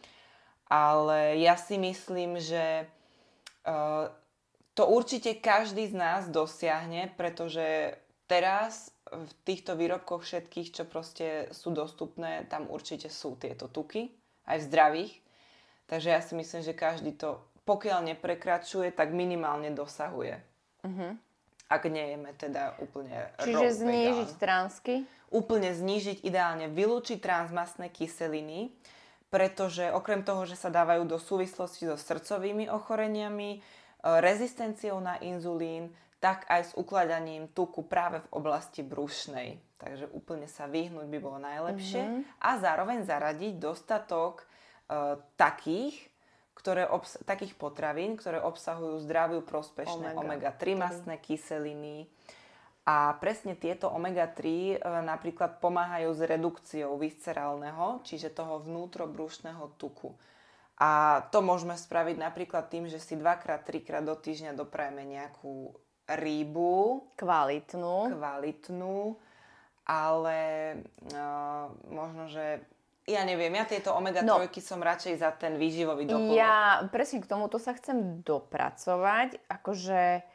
ale 0.65 1.37
ja 1.37 1.53
si 1.53 1.77
myslím, 1.77 2.41
že 2.41 2.89
uh, 3.69 4.09
to 4.73 4.89
určite 4.89 5.37
každý 5.37 5.85
z 5.89 5.95
nás 5.95 6.21
dosiahne, 6.29 7.13
pretože 7.13 7.93
teraz 8.25 8.89
v 9.05 9.31
týchto 9.45 9.77
výrobkoch 9.77 10.25
všetkých, 10.25 10.73
čo 10.73 10.83
proste 10.89 11.53
sú 11.53 11.69
dostupné, 11.69 12.49
tam 12.49 12.65
určite 12.67 13.13
sú 13.13 13.37
tieto 13.37 13.69
tuky, 13.69 14.09
aj 14.49 14.57
v 14.61 14.67
zdravých. 14.67 15.13
Takže 15.85 16.09
ja 16.09 16.21
si 16.25 16.33
myslím, 16.33 16.61
že 16.65 16.73
každý 16.73 17.13
to, 17.13 17.37
pokiaľ 17.69 18.01
neprekračuje, 18.13 18.89
tak 18.89 19.13
minimálne 19.13 19.69
dosahuje. 19.69 20.41
Ak 21.65 21.89
nejeme 21.89 22.29
teda 22.37 22.77
úplne. 22.77 23.33
Čiže 23.41 23.81
znížiť 23.81 24.29
transky. 24.37 25.01
úplne 25.33 25.73
znížiť, 25.73 26.21
ideálne 26.21 26.69
vylúčiť 26.69 27.17
transmastné 27.17 27.89
kyseliny, 27.89 28.69
pretože 29.33 29.89
okrem 29.89 30.21
toho, 30.21 30.45
že 30.45 30.53
sa 30.55 30.69
dávajú 30.69 31.09
do 31.09 31.17
súvislosti 31.17 31.89
so 31.89 31.97
srdcovými 31.97 32.69
ochoreniami, 32.69 33.57
e, 33.57 33.59
rezistenciou 34.01 35.01
na 35.01 35.17
inzulín, 35.19 35.89
tak 36.21 36.45
aj 36.47 36.61
s 36.61 36.71
ukladaním 36.77 37.49
tuku 37.51 37.85
práve 37.85 38.21
v 38.21 38.31
oblasti 38.33 38.81
brušnej. 38.85 39.57
Takže 39.77 40.09
úplne 40.15 40.47
sa 40.49 40.65
vyhnúť 40.65 41.05
by 41.05 41.17
bolo 41.21 41.37
najlepšie. 41.37 42.25
A 42.41 42.57
zároveň 42.57 43.05
zaradiť 43.05 43.59
dostatok 43.59 44.47
takých, 45.35 45.97
ktoré 46.55 46.87
obs- 46.87 47.19
takých 47.27 47.53
potravín, 47.59 48.15
ktoré 48.15 48.39
obsahujú 48.39 49.03
zdraviu 49.03 49.43
prospešné 49.43 50.15
omega-3 50.15 50.63
omega 50.63 50.81
mastné 50.87 51.15
kyseliny. 51.19 52.07
A 52.85 53.17
presne 53.17 53.57
tieto 53.57 53.89
omega-3 53.91 54.41
e, 54.45 54.75
napríklad 55.03 55.57
pomáhajú 55.57 56.15
s 56.15 56.21
redukciou 56.21 56.95
viscerálneho, 57.01 58.05
čiže 58.05 58.31
toho 58.31 58.61
vnútrobrušného 58.61 59.73
tuku. 59.75 60.15
A 60.79 61.23
to 61.31 61.39
môžeme 61.39 61.73
spraviť 61.75 62.19
napríklad 62.19 62.67
tým, 62.67 62.85
že 62.85 62.99
si 62.99 63.15
dvakrát, 63.15 63.63
trikrát 63.63 64.03
do 64.03 64.13
týždňa 64.13 64.53
doprajeme 64.53 65.07
nejakú 65.07 65.71
rýbu. 66.05 67.09
Kvalitnú. 67.17 68.13
Kvalitnú. 68.13 69.17
Ale 69.85 70.39
uh, 71.13 71.69
možno, 71.89 72.25
že 72.27 72.65
ja 73.05 73.21
neviem, 73.21 73.53
ja 73.53 73.69
tieto 73.69 73.93
omega-3 73.93 74.25
no, 74.25 74.49
som 74.57 74.81
radšej 74.81 75.21
za 75.21 75.29
ten 75.37 75.61
výživový 75.61 76.09
doplnok. 76.09 76.33
Ja 76.33 76.81
presne 76.89 77.21
k 77.21 77.29
tomuto 77.29 77.61
sa 77.61 77.77
chcem 77.77 78.25
dopracovať. 78.25 79.45
Akože 79.45 80.25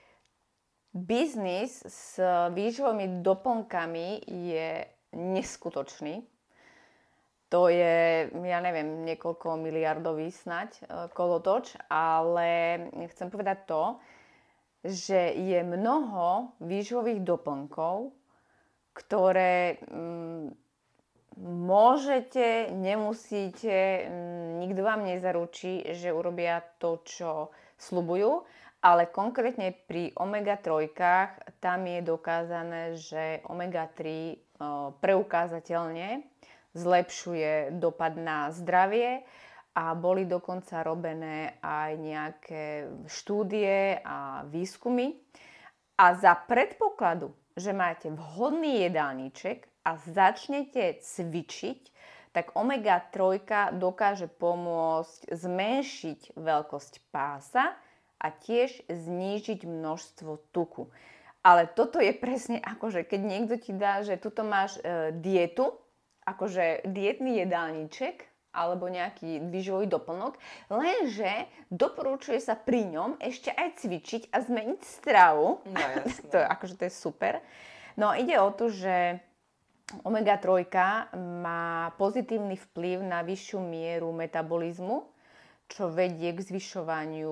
biznis 0.95 1.83
s 1.83 2.23
výživovými 2.55 3.27
doplnkami 3.27 4.23
je 4.31 4.87
neskutočný. 5.19 6.23
To 7.51 7.67
je, 7.67 8.31
ja 8.31 8.59
neviem, 8.63 9.03
niekoľko 9.03 9.59
miliardový 9.59 10.31
snať 10.31 10.71
e, 10.71 10.81
kolotoč, 11.11 11.75
ale 11.91 12.79
chcem 13.11 13.27
povedať 13.27 13.67
to, 13.67 13.99
že 14.87 15.35
je 15.35 15.59
mnoho 15.67 16.55
výživových 16.63 17.27
doplnkov, 17.27 18.15
ktoré 18.95 19.83
mm, 19.83 20.70
môžete, 21.39 22.75
nemusíte, 22.75 24.09
nikto 24.59 24.81
vám 24.83 25.07
nezaručí, 25.07 25.87
že 25.95 26.11
urobia 26.11 26.65
to, 26.83 26.99
čo 27.07 27.55
slubujú, 27.79 28.43
ale 28.81 29.13
konkrétne 29.13 29.77
pri 29.87 30.11
omega-3 30.17 30.97
tam 31.63 31.81
je 31.87 32.01
dokázané, 32.03 32.83
že 32.97 33.45
omega-3 33.47 34.03
preukázateľne 34.99 36.25
zlepšuje 36.75 37.79
dopad 37.79 38.19
na 38.19 38.51
zdravie 38.51 39.23
a 39.75 39.95
boli 39.95 40.27
dokonca 40.27 40.83
robené 40.83 41.63
aj 41.63 41.91
nejaké 41.99 42.65
štúdie 43.07 44.03
a 44.03 44.43
výskumy. 44.51 45.15
A 46.01 46.17
za 46.17 46.35
predpokladu, 46.35 47.31
že 47.55 47.71
máte 47.77 48.09
vhodný 48.11 48.89
jedálniček, 48.89 49.70
a 49.91 49.99
začnete 49.99 51.03
cvičiť, 51.03 51.81
tak 52.31 52.55
omega-3 52.55 53.75
dokáže 53.75 54.31
pomôcť 54.31 55.35
zmenšiť 55.35 56.39
veľkosť 56.39 57.11
pása 57.11 57.75
a 58.23 58.27
tiež 58.31 58.87
znížiť 58.87 59.67
množstvo 59.67 60.55
tuku. 60.55 60.87
Ale 61.43 61.67
toto 61.67 61.99
je 61.99 62.15
presne 62.15 62.63
ako, 62.63 62.95
že 62.95 63.01
keď 63.03 63.21
niekto 63.27 63.55
ti 63.59 63.75
dá, 63.75 64.07
že 64.07 64.21
tuto 64.21 64.47
máš 64.47 64.79
e, 64.79 65.11
dietu, 65.11 65.75
akože 66.23 66.87
dietný 66.87 67.43
jedálniček, 67.43 68.31
alebo 68.51 68.91
nejaký 68.91 69.47
výživový 69.51 69.87
doplnok, 69.91 70.39
lenže 70.71 71.51
doporučuje 71.71 72.39
sa 72.43 72.59
pri 72.59 72.87
ňom 72.95 73.19
ešte 73.23 73.51
aj 73.51 73.79
cvičiť 73.83 74.23
a 74.31 74.43
zmeniť 74.43 74.81
stravu. 74.85 75.65
No, 75.67 75.87
to, 76.31 76.39
akože 76.39 76.79
to 76.79 76.85
je 76.87 76.93
super. 76.95 77.43
No 77.99 78.15
ide 78.15 78.39
o 78.39 78.51
to, 78.55 78.71
že 78.71 79.23
Omega-3 80.07 80.71
má 81.43 81.91
pozitívny 81.99 82.55
vplyv 82.55 83.03
na 83.03 83.27
vyššiu 83.27 83.59
mieru 83.59 84.15
metabolizmu, 84.15 85.11
čo 85.71 85.91
vedie 85.91 86.35
k 86.35 86.41
zvyšovaniu 86.43 87.31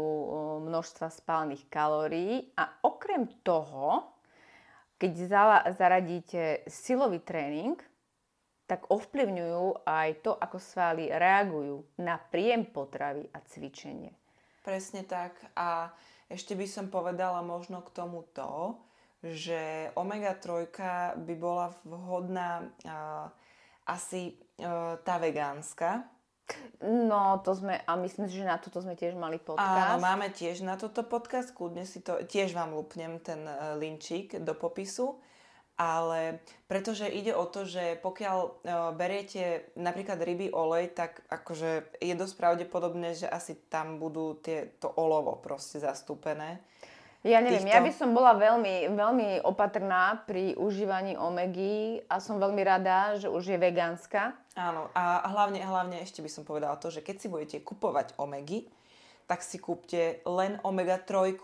množstva 0.67 1.11
spálnych 1.11 1.67
kalórií 1.71 2.51
a 2.55 2.83
okrem 2.87 3.27
toho, 3.43 4.15
keď 4.99 5.11
zaradíte 5.75 6.67
silový 6.67 7.23
tréning, 7.23 7.79
tak 8.67 8.91
ovplyvňujú 8.91 9.87
aj 9.87 10.09
to, 10.27 10.35
ako 10.35 10.59
svaly 10.59 11.09
reagujú 11.09 11.83
na 12.03 12.19
príjem 12.19 12.69
potravy 12.69 13.27
a 13.33 13.39
cvičenie. 13.43 14.13
Presne 14.67 15.07
tak. 15.09 15.39
A 15.57 15.89
ešte 16.29 16.53
by 16.53 16.67
som 16.69 16.93
povedala 16.93 17.41
možno 17.41 17.81
k 17.81 17.95
tomu 17.95 18.29
to, 18.37 18.77
že 19.23 19.91
omega-3 19.99 20.71
by 21.19 21.35
bola 21.35 21.75
vhodná 21.83 22.71
uh, 22.87 23.27
asi 23.89 24.39
uh, 24.63 24.95
tá 25.03 25.19
vegánska. 25.19 26.07
No, 26.81 27.45
to 27.45 27.53
sme, 27.53 27.77
a 27.85 27.93
myslím 28.01 28.25
si, 28.31 28.41
že 28.41 28.49
na 28.49 28.57
toto 28.57 28.81
sme 28.81 28.97
tiež 28.97 29.13
mali 29.19 29.37
podcast. 29.37 29.93
Áno, 29.93 30.01
máme 30.01 30.33
tiež 30.33 30.65
na 30.65 30.81
toto 30.81 31.05
podcast, 31.05 31.53
kľudne 31.53 31.85
si 31.85 32.01
to, 32.01 32.25
tiež 32.25 32.57
vám 32.57 32.73
lupnem 32.73 33.21
ten 33.21 33.45
uh, 33.45 33.77
linčík 33.77 34.41
do 34.41 34.57
popisu. 34.57 35.21
Ale 35.79 36.43
pretože 36.67 37.07
ide 37.07 37.31
o 37.39 37.47
to, 37.47 37.63
že 37.63 38.03
pokiaľ 38.03 38.39
uh, 38.43 38.51
beriete 38.99 39.71
napríklad 39.79 40.19
ryby 40.19 40.51
olej, 40.51 40.91
tak 40.91 41.23
akože 41.31 42.03
je 42.03 42.15
dosť 42.19 42.35
pravdepodobné, 42.35 43.15
že 43.15 43.31
asi 43.31 43.55
tam 43.71 44.03
budú 44.03 44.35
tie, 44.43 44.75
to 44.83 44.91
olovo 44.91 45.39
proste 45.39 45.79
zastúpené. 45.79 46.59
Ja 47.27 47.43
neviem, 47.43 47.67
týchto... 47.67 47.75
ja 47.75 47.83
by 47.83 47.93
som 47.95 48.15
bola 48.15 48.39
veľmi, 48.39 48.95
veľmi 48.95 49.29
opatrná 49.43 50.23
pri 50.23 50.55
užívaní 50.55 51.19
omegy 51.19 51.99
a 52.07 52.23
som 52.23 52.39
veľmi 52.39 52.63
rada, 52.63 53.19
že 53.19 53.27
už 53.27 53.55
je 53.55 53.59
vegánska. 53.59 54.39
Áno, 54.55 54.87
a 54.95 55.27
hlavne, 55.27 55.59
hlavne 55.59 55.99
ešte 55.99 56.23
by 56.23 56.31
som 56.31 56.47
povedala 56.47 56.79
to, 56.79 56.95
že 56.95 57.03
keď 57.03 57.17
si 57.19 57.27
budete 57.27 57.59
kupovať 57.67 58.15
omegy, 58.23 58.71
tak 59.27 59.43
si 59.43 59.59
kúpte 59.59 60.23
len 60.23 60.63
omega 60.63 60.97
3. 60.97 61.35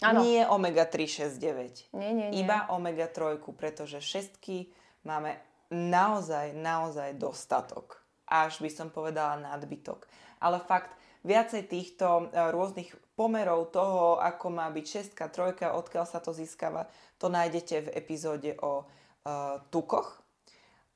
Ano. 0.00 0.24
Nie 0.24 0.44
omega 0.48 0.84
369. 0.84 1.92
Nie, 1.96 2.12
nie, 2.12 2.28
nie. 2.32 2.44
Iba 2.44 2.68
omega 2.68 3.08
3, 3.08 3.40
pretože 3.56 4.04
všetky 4.04 4.68
máme 5.04 5.36
naozaj, 5.72 6.52
naozaj 6.56 7.16
dostatok. 7.16 8.04
Až 8.28 8.60
by 8.60 8.70
som 8.70 8.88
povedala 8.92 9.40
nadbytok. 9.40 10.06
Ale 10.40 10.60
fakt, 10.62 10.92
viacej 11.24 11.62
týchto 11.68 12.30
e, 12.30 12.50
rôznych 12.50 12.90
pomerov 13.20 13.68
toho, 13.68 14.16
ako 14.16 14.48
má 14.48 14.72
byť 14.72 14.86
šestka, 14.88 15.28
trojka, 15.28 15.76
odkiaľ 15.76 16.08
sa 16.08 16.24
to 16.24 16.32
získava, 16.32 16.88
to 17.20 17.28
nájdete 17.28 17.84
v 17.84 17.92
epizóde 17.92 18.56
o 18.64 18.88
uh, 18.88 19.60
tukoch. 19.68 20.24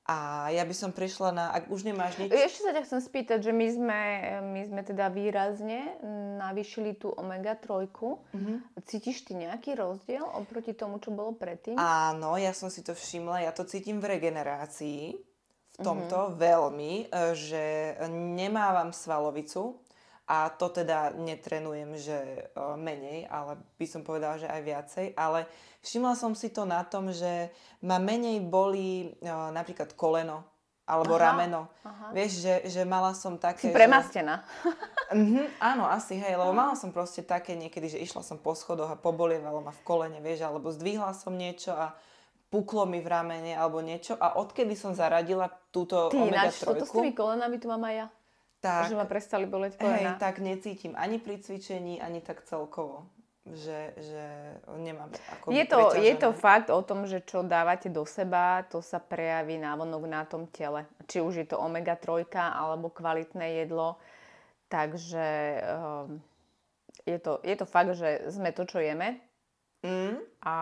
A 0.04 0.48
ja 0.52 0.64
by 0.68 0.74
som 0.76 0.92
prišla 0.92 1.32
na, 1.32 1.44
ak 1.48 1.72
už 1.72 1.88
nemáš 1.88 2.20
nič... 2.20 2.28
Ešte 2.28 2.60
sa 2.68 2.76
ťa 2.76 2.84
chcem 2.84 3.00
spýtať, 3.00 3.38
že 3.40 3.52
my 3.56 3.66
sme, 3.72 4.00
my 4.52 4.60
sme 4.68 4.80
teda 4.84 5.08
výrazne 5.08 5.96
navýšili 6.40 7.00
tú 7.00 7.08
omega-3. 7.12 7.88
Mm-hmm. 7.92 8.56
Cítiš 8.84 9.24
ty 9.24 9.32
nejaký 9.32 9.72
rozdiel 9.72 10.24
oproti 10.24 10.76
tomu, 10.76 11.00
čo 11.00 11.08
bolo 11.08 11.32
predtým? 11.32 11.80
Áno, 11.80 12.36
ja 12.36 12.52
som 12.52 12.68
si 12.68 12.84
to 12.84 12.92
všimla, 12.92 13.48
ja 13.48 13.52
to 13.56 13.64
cítim 13.64 13.96
v 13.96 14.20
regenerácii, 14.20 15.16
v 15.16 15.78
tomto 15.80 16.16
mm-hmm. 16.16 16.36
veľmi, 16.36 16.92
e, 17.08 17.32
že 17.32 17.64
nemávam 18.12 18.92
svalovicu, 18.92 19.83
a 20.24 20.48
to 20.48 20.72
teda 20.72 21.12
netrenujem, 21.20 22.00
že 22.00 22.48
uh, 22.56 22.80
menej, 22.80 23.28
ale 23.28 23.60
by 23.76 23.86
som 23.88 24.00
povedala, 24.00 24.40
že 24.40 24.48
aj 24.48 24.60
viacej. 24.64 25.06
Ale 25.20 25.44
všimla 25.84 26.16
som 26.16 26.32
si 26.32 26.48
to 26.48 26.64
na 26.64 26.80
tom, 26.80 27.12
že 27.12 27.52
ma 27.84 28.00
menej 28.00 28.40
boli 28.40 29.12
uh, 29.20 29.52
napríklad 29.52 29.92
koleno 29.92 30.48
alebo 30.84 31.16
aha, 31.16 31.32
rameno. 31.32 31.68
Aha. 31.80 32.12
Vieš, 32.12 32.44
že, 32.44 32.54
že 32.68 32.82
mala 32.84 33.16
som 33.16 33.40
také... 33.40 33.68
Si 33.68 33.72
premastená. 33.72 34.44
Že... 35.08 35.16
uh-huh, 35.16 35.46
áno, 35.56 35.88
asi, 35.88 36.20
hej, 36.20 36.36
lebo 36.36 36.52
mala 36.52 36.76
som 36.76 36.92
proste 36.92 37.24
také 37.24 37.56
niekedy, 37.56 37.96
že 37.96 37.98
išla 38.04 38.20
som 38.20 38.36
po 38.36 38.52
schodoch 38.52 38.92
a 38.92 39.00
pobolievalo 39.00 39.64
ma 39.64 39.72
v 39.72 39.80
kolene, 39.80 40.20
vieš, 40.20 40.44
alebo 40.44 40.68
zdvihla 40.68 41.16
som 41.16 41.32
niečo 41.32 41.72
a 41.72 41.96
puklo 42.52 42.84
mi 42.84 43.00
v 43.00 43.08
ramene 43.08 43.56
alebo 43.56 43.80
niečo 43.80 44.14
a 44.20 44.36
odkedy 44.36 44.76
som 44.76 44.92
zaradila 44.92 45.48
túto 45.72 46.12
Ty, 46.12 46.20
omega-3... 46.20 46.52
Ty, 46.52 46.68
toto 46.68 46.84
s 46.84 46.92
tými 46.92 47.16
kolenami 47.16 47.56
tu 47.56 47.66
mám 47.72 47.80
aj 47.88 47.96
ja 47.96 48.06
tak, 48.64 48.88
že 48.88 48.96
ma 48.96 49.04
prestali 49.04 49.44
boleť 49.44 49.76
kolena. 49.76 50.16
Hej, 50.16 50.22
tak 50.24 50.40
necítim 50.40 50.96
ani 50.96 51.20
pri 51.20 51.36
cvičení, 51.36 52.00
ani 52.00 52.24
tak 52.24 52.40
celkovo. 52.48 53.04
Že, 53.44 53.80
že 54.00 54.24
nemám 54.80 55.12
ako 55.12 55.52
je 55.52 55.64
to, 55.68 55.80
je 56.00 56.14
to 56.16 56.32
fakt 56.32 56.72
o 56.72 56.80
tom, 56.80 57.04
že 57.04 57.20
čo 57.28 57.44
dávate 57.44 57.92
do 57.92 58.08
seba, 58.08 58.64
to 58.64 58.80
sa 58.80 58.96
prejaví 58.96 59.60
návonok 59.60 60.02
na 60.08 60.24
tom 60.24 60.48
tele. 60.48 60.88
Či 61.04 61.20
už 61.20 61.44
je 61.44 61.46
to 61.52 61.60
omega-3 61.60 62.24
alebo 62.32 62.88
kvalitné 62.88 63.60
jedlo. 63.60 64.00
Takže 64.72 65.60
um, 65.60 66.24
je, 67.04 67.18
to, 67.20 67.44
je 67.44 67.54
to 67.60 67.66
fakt, 67.68 67.92
že 67.92 68.32
sme 68.32 68.48
to, 68.56 68.64
čo 68.64 68.80
jeme. 68.80 69.20
Mm. 69.84 70.24
A 70.40 70.56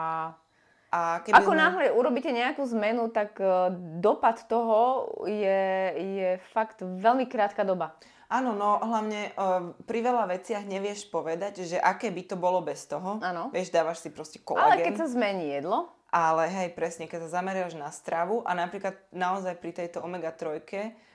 a 0.92 1.24
keby 1.24 1.40
Ako 1.40 1.57
sme... 1.57 1.61
náhle 1.64 1.85
urobíte 1.96 2.28
nejakú 2.28 2.68
zmenu, 2.76 3.09
tak 3.09 3.40
uh, 3.40 3.72
dopad 3.96 4.44
toho 4.44 5.09
je, 5.24 5.64
je 5.96 6.31
fakt 6.52 6.85
veľmi 6.85 7.24
krátka 7.33 7.64
doba. 7.64 7.96
Áno, 8.28 8.52
no 8.52 8.76
hlavne 8.81 9.33
uh, 9.37 9.72
pri 9.88 10.05
veľa 10.05 10.28
veciach 10.28 10.68
nevieš 10.68 11.09
povedať, 11.09 11.64
že 11.64 11.81
aké 11.81 12.12
by 12.12 12.22
to 12.28 12.37
bolo 12.37 12.61
bez 12.61 12.85
toho. 12.85 13.16
Áno. 13.24 13.48
Vieš, 13.52 13.72
dávaš 13.72 14.05
si 14.05 14.12
proste 14.12 14.40
kolagén. 14.40 14.68
Ale 14.68 14.85
keď 14.85 14.94
sa 15.00 15.07
zmení 15.09 15.52
jedlo. 15.52 15.88
Ale 16.12 16.44
hej, 16.48 16.76
presne, 16.76 17.09
keď 17.09 17.24
sa 17.28 17.40
zameriaš 17.40 17.72
na 17.72 17.88
stravu 17.88 18.44
a 18.44 18.52
napríklad 18.52 18.96
naozaj 19.16 19.57
pri 19.57 19.72
tejto 19.72 20.05
omega-3 20.05 20.61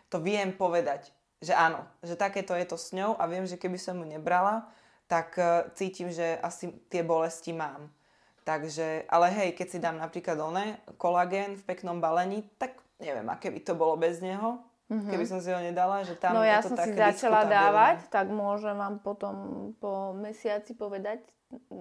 to 0.10 0.18
viem 0.18 0.50
povedať, 0.58 1.14
že 1.38 1.54
áno, 1.54 1.86
že 2.02 2.18
takéto 2.18 2.58
je 2.58 2.66
to 2.66 2.82
s 2.82 2.98
ňou 2.98 3.14
a 3.14 3.30
viem, 3.30 3.46
že 3.46 3.62
keby 3.62 3.78
som 3.78 3.94
ju 4.02 4.10
nebrala, 4.10 4.66
tak 5.06 5.38
uh, 5.38 5.70
cítim, 5.78 6.10
že 6.10 6.42
asi 6.42 6.74
tie 6.90 7.06
bolesti 7.06 7.54
mám. 7.54 7.94
Takže, 8.48 9.04
ale 9.12 9.28
hej, 9.36 9.50
keď 9.60 9.68
si 9.68 9.78
dám 9.84 10.00
napríklad 10.00 10.40
oné, 10.40 10.80
kolagén 10.96 11.60
v 11.60 11.68
peknom 11.68 12.00
balení, 12.00 12.48
tak 12.56 12.80
neviem, 12.96 13.28
aké 13.28 13.52
by 13.52 13.60
to 13.60 13.76
bolo 13.76 14.00
bez 14.00 14.24
neho, 14.24 14.64
mm-hmm. 14.88 15.12
keby 15.12 15.26
som 15.28 15.44
si 15.44 15.52
ho 15.52 15.60
nedala, 15.60 16.08
že 16.08 16.16
tam 16.16 16.32
No 16.32 16.48
ja 16.48 16.64
to 16.64 16.72
som 16.72 16.80
si 16.80 16.96
začala 16.96 17.44
dávať, 17.44 18.08
tak 18.08 18.32
môžem 18.32 18.80
vám 18.80 19.04
potom 19.04 19.36
po 19.84 20.16
mesiaci 20.16 20.80
povedať, 20.80 21.28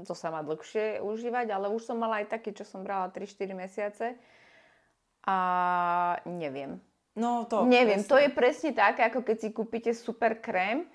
to 0.02 0.14
sa 0.18 0.34
má 0.34 0.42
dlhšie 0.42 0.98
užívať, 1.06 1.54
ale 1.54 1.70
už 1.70 1.86
som 1.86 2.02
mala 2.02 2.26
aj 2.26 2.34
taký, 2.34 2.50
čo 2.50 2.66
som 2.66 2.82
brala 2.82 3.14
3-4 3.14 3.54
mesiace 3.54 4.06
a 5.22 5.38
neviem. 6.26 6.82
No 7.14 7.46
to 7.46 7.62
neviem, 7.62 8.02
presne. 8.02 8.10
to 8.10 8.16
je 8.18 8.30
presne 8.34 8.70
tak, 8.74 8.98
ako 8.98 9.22
keď 9.22 9.36
si 9.38 9.48
kúpite 9.54 9.90
super 9.94 10.34
krém 10.42 10.90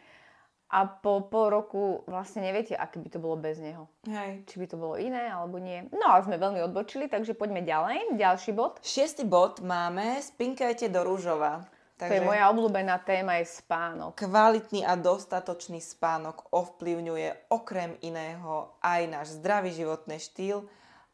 a 0.71 0.87
po 0.87 1.27
pol 1.27 1.51
roku 1.51 2.07
vlastne 2.07 2.47
neviete, 2.47 2.79
aké 2.79 2.95
by 3.03 3.09
to 3.11 3.19
bolo 3.19 3.35
bez 3.35 3.59
neho. 3.59 3.91
Hej. 4.07 4.47
Či 4.47 4.55
by 4.55 4.65
to 4.71 4.79
bolo 4.79 4.95
iné, 4.95 5.27
alebo 5.27 5.59
nie. 5.59 5.83
No 5.91 6.15
ale 6.15 6.23
sme 6.23 6.39
veľmi 6.39 6.63
odbočili, 6.71 7.11
takže 7.11 7.35
poďme 7.35 7.67
ďalej. 7.67 8.15
Ďalší 8.15 8.55
bod. 8.55 8.79
Šiestý 8.79 9.27
bod 9.27 9.59
máme 9.59 10.23
Spinkajte 10.23 10.87
do 10.87 11.03
rúžova. 11.03 11.67
To 12.01 12.09
je 12.09 12.23
moja 12.25 12.49
obľúbená 12.49 12.97
téma, 13.05 13.37
je 13.37 13.61
spánok. 13.61 14.17
Kvalitný 14.17 14.81
a 14.81 14.97
dostatočný 14.97 15.77
spánok 15.77 16.49
ovplyvňuje 16.49 17.53
okrem 17.53 17.93
iného 18.01 18.73
aj 18.81 19.01
náš 19.05 19.27
zdravý 19.37 19.69
životný 19.69 20.17
štýl 20.17 20.65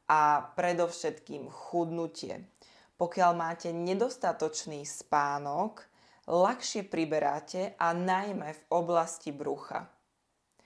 a 0.07 0.47
predovšetkým 0.55 1.51
chudnutie. 1.51 2.47
Pokiaľ 2.95 3.31
máte 3.35 3.75
nedostatočný 3.75 4.87
spánok, 4.87 5.86
ľahšie 6.27 6.85
priberáte 6.85 7.73
a 7.79 7.95
najmä 7.95 8.51
v 8.53 8.63
oblasti 8.69 9.31
brucha. 9.31 9.87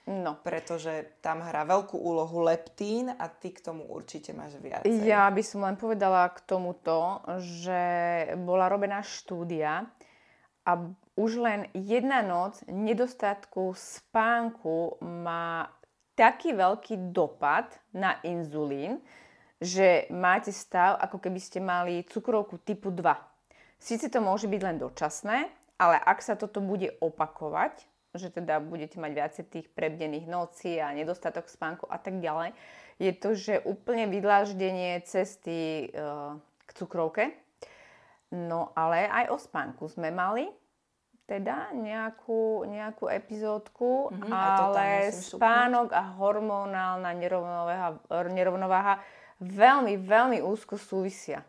No. 0.02 0.42
Pretože 0.42 1.22
tam 1.22 1.46
hrá 1.46 1.62
veľkú 1.62 1.94
úlohu 1.94 2.42
leptín 2.42 3.14
a 3.14 3.30
ty 3.30 3.54
k 3.54 3.62
tomu 3.62 3.86
určite 3.86 4.34
máš 4.34 4.58
viac. 4.58 4.82
Ja 4.82 5.30
by 5.30 5.42
som 5.46 5.62
len 5.62 5.78
povedala 5.78 6.26
k 6.34 6.42
tomuto, 6.42 7.22
že 7.38 7.80
bola 8.42 8.66
robená 8.66 9.06
štúdia 9.06 9.86
a 10.66 10.72
už 11.14 11.38
len 11.38 11.70
jedna 11.70 12.18
noc 12.18 12.66
nedostatku 12.66 13.78
spánku 13.78 14.98
má 15.06 15.70
taký 16.18 16.50
veľký 16.50 17.14
dopad 17.14 17.70
na 17.94 18.18
inzulín, 18.26 18.98
že 19.62 20.10
máte 20.10 20.50
stav, 20.50 20.98
ako 20.98 21.22
keby 21.22 21.38
ste 21.38 21.62
mali 21.62 22.02
cukrovku 22.02 22.58
typu 22.58 22.90
2. 22.90 23.31
Sice 23.82 24.06
to 24.06 24.22
môže 24.22 24.46
byť 24.46 24.60
len 24.62 24.78
dočasné, 24.78 25.50
ale 25.74 25.98
ak 25.98 26.22
sa 26.22 26.38
toto 26.38 26.62
bude 26.62 26.94
opakovať, 27.02 27.82
že 28.14 28.30
teda 28.30 28.62
budete 28.62 29.02
mať 29.02 29.10
viacej 29.10 29.44
tých 29.50 29.66
prebdených 29.74 30.30
nocí 30.30 30.78
a 30.78 30.94
nedostatok 30.94 31.50
spánku 31.50 31.90
a 31.90 31.98
tak 31.98 32.22
ďalej, 32.22 32.54
je 33.02 33.10
to, 33.10 33.34
že 33.34 33.54
úplne 33.66 34.06
vydláždenie 34.06 35.02
cesty 35.02 35.90
e, 35.90 35.98
k 36.62 36.70
cukrovke. 36.78 37.34
No 38.30 38.70
ale 38.78 39.10
aj 39.10 39.34
o 39.34 39.36
spánku 39.42 39.90
sme 39.90 40.14
mali 40.14 40.46
teda 41.26 41.74
nejakú, 41.74 42.62
nejakú 42.68 43.10
epizódku, 43.10 44.12
Mhm, 44.14 44.28
mm-hmm, 44.28 44.32
ale 44.32 44.86
šupnúť. 45.10 45.32
spánok 45.34 45.88
a 45.90 46.02
hormonálna 46.20 47.10
nerovnováha, 47.16 47.88
nerovnováha 48.30 48.94
veľmi, 49.40 49.98
veľmi 49.98 50.38
úzko 50.44 50.78
súvisia. 50.78 51.42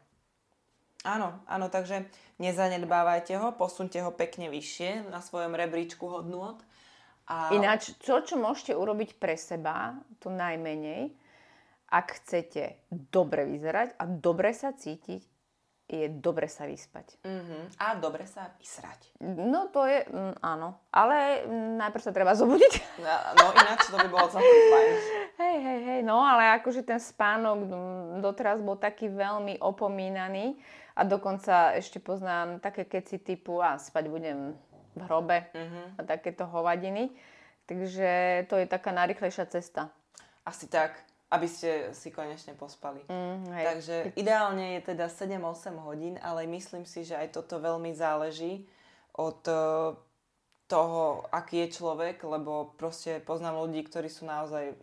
Áno, 1.04 1.44
áno, 1.52 1.68
takže 1.68 2.08
nezanedbávajte 2.40 3.36
ho, 3.36 3.52
posunte 3.52 4.00
ho 4.00 4.12
pekne 4.16 4.48
vyššie 4.48 5.12
na 5.12 5.20
svojom 5.20 5.52
rebríčku 5.52 6.08
hodnôt. 6.08 6.64
A 7.28 7.52
Ináč, 7.56 7.96
čo, 8.00 8.24
čo 8.24 8.40
môžete 8.40 8.76
urobiť 8.76 9.20
pre 9.20 9.36
seba, 9.36 10.00
to 10.24 10.32
najmenej, 10.32 11.12
ak 11.92 12.24
chcete 12.24 12.80
dobre 12.90 13.44
vyzerať 13.48 14.00
a 14.00 14.04
dobre 14.08 14.56
sa 14.56 14.72
cítiť, 14.72 15.34
je 15.84 16.08
dobre 16.10 16.48
sa 16.48 16.64
vyspať. 16.64 17.20
Mhm. 17.22 17.78
A 17.78 18.00
dobre 18.00 18.24
sa 18.24 18.50
vysrať. 18.56 19.12
No 19.22 19.68
to 19.70 19.84
je, 19.84 20.08
mm, 20.08 20.40
áno. 20.40 20.80
Ale 20.90 21.44
mm, 21.44 21.76
najprv 21.84 22.02
sa 22.02 22.16
treba 22.16 22.34
zobudiť. 22.34 22.74
No 23.04 23.52
ináč 23.52 23.92
to 23.92 24.00
by 24.00 24.08
bolo 24.08 24.32
celkom 24.32 24.60
fajn. 24.72 24.94
hej, 25.44 25.58
hej, 25.60 25.80
hej. 25.84 26.00
No 26.08 26.24
ale 26.24 26.56
akože 26.62 26.88
ten 26.88 26.98
spánok 27.04 27.68
mm, 27.68 28.24
doteraz 28.24 28.64
bol 28.64 28.80
taký 28.80 29.12
veľmi 29.12 29.60
opomínaný. 29.60 30.56
A 30.94 31.02
dokonca 31.04 31.74
ešte 31.74 31.98
poznám 31.98 32.62
také 32.62 32.86
keci 32.86 33.18
typu 33.18 33.58
a 33.60 33.82
spať 33.82 34.06
budem 34.08 34.54
v 34.94 35.02
hrobe 35.10 35.50
Mhm. 35.54 35.82
a 35.98 36.02
takéto 36.06 36.46
hovadiny. 36.46 37.10
Takže 37.66 38.44
to 38.52 38.60
je 38.60 38.68
taká 38.68 38.92
najrychlejšia 38.92 39.46
cesta. 39.48 39.90
Asi 40.44 40.68
tak, 40.68 41.00
aby 41.32 41.48
ste 41.48 41.96
si 41.96 42.12
konečne 42.12 42.54
pospali. 42.54 43.02
Mm, 43.08 43.48
hej. 43.56 43.66
Takže 43.66 43.96
ideálne 44.20 44.78
je 44.78 44.94
teda 44.94 45.08
7-8 45.10 45.80
hodín, 45.80 46.20
ale 46.20 46.44
myslím 46.46 46.84
si, 46.86 47.08
že 47.08 47.16
aj 47.16 47.32
toto 47.34 47.58
veľmi 47.58 47.96
záleží 47.96 48.68
od 49.16 49.40
e, 49.48 49.56
toho, 50.68 51.24
aký 51.32 51.66
je 51.66 51.80
človek, 51.80 52.20
lebo 52.22 52.76
proste 52.76 53.24
poznám 53.24 53.64
ľudí, 53.64 53.82
ktorí 53.88 54.12
sú 54.12 54.28
naozaj 54.28 54.76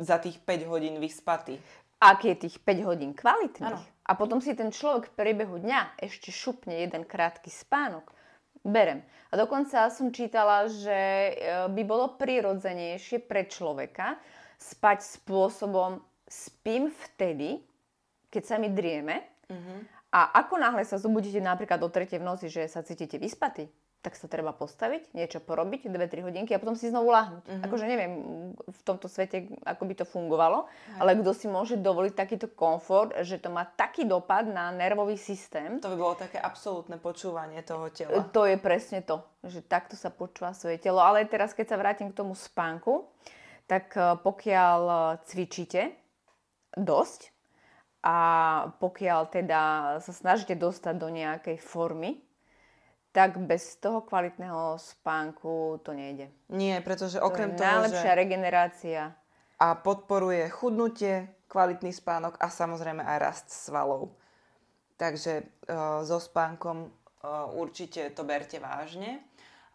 za 0.00 0.16
tých 0.16 0.40
5 0.40 0.64
hodín 0.66 0.96
vyspatí. 0.98 1.60
Ak 2.00 2.24
je 2.24 2.34
tých 2.34 2.56
5 2.62 2.88
hodín 2.88 3.12
kvalitných 3.12 3.68
Áno. 3.68 3.82
A 4.08 4.12
potom 4.16 4.40
si 4.40 4.56
ten 4.56 4.72
človek 4.72 5.12
v 5.12 5.16
priebehu 5.20 5.60
dňa 5.60 6.00
ešte 6.00 6.32
šupne 6.32 6.72
jeden 6.80 7.04
krátky 7.04 7.52
spánok, 7.52 8.08
berem. 8.64 9.04
A 9.28 9.36
dokonca 9.36 9.92
som 9.92 10.08
čítala, 10.08 10.64
že 10.72 10.96
e, 10.96 11.32
by 11.68 11.82
bolo 11.84 12.16
prirodzenejšie 12.16 13.20
pre 13.28 13.44
človeka 13.44 14.16
spať 14.56 15.04
spôsobom 15.20 16.00
spím 16.24 16.88
vtedy, 16.88 17.60
keď 18.32 18.42
sa 18.44 18.56
mi 18.56 18.72
drieme. 18.72 19.24
A 20.08 20.40
ako 20.40 20.56
náhle 20.56 20.84
sa 20.88 20.96
zobudíte 20.96 21.40
napríklad 21.40 21.80
o 21.84 21.88
3 21.88 22.20
v 22.20 22.24
noci, 22.24 22.46
že 22.48 22.64
sa 22.68 22.80
cítite 22.80 23.20
vyspatí, 23.20 23.68
tak 24.08 24.16
sa 24.16 24.24
treba 24.24 24.56
postaviť, 24.56 25.12
niečo 25.12 25.44
porobiť, 25.44 25.92
2-3 25.92 26.24
hodinky 26.24 26.56
a 26.56 26.62
potom 26.64 26.72
si 26.72 26.88
znovu 26.88 27.12
láhnuť. 27.12 27.60
Akože 27.60 27.84
neviem 27.84 28.12
v 28.56 28.80
tomto 28.88 29.04
svete, 29.04 29.52
ako 29.68 29.84
by 29.84 29.94
to 30.00 30.08
fungovalo, 30.08 30.64
ale 30.96 31.12
kto 31.20 31.36
si 31.36 31.44
môže 31.44 31.76
dovoliť 31.76 32.16
takýto 32.16 32.48
komfort, 32.48 33.12
že 33.20 33.36
to 33.36 33.52
má 33.52 33.68
taký 33.68 34.08
dopad 34.08 34.48
na 34.48 34.72
nervový 34.72 35.20
systém, 35.20 35.76
To 35.84 35.92
by 35.92 35.98
bolo 36.00 36.16
také 36.16 36.40
absolútne 36.40 36.96
počúvanie 36.96 37.60
toho 37.60 37.92
tela. 37.92 38.24
to 38.32 38.48
je 38.48 38.56
presne 38.56 39.04
to, 39.04 39.20
že 39.44 39.60
takto 39.60 39.92
sa 39.92 40.08
počúva 40.08 40.56
svoje 40.56 40.80
telo. 40.80 41.04
Ale 41.04 41.28
teraz, 41.28 41.52
keď 41.52 41.76
sa 41.76 41.76
vrátim 41.76 42.08
k 42.08 42.16
tomu 42.16 42.32
spánku, 42.32 43.12
tak 43.68 43.92
eh, 43.92 44.16
pokiaľ 44.24 44.80
eh, 44.88 45.00
cvičíte 45.28 45.92
dosť 46.72 47.36
a 48.00 48.16
pokiaľ 48.80 49.20
teda 49.28 49.62
sa 50.00 50.12
snažíte 50.16 50.56
dostať 50.56 50.94
do 50.96 51.12
nejakej 51.12 51.60
formy, 51.60 52.24
tak 53.12 53.40
bez 53.40 53.76
toho 53.80 54.04
kvalitného 54.04 54.76
spánku 54.76 55.80
to 55.82 55.96
nejde. 55.96 56.28
Nie, 56.52 56.80
pretože 56.84 57.18
To 57.18 57.26
okrem 57.26 57.52
je 57.52 57.58
toho, 57.58 57.66
najlepšia 57.66 58.12
že 58.12 58.20
regenerácia. 58.20 59.02
a 59.58 59.66
podporuje 59.74 60.46
chudnutie, 60.52 61.28
kvalitný 61.48 61.90
spánok 61.90 62.36
a 62.38 62.46
samozrejme 62.52 63.00
aj 63.02 63.18
rast 63.18 63.46
svalov. 63.50 64.12
Takže 64.98 65.42
uh, 65.42 66.04
so 66.04 66.20
spánkom 66.20 66.86
uh, 66.86 67.48
určite 67.56 68.12
to 68.12 68.22
berte 68.26 68.60
vážne. 68.60 69.24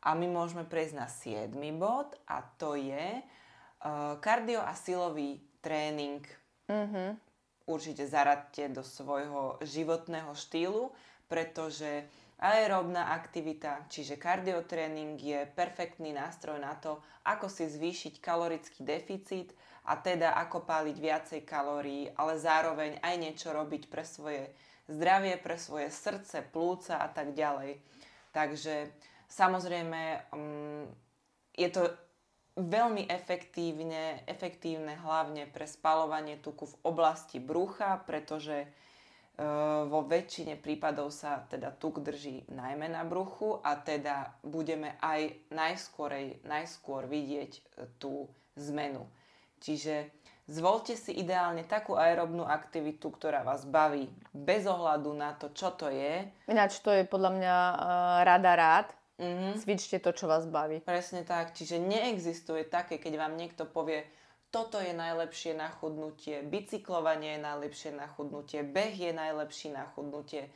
A 0.03 0.19
my 0.19 0.27
môžeme 0.27 0.67
prejsť 0.67 0.93
na 0.99 1.07
7. 1.07 1.55
bod 1.79 2.11
a 2.27 2.43
to 2.59 2.75
je 2.75 3.23
uh, 3.23 4.19
kardio 4.19 4.59
a 4.59 4.75
silový 4.75 5.39
tréning. 5.63 6.21
Mhm. 6.67 7.15
Určite 7.63 8.03
zaradte 8.03 8.67
do 8.67 8.83
svojho 8.83 9.55
životného 9.63 10.35
štýlu, 10.35 10.91
pretože 11.31 12.03
aerobná 12.43 13.15
aktivita, 13.15 13.87
čiže 13.87 14.19
kardiotréning 14.19 15.15
je 15.15 15.47
perfektný 15.55 16.11
nástroj 16.11 16.59
na 16.59 16.75
to, 16.75 16.99
ako 17.23 17.47
si 17.47 17.71
zvýšiť 17.71 18.19
kalorický 18.19 18.83
deficit 18.83 19.55
a 19.87 19.95
teda 19.95 20.35
ako 20.35 20.67
páliť 20.67 20.97
viacej 20.99 21.41
kalórií, 21.47 22.11
ale 22.19 22.35
zároveň 22.35 22.99
aj 22.99 23.15
niečo 23.15 23.55
robiť 23.55 23.87
pre 23.87 24.03
svoje 24.03 24.51
zdravie, 24.91 25.39
pre 25.39 25.55
svoje 25.55 25.87
srdce, 25.87 26.43
plúca 26.51 26.99
a 26.99 27.07
tak 27.07 27.31
ďalej. 27.31 27.79
Takže 28.35 28.91
samozrejme 29.31 30.27
um, 30.35 30.83
je 31.55 31.69
to 31.71 31.95
veľmi 32.59 33.07
efektívne, 33.07 34.21
efektívne 34.29 34.99
hlavne 34.99 35.49
pre 35.49 35.65
spalovanie 35.65 36.37
tuku 36.37 36.69
v 36.69 36.79
oblasti 36.85 37.39
brucha, 37.39 38.03
pretože 38.03 38.67
vo 39.89 40.05
väčšine 40.05 40.61
prípadov 40.61 41.09
sa 41.09 41.41
teda 41.49 41.73
tuk 41.73 42.05
drží 42.05 42.45
najmä 42.53 42.85
na 42.85 43.01
bruchu 43.01 43.57
a 43.65 43.73
teda 43.81 44.37
budeme 44.45 44.93
aj 45.01 45.49
najskôrej, 45.49 46.45
najskôr 46.45 47.09
vidieť 47.09 47.51
e, 47.57 47.61
tú 47.97 48.29
zmenu. 48.53 49.09
Čiže 49.57 50.13
zvolte 50.45 50.93
si 50.93 51.17
ideálne 51.17 51.65
takú 51.65 51.97
aerobnú 51.97 52.45
aktivitu, 52.45 53.09
ktorá 53.09 53.41
vás 53.41 53.65
baví 53.65 54.05
bez 54.37 54.69
ohľadu 54.69 55.11
na 55.17 55.33
to, 55.33 55.49
čo 55.49 55.73
to 55.73 55.89
je. 55.89 56.29
Ináč 56.45 56.77
to 56.85 56.93
je 56.93 57.01
podľa 57.07 57.31
mňa 57.33 57.55
uh, 57.57 57.77
rada 58.27 58.53
rád, 58.53 58.87
Mm-hmm. 59.13 59.61
Cvičte 59.61 60.01
to, 60.01 60.09
čo 60.09 60.25
vás 60.25 60.49
baví. 60.49 60.81
Presne 60.81 61.21
tak. 61.21 61.53
Čiže 61.53 61.77
neexistuje 61.77 62.65
také, 62.65 62.97
keď 62.97 63.21
vám 63.21 63.37
niekto 63.37 63.69
povie, 63.69 64.09
toto 64.53 64.77
je 64.77 64.93
najlepšie 64.93 65.57
na 65.57 65.73
chudnutie, 65.73 66.45
bicyklovanie 66.45 67.35
je 67.35 67.41
najlepšie 67.41 67.91
na 67.97 68.05
chudnutie, 68.05 68.61
beh 68.61 68.93
je 68.93 69.09
najlepší 69.09 69.73
na 69.73 69.89
chudnutie. 69.97 70.53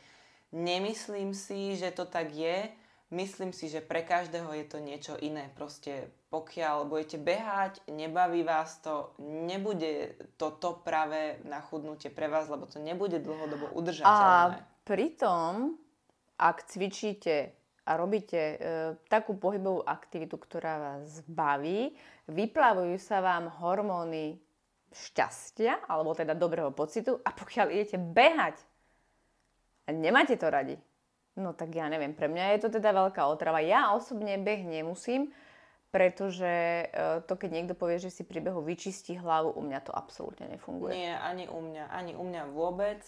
Nemyslím 0.54 1.34
si, 1.34 1.74
že 1.74 1.90
to 1.90 2.06
tak 2.06 2.30
je. 2.30 2.70
Myslím 3.10 3.56
si, 3.56 3.74
že 3.74 3.82
pre 3.82 4.06
každého 4.06 4.54
je 4.54 4.66
to 4.70 4.78
niečo 4.78 5.18
iné. 5.18 5.50
Proste 5.58 6.14
pokiaľ 6.30 6.86
budete 6.86 7.18
behať, 7.18 7.82
nebaví 7.90 8.46
vás 8.46 8.78
to, 8.86 9.18
nebude 9.18 10.14
toto 10.38 10.78
práve 10.86 11.42
na 11.48 11.64
chudnutie 11.66 12.14
pre 12.14 12.30
vás, 12.30 12.46
lebo 12.52 12.70
to 12.70 12.78
nebude 12.78 13.18
dlhodobo 13.18 13.74
udržateľné. 13.74 14.62
A 14.62 14.62
pritom, 14.86 15.74
ak 16.38 16.70
cvičíte 16.70 17.57
a 17.88 17.96
robíte 17.96 18.36
e, 18.36 18.58
takú 19.08 19.40
pohybovú 19.40 19.88
aktivitu, 19.88 20.36
ktorá 20.36 20.76
vás 20.76 21.24
baví, 21.24 21.96
vyplavujú 22.28 23.00
sa 23.00 23.24
vám 23.24 23.48
hormóny 23.64 24.36
šťastia, 24.92 25.88
alebo 25.88 26.12
teda 26.12 26.36
dobrého 26.36 26.76
pocitu 26.76 27.24
a 27.24 27.32
pokiaľ 27.32 27.68
idete 27.72 27.96
behať 27.96 28.60
a 29.88 29.96
nemáte 29.96 30.36
to 30.36 30.52
radi, 30.52 30.76
no 31.40 31.56
tak 31.56 31.72
ja 31.72 31.88
neviem, 31.88 32.12
pre 32.12 32.28
mňa 32.28 32.60
je 32.60 32.68
to 32.68 32.70
teda 32.76 32.92
veľká 32.92 33.24
otrava. 33.24 33.64
Ja 33.64 33.96
osobne 33.96 34.36
beh 34.36 34.68
nemusím, 34.68 35.32
pretože 35.88 36.92
e, 36.92 37.24
to, 37.24 37.40
keď 37.40 37.50
niekto 37.56 37.74
povie, 37.74 38.04
že 38.04 38.12
si 38.12 38.28
pri 38.28 38.44
behu 38.44 38.60
vyčistí 38.60 39.16
hlavu, 39.16 39.56
u 39.56 39.64
mňa 39.64 39.80
to 39.88 39.96
absolútne 39.96 40.52
nefunguje. 40.52 40.92
Nie, 40.92 41.16
ani 41.24 41.48
u 41.48 41.64
mňa, 41.64 41.84
ani 41.88 42.12
u 42.20 42.24
mňa 42.28 42.44
vôbec. 42.52 43.00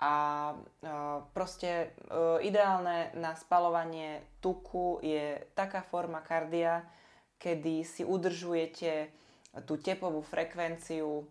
A 0.00 0.12
uh, 0.56 1.20
proste 1.36 1.92
uh, 2.08 2.40
ideálne 2.40 3.12
na 3.20 3.36
spalovanie 3.36 4.24
tuku 4.40 4.96
je 5.04 5.36
taká 5.52 5.84
forma 5.84 6.24
kardia, 6.24 6.88
kedy 7.36 7.84
si 7.84 8.02
udržujete 8.04 9.12
tú 9.68 9.76
tepovú 9.76 10.24
frekvenciu. 10.24 11.28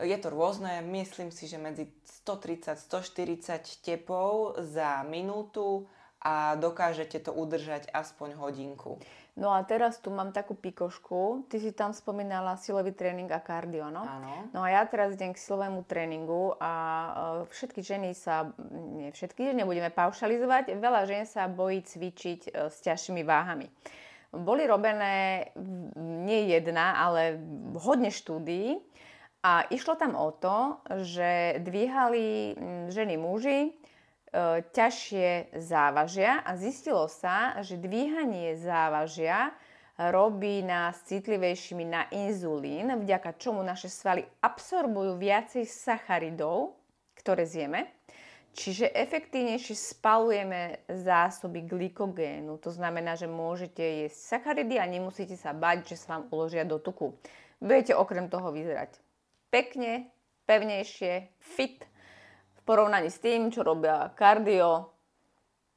Je 0.00 0.16
to 0.18 0.28
rôzne, 0.32 0.80
myslím 0.80 1.28
si, 1.30 1.46
že 1.46 1.60
medzi 1.60 1.86
130-140 2.26 3.84
tepov 3.84 4.58
za 4.64 5.04
minútu 5.06 5.86
a 6.24 6.56
dokážete 6.56 7.20
to 7.20 7.36
udržať 7.36 7.92
aspoň 7.92 8.40
hodinku. 8.40 8.96
No 9.36 9.52
a 9.52 9.60
teraz 9.66 10.00
tu 10.00 10.08
mám 10.08 10.32
takú 10.32 10.56
pikošku. 10.56 11.44
Ty 11.52 11.56
si 11.60 11.74
tam 11.76 11.92
spomínala 11.92 12.56
silový 12.56 12.96
tréning 12.96 13.28
a 13.28 13.42
kardio, 13.42 13.92
no? 13.92 14.06
Áno. 14.06 14.48
No 14.56 14.64
a 14.64 14.72
ja 14.72 14.82
teraz 14.88 15.18
idem 15.18 15.36
k 15.36 15.42
silovému 15.42 15.84
tréningu 15.84 16.56
a 16.56 16.72
uh, 16.72 17.12
všetky 17.52 17.84
ženy 17.84 18.16
sa, 18.16 18.54
nie 18.72 19.12
všetky, 19.12 19.52
nebudeme 19.52 19.92
paušalizovať, 19.92 20.78
veľa 20.78 21.02
žien 21.04 21.26
sa 21.28 21.50
bojí 21.50 21.84
cvičiť 21.84 22.40
uh, 22.48 22.72
s 22.72 22.78
ťažšími 22.86 23.26
váhami. 23.26 23.68
Boli 24.34 24.66
robené 24.66 25.50
nie 26.26 26.50
jedna, 26.50 26.98
ale 26.98 27.38
hodne 27.78 28.10
štúdií 28.10 28.82
a 29.46 29.62
išlo 29.70 29.94
tam 29.94 30.18
o 30.18 30.34
to, 30.34 30.82
že 31.06 31.62
dvíhali 31.62 32.58
ženy 32.90 33.14
muži 33.14 33.70
E, 33.70 33.83
ťažšie 34.74 35.54
závažia 35.62 36.42
a 36.42 36.58
zistilo 36.58 37.06
sa, 37.06 37.54
že 37.62 37.78
dvíhanie 37.78 38.58
závažia 38.58 39.54
robí 39.94 40.58
nás 40.66 41.06
citlivejšími 41.06 41.84
na 41.86 42.10
inzulín, 42.10 42.90
vďaka 43.06 43.38
čomu 43.38 43.62
naše 43.62 43.86
svaly 43.86 44.26
absorbujú 44.42 45.14
viacej 45.14 45.62
sacharidov, 45.70 46.74
ktoré 47.14 47.46
zjeme. 47.46 47.94
Čiže 48.54 48.90
efektívnejšie 48.94 49.74
spalujeme 49.74 50.86
zásoby 50.86 51.66
glykogénu. 51.66 52.54
To 52.62 52.70
znamená, 52.70 53.18
že 53.18 53.26
môžete 53.26 54.06
jesť 54.06 54.38
sacharidy 54.38 54.78
a 54.78 54.86
nemusíte 54.86 55.34
sa 55.34 55.50
bať, 55.50 55.94
že 55.94 55.96
sa 55.98 56.18
vám 56.18 56.30
uložia 56.30 56.62
do 56.62 56.78
tuku. 56.78 57.14
Budete 57.58 57.98
okrem 57.98 58.30
toho 58.30 58.54
vyzerať 58.54 58.98
pekne, 59.50 60.10
pevnejšie, 60.46 61.30
fit 61.38 61.86
porovnaní 62.64 63.12
s 63.12 63.20
tým, 63.20 63.52
čo 63.52 63.60
robia 63.62 64.10
kardio 64.16 64.90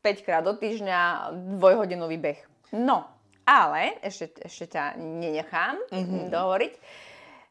5 0.01 0.25
krát 0.25 0.43
do 0.43 0.55
týždňa, 0.55 1.31
dvojhodinový 1.59 2.17
beh. 2.17 2.39
No, 2.79 3.03
ale 3.43 3.99
ešte, 4.03 4.31
ešte 4.39 4.75
ťa 4.75 4.95
nenechám 4.99 5.75
mm-hmm. 5.91 6.31
dohovoriť. 6.31 6.73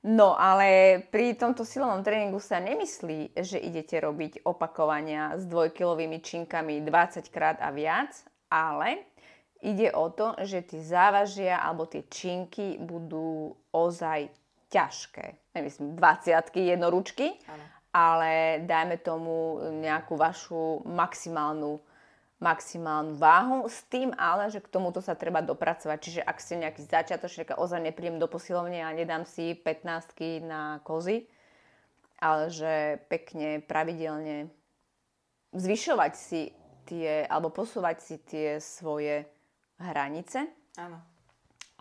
No, 0.06 0.38
ale 0.38 1.02
pri 1.10 1.34
tomto 1.34 1.66
silovom 1.66 2.00
tréningu 2.06 2.38
sa 2.38 2.62
nemyslí, 2.62 3.34
že 3.34 3.58
idete 3.58 3.98
robiť 3.98 4.46
opakovania 4.46 5.34
s 5.34 5.44
dvojkilovými 5.50 6.22
činkami 6.22 6.84
20 6.86 7.26
krát 7.34 7.58
a 7.58 7.74
viac, 7.74 8.14
ale 8.46 9.10
ide 9.66 9.90
o 9.90 10.06
to, 10.14 10.38
že 10.46 10.62
tie 10.62 10.80
závažia 10.80 11.58
alebo 11.58 11.90
tie 11.90 12.06
činky 12.06 12.78
budú 12.78 13.50
ozaj 13.74 14.30
ťažké. 14.70 15.58
Nemyslím 15.58 15.98
20 15.98 16.54
jednoručky, 16.54 17.34
ano 17.50 17.75
ale 17.96 18.60
dajme 18.68 19.00
tomu 19.00 19.56
nejakú 19.80 20.20
vašu 20.20 20.84
maximálnu, 20.84 21.80
maximálnu 22.36 23.16
váhu 23.16 23.64
s 23.64 23.80
tým 23.88 24.12
ale, 24.20 24.52
že 24.52 24.60
k 24.60 24.68
tomuto 24.68 25.00
sa 25.00 25.16
treba 25.16 25.40
dopracovať. 25.40 25.96
Čiže 26.04 26.20
ak 26.20 26.36
ste 26.36 26.60
nejaký 26.60 26.84
začiatočník 26.84 27.56
ozaj 27.56 27.80
nepríjem 27.80 28.20
do 28.20 28.28
posilovne 28.28 28.84
a 28.84 28.92
nedám 28.92 29.24
si 29.24 29.56
15 29.56 30.44
na 30.44 30.84
kozy, 30.84 31.24
ale 32.20 32.52
že 32.52 33.00
pekne, 33.08 33.64
pravidelne 33.64 34.52
zvyšovať 35.56 36.12
si 36.12 36.52
tie, 36.84 37.24
alebo 37.24 37.48
posúvať 37.48 37.96
si 38.04 38.20
tie 38.20 38.60
svoje 38.60 39.24
hranice. 39.80 40.52
Áno. 40.76 41.00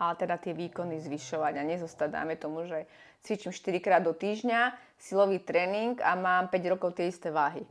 A 0.00 0.16
teda 0.16 0.40
tie 0.40 0.56
výkony 0.56 0.96
zvyšovať 0.96 1.60
a 1.60 1.62
nezostať, 1.64 2.08
dáme 2.08 2.36
tomu, 2.40 2.64
že 2.64 2.88
cvičím 3.26 3.50
4 3.50 3.82
krát 3.82 4.02
do 4.06 4.14
týždňa, 4.14 4.78
silový 5.02 5.42
tréning 5.42 5.98
a 5.98 6.14
mám 6.14 6.46
5 6.46 6.72
rokov 6.72 6.94
tie 6.94 7.10
isté 7.10 7.34
váhy. 7.34 7.66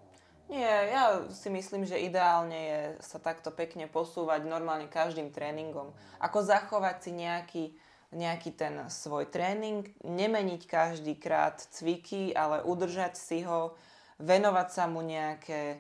Nie, 0.46 0.94
ja 0.94 1.26
si 1.34 1.50
myslím, 1.50 1.90
že 1.90 1.98
ideálne 1.98 2.54
je 2.54 2.82
sa 3.02 3.18
takto 3.18 3.50
pekne 3.50 3.90
posúvať 3.90 4.46
normálne 4.46 4.86
každým 4.86 5.34
tréningom. 5.34 5.90
Ako 6.22 6.46
zachovať 6.46 6.96
si 7.02 7.12
nejaký, 7.18 7.66
nejaký 8.14 8.54
ten 8.54 8.78
svoj 8.86 9.26
tréning, 9.26 9.90
nemeniť 10.06 10.62
každý 10.70 11.18
krát 11.18 11.66
cviky, 11.74 12.30
ale 12.38 12.62
udržať 12.62 13.18
si 13.18 13.42
ho, 13.42 13.74
venovať 14.22 14.68
sa 14.70 14.86
mu 14.86 15.02
nejaké 15.02 15.62
e, 15.74 15.78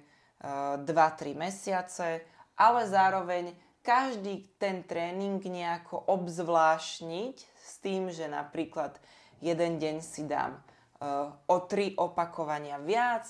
2-3 0.81 1.37
mesiace, 1.37 2.25
ale 2.57 2.89
zároveň 2.89 3.53
každý 3.85 4.49
ten 4.57 4.81
tréning 4.81 5.37
nejako 5.45 6.09
obzvlášniť 6.09 7.37
s 7.37 7.71
tým, 7.85 8.09
že 8.09 8.25
napríklad 8.25 8.97
jeden 9.41 9.81
deň 9.81 9.95
si 10.03 10.27
dám 10.27 10.55
uh, 10.59 11.33
o 11.47 11.57
tri 11.65 11.95
opakovania 11.95 12.79
viac, 12.79 13.27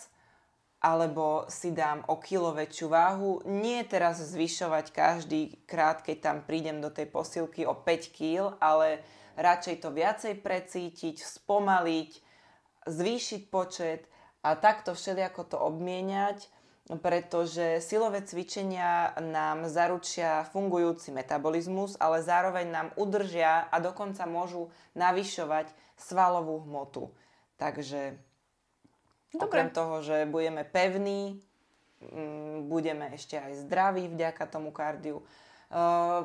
alebo 0.85 1.49
si 1.49 1.73
dám 1.73 2.05
o 2.05 2.21
kilo 2.21 2.53
väčšiu 2.53 2.87
váhu. 2.93 3.41
Nie 3.49 3.81
teraz 3.89 4.21
zvyšovať 4.21 4.93
každý 4.93 5.57
krát, 5.65 6.05
keď 6.05 6.17
tam 6.21 6.37
prídem 6.45 6.77
do 6.77 6.93
tej 6.93 7.09
posilky 7.09 7.65
o 7.65 7.73
5 7.73 8.13
kg, 8.13 8.53
ale 8.61 9.01
radšej 9.33 9.81
to 9.81 9.89
viacej 9.89 10.33
precítiť, 10.45 11.25
spomaliť, 11.25 12.11
zvýšiť 12.85 13.41
počet 13.49 14.05
a 14.45 14.53
takto 14.53 14.93
všelijako 14.93 15.41
to 15.49 15.57
obmieniať, 15.57 16.53
pretože 17.01 17.81
silové 17.81 18.21
cvičenia 18.21 19.17
nám 19.17 19.65
zaručia 19.65 20.45
fungujúci 20.53 21.09
metabolizmus, 21.09 21.97
ale 21.97 22.21
zároveň 22.21 22.69
nám 22.69 22.87
udržia 22.93 23.65
a 23.73 23.81
dokonca 23.81 24.21
môžu 24.29 24.69
navyšovať 24.93 25.73
svalovú 25.95 26.63
hmotu. 26.63 27.11
Takže 27.55 28.19
Dobre. 29.31 29.43
okrem 29.43 29.69
toho, 29.71 30.03
že 30.03 30.27
budeme 30.27 30.67
pevní, 30.67 31.39
mm, 32.03 32.67
budeme 32.67 33.15
ešte 33.15 33.39
aj 33.39 33.67
zdraví 33.67 34.11
vďaka 34.11 34.43
tomu 34.47 34.71
kardiu. 34.75 35.23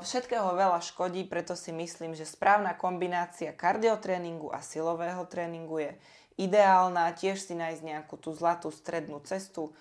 Všetkého 0.04 0.52
veľa 0.52 0.84
škodí, 0.84 1.24
preto 1.24 1.56
si 1.56 1.72
myslím, 1.72 2.12
že 2.12 2.28
správna 2.28 2.76
kombinácia 2.76 3.56
kardiotréningu 3.56 4.52
a 4.52 4.60
silového 4.60 5.24
tréningu 5.26 5.80
je 5.80 5.92
ideálna. 6.36 7.10
Tiež 7.16 7.40
si 7.40 7.56
nájsť 7.56 7.82
nejakú 7.82 8.20
tú 8.20 8.36
zlatú 8.36 8.68
strednú 8.68 9.18
cestu 9.24 9.72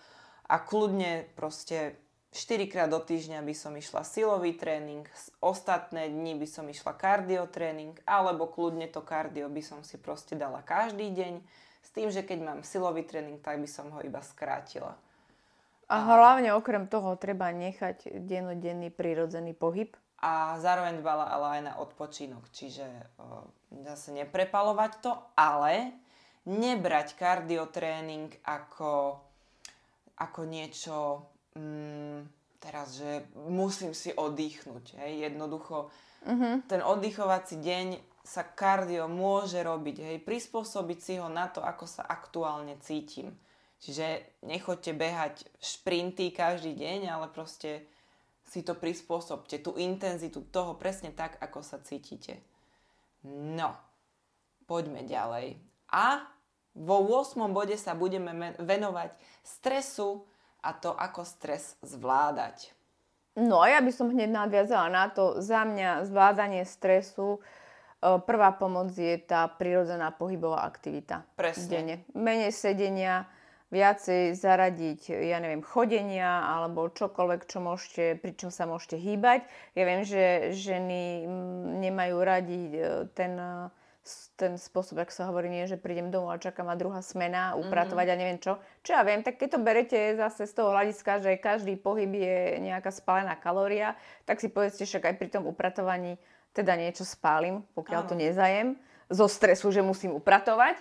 a 0.47 0.57
kľudne 0.63 1.27
proste 1.35 1.99
4 2.29 2.69
krát 2.69 2.89
do 2.93 3.01
týždňa 3.01 3.41
by 3.41 3.55
som 3.57 3.73
išla 3.73 4.05
silový 4.05 4.53
tréning, 4.53 5.09
ostatné 5.41 6.13
dni 6.13 6.37
by 6.37 6.45
som 6.45 6.69
išla 6.69 6.93
kardiotréning, 6.93 7.97
alebo 8.05 8.45
kľudne 8.45 8.85
to 8.85 9.01
kardio 9.01 9.49
by 9.49 9.65
som 9.65 9.81
si 9.81 9.97
proste 9.97 10.37
dala 10.37 10.61
každý 10.61 11.09
deň, 11.09 11.41
s 11.81 11.89
tým, 11.89 12.13
že 12.13 12.21
keď 12.21 12.39
mám 12.45 12.59
silový 12.61 13.01
tréning, 13.01 13.41
tak 13.41 13.57
by 13.57 13.65
som 13.65 13.89
ho 13.89 13.99
iba 14.05 14.21
skrátila. 14.21 14.93
A 15.89 15.95
hlavne 16.05 16.53
okrem 16.53 16.85
toho 16.85 17.17
treba 17.17 17.49
nechať 17.49 18.21
dennodenný 18.21 18.93
prírodzený 18.93 19.57
pohyb. 19.57 19.89
A 20.21 20.61
zároveň 20.61 21.01
dbala 21.01 21.25
ale 21.33 21.45
aj 21.57 21.61
na 21.65 21.73
odpočinok, 21.81 22.45
čiže 22.53 22.85
o, 23.17 23.49
zase 23.87 24.13
neprepalovať 24.13 24.91
to, 25.01 25.17
ale 25.33 25.97
nebrať 26.45 27.17
kardiotréning 27.17 28.29
ako, 28.45 29.17
ako 30.19 30.41
niečo 30.45 31.25
mm, 31.55 32.19
teraz, 32.59 32.99
že 32.99 33.25
musím 33.49 33.95
si 33.95 34.11
oddychnúť. 34.11 34.99
Hej. 34.99 35.31
Jednoducho 35.31 35.89
uh-huh. 36.27 36.61
ten 36.67 36.81
oddychovací 36.83 37.57
deň 37.63 37.97
sa 38.25 38.43
kardio 38.45 39.09
môže 39.09 39.57
robiť. 39.63 39.97
Hej. 40.03 40.17
Prispôsobiť 40.27 40.99
si 40.99 41.13
ho 41.17 41.31
na 41.31 41.47
to, 41.49 41.63
ako 41.63 41.87
sa 41.87 42.05
aktuálne 42.05 42.77
cítim. 42.83 43.33
Čiže 43.79 44.35
nechoďte 44.43 44.91
behať 44.91 45.35
šprinty 45.63 46.35
každý 46.35 46.75
deň, 46.75 46.99
ale 47.15 47.31
proste 47.31 47.87
si 48.49 48.65
to 48.65 48.75
prispôsobte, 48.75 49.61
tú 49.61 49.77
intenzitu 49.77 50.41
toho 50.49 50.75
presne 50.75 51.13
tak, 51.13 51.37
ako 51.39 51.61
sa 51.61 51.77
cítite. 51.79 52.41
No, 53.29 53.77
poďme 54.65 55.05
ďalej. 55.05 55.61
A 55.93 56.25
vo 56.73 56.97
8. 57.01 57.39
bode 57.53 57.77
sa 57.77 57.93
budeme 57.93 58.57
venovať 58.57 59.13
stresu 59.45 60.25
a 60.59 60.69
to, 60.75 60.91
ako 60.91 61.23
stres 61.23 61.79
zvládať. 61.81 62.75
No 63.39 63.63
a 63.63 63.71
ja 63.71 63.79
by 63.79 63.91
som 63.93 64.11
hneď 64.11 64.27
nadviazala 64.27 64.91
na 64.91 65.05
to, 65.07 65.39
za 65.39 65.63
mňa 65.63 66.03
zvládanie 66.09 66.67
stresu, 66.67 67.39
e, 67.39 67.39
prvá 68.19 68.51
pomoc 68.51 68.91
je 68.91 69.15
tá 69.21 69.47
prirodzená 69.47 70.11
pohybová 70.11 70.67
aktivita. 70.67 71.23
Presne. 71.39 71.69
Denne. 71.71 71.95
Menej 72.11 72.51
sedenia, 72.51 73.29
viacej 73.69 74.33
zaradiť, 74.33 75.13
ja 75.13 75.37
neviem, 75.37 75.61
chodenia 75.61 76.41
alebo 76.41 76.89
čokoľvek, 76.89 77.41
čo 77.45 77.61
môžete, 77.61 78.17
pri 78.17 78.31
čom 78.33 78.49
sa 78.49 78.65
môžete 78.65 78.97
hýbať. 78.97 79.45
Ja 79.77 79.85
viem, 79.85 80.01
že 80.01 80.51
ženy 80.57 81.29
nemajú 81.79 82.17
radi 82.19 82.61
e, 82.75 83.07
ten, 83.13 83.37
ten 84.35 84.55
spôsob, 84.55 85.01
ako 85.01 85.13
sa 85.13 85.27
hovorí, 85.27 85.51
nie, 85.51 85.67
že 85.69 85.79
prídem 85.79 86.09
domov 86.09 86.35
a 86.35 86.41
čakám 86.41 86.67
ma 86.67 86.75
druhá 86.79 87.03
smena, 87.03 87.57
upratovať 87.59 88.05
mm-hmm. 88.07 88.19
a 88.19 88.21
neviem 88.21 88.39
čo. 88.39 88.57
Čo 88.81 88.97
ja 88.97 89.03
viem, 89.05 89.21
tak 89.21 89.37
keď 89.37 89.47
to 89.55 89.59
berete 89.59 89.99
zase 90.17 90.49
z 90.49 90.53
toho 90.53 90.73
hľadiska, 90.73 91.21
že 91.21 91.41
každý 91.41 91.77
pohyb 91.77 92.11
je 92.13 92.61
nejaká 92.63 92.89
spálená 92.89 93.37
kalória, 93.37 93.93
tak 94.25 94.41
si 94.41 94.47
povedzte 94.47 94.85
však 94.85 95.13
aj 95.13 95.15
pri 95.17 95.29
tom 95.29 95.43
upratovaní 95.45 96.17
teda 96.53 96.73
niečo 96.73 97.05
spálim, 97.05 97.61
pokiaľ 97.77 98.01
Áno. 98.05 98.09
to 98.09 98.15
nezajem, 98.17 98.67
zo 99.09 99.25
stresu, 99.25 99.73
že 99.73 99.85
musím 99.85 100.17
upratovať 100.17 100.77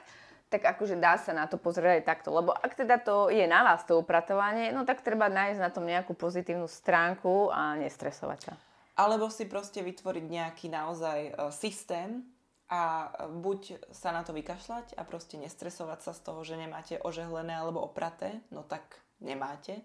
tak 0.48 0.64
akože 0.64 0.96
dá 0.96 1.20
sa 1.20 1.36
na 1.36 1.44
to 1.44 1.60
pozrieť 1.60 2.00
aj 2.00 2.04
takto. 2.08 2.32
Lebo 2.32 2.56
ak 2.56 2.72
teda 2.72 2.96
to 2.96 3.28
je 3.28 3.44
na 3.44 3.60
vás 3.64 3.84
to 3.84 4.00
upratovanie, 4.00 4.72
no 4.72 4.88
tak 4.88 5.04
treba 5.04 5.28
nájsť 5.28 5.60
na 5.60 5.68
tom 5.68 5.84
nejakú 5.84 6.16
pozitívnu 6.16 6.64
stránku 6.64 7.52
a 7.52 7.76
nestresovať 7.76 8.38
sa. 8.48 8.52
Alebo 8.98 9.30
si 9.30 9.46
proste 9.46 9.84
vytvoriť 9.84 10.24
nejaký 10.26 10.66
naozaj 10.72 11.18
e, 11.30 11.32
systém 11.54 12.24
a 12.68 13.08
buď 13.32 13.80
sa 13.96 14.12
na 14.12 14.20
to 14.20 14.36
vykašľať 14.36 14.92
a 15.00 15.02
proste 15.08 15.40
nestresovať 15.40 16.04
sa 16.04 16.12
z 16.12 16.20
toho, 16.20 16.40
že 16.44 16.60
nemáte 16.60 17.00
ožehlené 17.00 17.56
alebo 17.56 17.80
opraté, 17.80 18.44
no 18.52 18.60
tak 18.60 19.00
nemáte. 19.24 19.80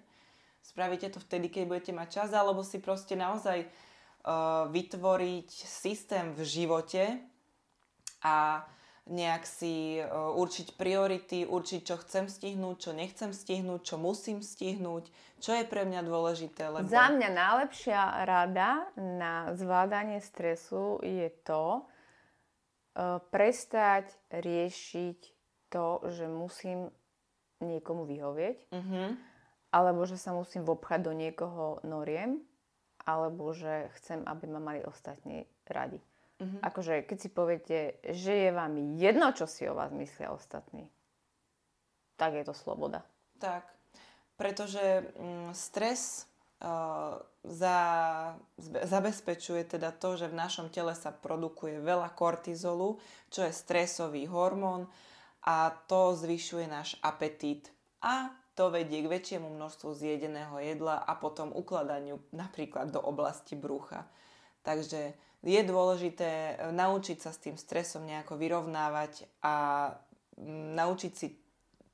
Spravíte 0.63 1.11
to 1.11 1.23
vtedy, 1.23 1.47
keď 1.47 1.63
budete 1.67 1.93
mať 1.95 2.09
čas, 2.11 2.29
alebo 2.35 2.63
si 2.63 2.79
proste 2.79 3.15
naozaj 3.19 3.67
uh, 3.67 4.67
vytvoriť 4.71 5.49
systém 5.51 6.35
v 6.35 6.41
živote 6.43 7.03
a 8.23 8.63
nejak 9.03 9.43
si 9.43 9.99
e, 9.99 10.03
určiť 10.13 10.79
priority, 10.79 11.43
určiť, 11.43 11.81
čo 11.83 11.99
chcem 11.99 12.31
stihnúť, 12.31 12.75
čo 12.87 12.91
nechcem 12.95 13.35
stihnúť, 13.35 13.81
čo 13.83 13.95
musím 13.99 14.39
stihnúť, 14.39 15.11
čo 15.43 15.51
je 15.59 15.67
pre 15.67 15.83
mňa 15.83 16.07
dôležité. 16.07 16.71
Lebo... 16.71 16.87
Za 16.87 17.11
mňa 17.11 17.29
najlepšia 17.35 18.23
rada 18.23 18.87
na 18.95 19.51
zvládanie 19.59 20.23
stresu 20.23 21.03
je 21.03 21.27
to, 21.43 21.83
prestať 23.33 24.13
riešiť 24.29 25.19
to, 25.73 26.05
že 26.13 26.29
musím 26.29 26.93
niekomu 27.63 28.05
vyhovieť, 28.05 28.57
uh-huh. 28.69 29.09
alebo 29.73 30.05
že 30.05 30.21
sa 30.21 30.35
musím 30.35 30.67
vopchať 30.67 30.99
do 31.01 31.13
niekoho 31.15 31.81
noriem, 31.81 32.37
alebo 33.03 33.51
že 33.51 33.89
chcem, 33.99 34.21
aby 34.23 34.45
ma 34.47 34.61
mali 34.61 34.81
ostatní 34.85 35.49
radi. 35.67 35.99
Mm-hmm. 36.39 36.61
Akože 36.65 36.93
keď 37.07 37.17
si 37.19 37.29
poviete, 37.29 37.77
že 38.03 38.33
je 38.47 38.51
vám 38.51 38.99
jedno, 38.99 39.31
čo 39.31 39.47
si 39.47 39.63
o 39.69 39.77
vás 39.77 39.91
myslia 39.95 40.31
ostatní, 40.31 40.91
tak 42.19 42.35
je 42.35 42.43
to 42.43 42.55
sloboda. 42.55 43.03
Tak, 43.39 43.67
pretože 44.35 45.07
mm, 45.15 45.51
stres 45.55 46.27
za, 47.43 47.77
zabezpečuje 48.63 49.67
teda 49.67 49.91
to, 49.91 50.15
že 50.15 50.31
v 50.31 50.39
našom 50.39 50.71
tele 50.71 50.95
sa 50.95 51.11
produkuje 51.11 51.83
veľa 51.83 52.15
kortizolu, 52.15 53.03
čo 53.27 53.43
je 53.43 53.51
stresový 53.51 54.23
hormón 54.31 54.87
a 55.43 55.75
to 55.91 56.15
zvyšuje 56.15 56.65
náš 56.71 56.95
apetít. 57.03 57.67
A 57.99 58.31
to 58.55 58.71
vedie 58.71 59.03
k 59.03 59.11
väčšiemu 59.11 59.49
množstvu 59.49 59.91
zjedeného 59.97 60.55
jedla 60.61 61.03
a 61.03 61.17
potom 61.17 61.51
ukladaniu 61.51 62.21
napríklad 62.31 62.93
do 62.93 63.01
oblasti 63.01 63.57
brucha. 63.57 64.07
Takže 64.63 65.17
je 65.43 65.61
dôležité 65.67 66.55
eh, 66.55 66.71
naučiť 66.71 67.17
sa 67.19 67.35
s 67.35 67.43
tým 67.43 67.59
stresom 67.59 68.07
nejako 68.07 68.39
vyrovnávať 68.39 69.27
a 69.43 69.55
mm, 70.39 70.79
naučiť, 70.79 71.13
si 71.13 71.27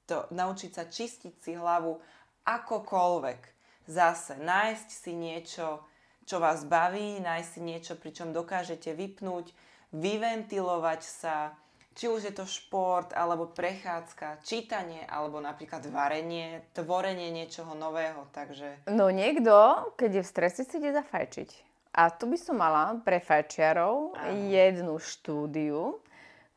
to, 0.05 0.29
naučiť 0.29 0.71
sa 0.71 0.85
čistiť 0.85 1.33
si 1.41 1.51
hlavu 1.57 1.97
akokoľvek. 2.45 3.58
Zase 3.89 4.37
nájsť 4.37 4.89
si 4.93 5.17
niečo, 5.17 5.81
čo 6.29 6.37
vás 6.37 6.61
baví, 6.61 7.17
nájsť 7.17 7.49
si 7.49 7.61
niečo, 7.65 7.97
pričom 7.97 8.29
dokážete 8.29 8.93
vypnúť, 8.93 9.49
vyventilovať 9.97 11.01
sa, 11.01 11.57
či 11.97 12.05
už 12.05 12.29
je 12.29 12.33
to 12.37 12.45
šport, 12.45 13.09
alebo 13.17 13.49
prechádzka, 13.49 14.45
čítanie, 14.45 15.01
alebo 15.09 15.41
napríklad 15.41 15.81
varenie, 15.89 16.61
tvorenie 16.77 17.33
niečoho 17.33 17.73
nového, 17.73 18.29
takže... 18.29 18.85
No 18.93 19.09
niekto, 19.09 19.51
keď 19.97 20.21
je 20.21 20.23
v 20.23 20.31
strese, 20.37 20.61
si 20.69 20.77
ide 20.77 20.93
zafajčiť. 20.93 21.49
A 21.97 22.13
tu 22.13 22.29
by 22.29 22.37
som 22.37 22.61
mala 22.61 23.01
pre 23.01 23.17
fajčiarov 23.17 24.13
jednu 24.53 25.01
štúdiu, 25.01 25.97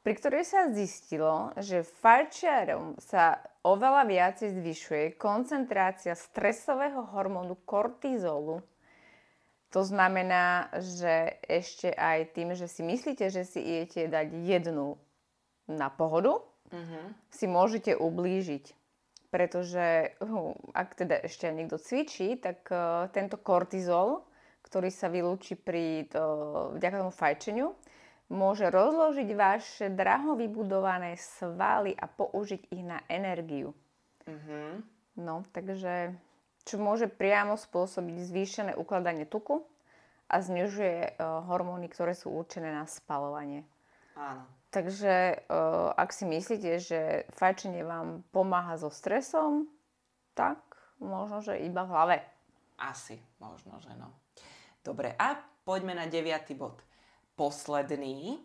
pri 0.05 0.13
ktorej 0.21 0.45
sa 0.45 0.69
zistilo, 0.69 1.57
že 1.57 1.81
fajčiarom 1.81 3.01
sa 3.01 3.41
oveľa 3.63 4.03
viacej 4.07 4.59
zvyšuje 4.59 5.05
koncentrácia 5.19 6.15
stresového 6.19 7.07
hormónu 7.15 7.59
kortizolu. 7.67 8.63
To 9.73 9.81
znamená, 9.81 10.69
že 10.77 11.41
ešte 11.49 11.97
aj 11.97 12.37
tým, 12.37 12.53
že 12.53 12.69
si 12.69 12.85
myslíte, 12.85 13.33
že 13.33 13.49
si 13.49 13.65
idete 13.65 14.05
dať 14.05 14.29
jednu 14.45 15.01
na 15.65 15.89
pohodu, 15.89 16.45
uh-huh. 16.69 17.05
si 17.33 17.49
môžete 17.49 17.97
ublížiť. 17.97 18.77
Pretože 19.33 20.13
uh, 20.21 20.53
ak 20.77 20.93
teda 21.01 21.25
ešte 21.25 21.49
niekto 21.49 21.81
cvičí, 21.81 22.37
tak 22.37 22.69
uh, 22.69 23.09
tento 23.17 23.41
kortizol 23.41 24.29
ktorý 24.63 24.89
sa 24.89 25.11
vylúči 25.11 25.59
pri 25.59 26.09
to, 26.09 26.23
vďaka 26.79 26.97
tomu 27.03 27.13
fajčeniu, 27.13 27.75
môže 28.33 28.73
rozložiť 28.73 29.29
vaše 29.37 29.87
draho 29.93 30.35
vybudované 30.35 31.21
svaly 31.21 31.93
a 31.93 32.09
použiť 32.09 32.73
ich 32.73 32.83
na 32.83 33.05
energiu. 33.07 33.77
Mm-hmm. 34.25 34.69
No, 35.21 35.45
takže 35.53 36.17
čo 36.65 36.81
môže 36.81 37.13
priamo 37.13 37.61
spôsobiť 37.61 38.17
zvýšené 38.17 38.73
ukladanie 38.81 39.29
tuku 39.29 39.61
a 40.33 40.41
znižuje 40.41 41.21
uh, 41.21 41.45
hormóny, 41.45 41.93
ktoré 41.93 42.17
sú 42.17 42.33
určené 42.33 42.73
na 42.73 42.89
spalovanie. 42.89 43.69
Áno. 44.17 44.49
Takže 44.73 45.45
uh, 45.53 45.93
ak 45.93 46.17
si 46.17 46.25
myslíte, 46.25 46.81
že 46.81 47.29
fajčenie 47.37 47.85
vám 47.85 48.25
pomáha 48.33 48.81
so 48.81 48.89
stresom, 48.89 49.69
tak 50.33 50.65
možno, 50.97 51.45
že 51.45 51.61
iba 51.61 51.85
v 51.85 51.93
hlave. 51.93 52.17
Asi, 52.81 53.21
možno, 53.37 53.77
že 53.85 53.93
no. 54.01 54.09
Dobre, 54.81 55.13
a 55.21 55.37
poďme 55.69 55.93
na 55.93 56.09
deviatý 56.09 56.57
bod. 56.57 56.81
Posledný. 57.35 58.39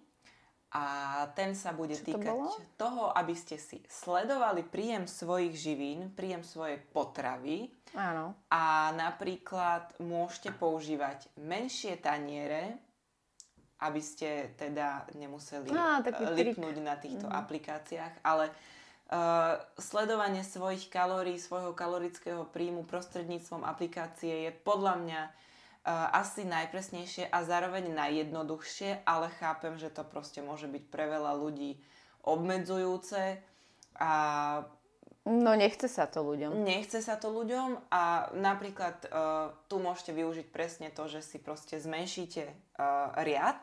A 0.75 0.83
ten 1.31 1.55
sa 1.55 1.71
bude 1.71 1.95
Čo 1.95 2.11
týkať 2.11 2.35
to 2.35 2.59
toho, 2.75 3.03
aby 3.15 3.31
ste 3.33 3.55
si 3.55 3.79
sledovali 3.87 4.67
príjem 4.67 5.07
svojich 5.07 5.55
živín, 5.55 6.11
príjem 6.11 6.43
svojej 6.43 6.83
potravy. 6.91 7.71
Áno. 7.95 8.35
A 8.51 8.91
napríklad 8.91 9.95
môžete 10.03 10.51
používať 10.51 11.31
menšie 11.39 11.95
taniere, 11.95 12.75
aby 13.79 14.01
ste 14.03 14.51
teda 14.59 15.07
nemuseli 15.15 15.71
Á, 15.71 16.03
lipnúť 16.35 16.77
na 16.83 16.99
týchto 16.99 17.29
mm. 17.29 17.33
aplikáciách, 17.45 18.13
ale 18.25 18.49
uh, 18.49 19.55
sledovanie 19.77 20.41
svojich 20.41 20.89
kalórií, 20.89 21.37
svojho 21.37 21.77
kalorického 21.77 22.49
príjmu 22.49 22.83
prostredníctvom 22.89 23.63
aplikácie 23.63 24.49
je 24.49 24.51
podľa 24.51 24.93
mňa 24.99 25.21
asi 25.91 26.43
najpresnejšie 26.43 27.31
a 27.31 27.47
zároveň 27.47 27.87
najjednoduchšie, 27.95 29.07
ale 29.07 29.31
chápem, 29.39 29.79
že 29.79 29.87
to 29.87 30.03
proste 30.03 30.43
môže 30.43 30.67
byť 30.67 30.83
pre 30.91 31.07
veľa 31.07 31.31
ľudí 31.39 31.79
obmedzujúce 32.27 33.39
a 33.95 34.11
No 35.27 35.59
nechce 35.59 35.91
sa 35.91 36.07
to 36.07 36.23
ľuďom. 36.23 36.63
Nechce 36.63 37.03
sa 37.03 37.19
to 37.19 37.27
ľuďom 37.27 37.91
a 37.91 38.31
napríklad 38.31 38.95
uh, 39.11 39.51
tu 39.67 39.75
môžete 39.75 40.15
využiť 40.15 40.47
presne 40.55 40.87
to, 40.87 41.03
že 41.11 41.19
si 41.19 41.35
proste 41.35 41.75
zmenšíte 41.83 42.47
uh, 42.47 43.11
riad 43.27 43.59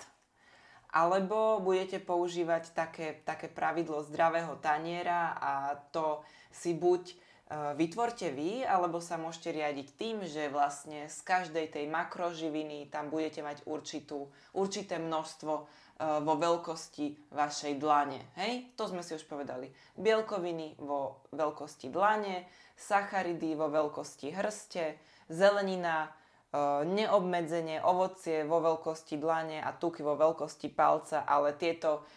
alebo 0.92 1.64
budete 1.64 2.04
používať 2.04 2.70
také, 2.76 3.18
také 3.24 3.48
pravidlo 3.48 4.04
zdravého 4.04 4.60
taniera 4.60 5.34
a 5.40 5.52
to 5.88 6.20
si 6.52 6.76
buď 6.76 7.16
vytvorte 7.52 8.32
vy, 8.32 8.64
alebo 8.64 9.04
sa 9.04 9.20
môžete 9.20 9.52
riadiť 9.52 9.88
tým, 10.00 10.16
že 10.24 10.48
vlastne 10.48 11.12
z 11.12 11.18
každej 11.28 11.76
tej 11.76 11.84
makroživiny 11.92 12.88
tam 12.88 13.12
budete 13.12 13.44
mať 13.44 13.68
určitú, 13.68 14.32
určité 14.56 14.96
množstvo 14.96 15.52
e, 15.52 15.62
vo 16.24 16.34
veľkosti 16.40 17.36
vašej 17.36 17.76
dlane. 17.76 18.20
Hej? 18.40 18.72
To 18.80 18.88
sme 18.88 19.04
si 19.04 19.12
už 19.12 19.28
povedali. 19.28 19.68
Bielkoviny 20.00 20.80
vo 20.80 21.20
veľkosti 21.36 21.92
dlane, 21.92 22.48
sacharidy 22.80 23.52
vo 23.60 23.68
veľkosti 23.68 24.32
hrste, 24.32 24.96
zelenina, 25.28 26.08
e, 26.08 26.88
neobmedzenie, 26.88 27.84
ovocie 27.84 28.48
vo 28.48 28.64
veľkosti 28.64 29.20
dlane 29.20 29.60
a 29.60 29.68
tuky 29.76 30.00
vo 30.00 30.16
veľkosti 30.16 30.72
palca, 30.72 31.28
ale 31.28 31.52
tieto 31.60 32.08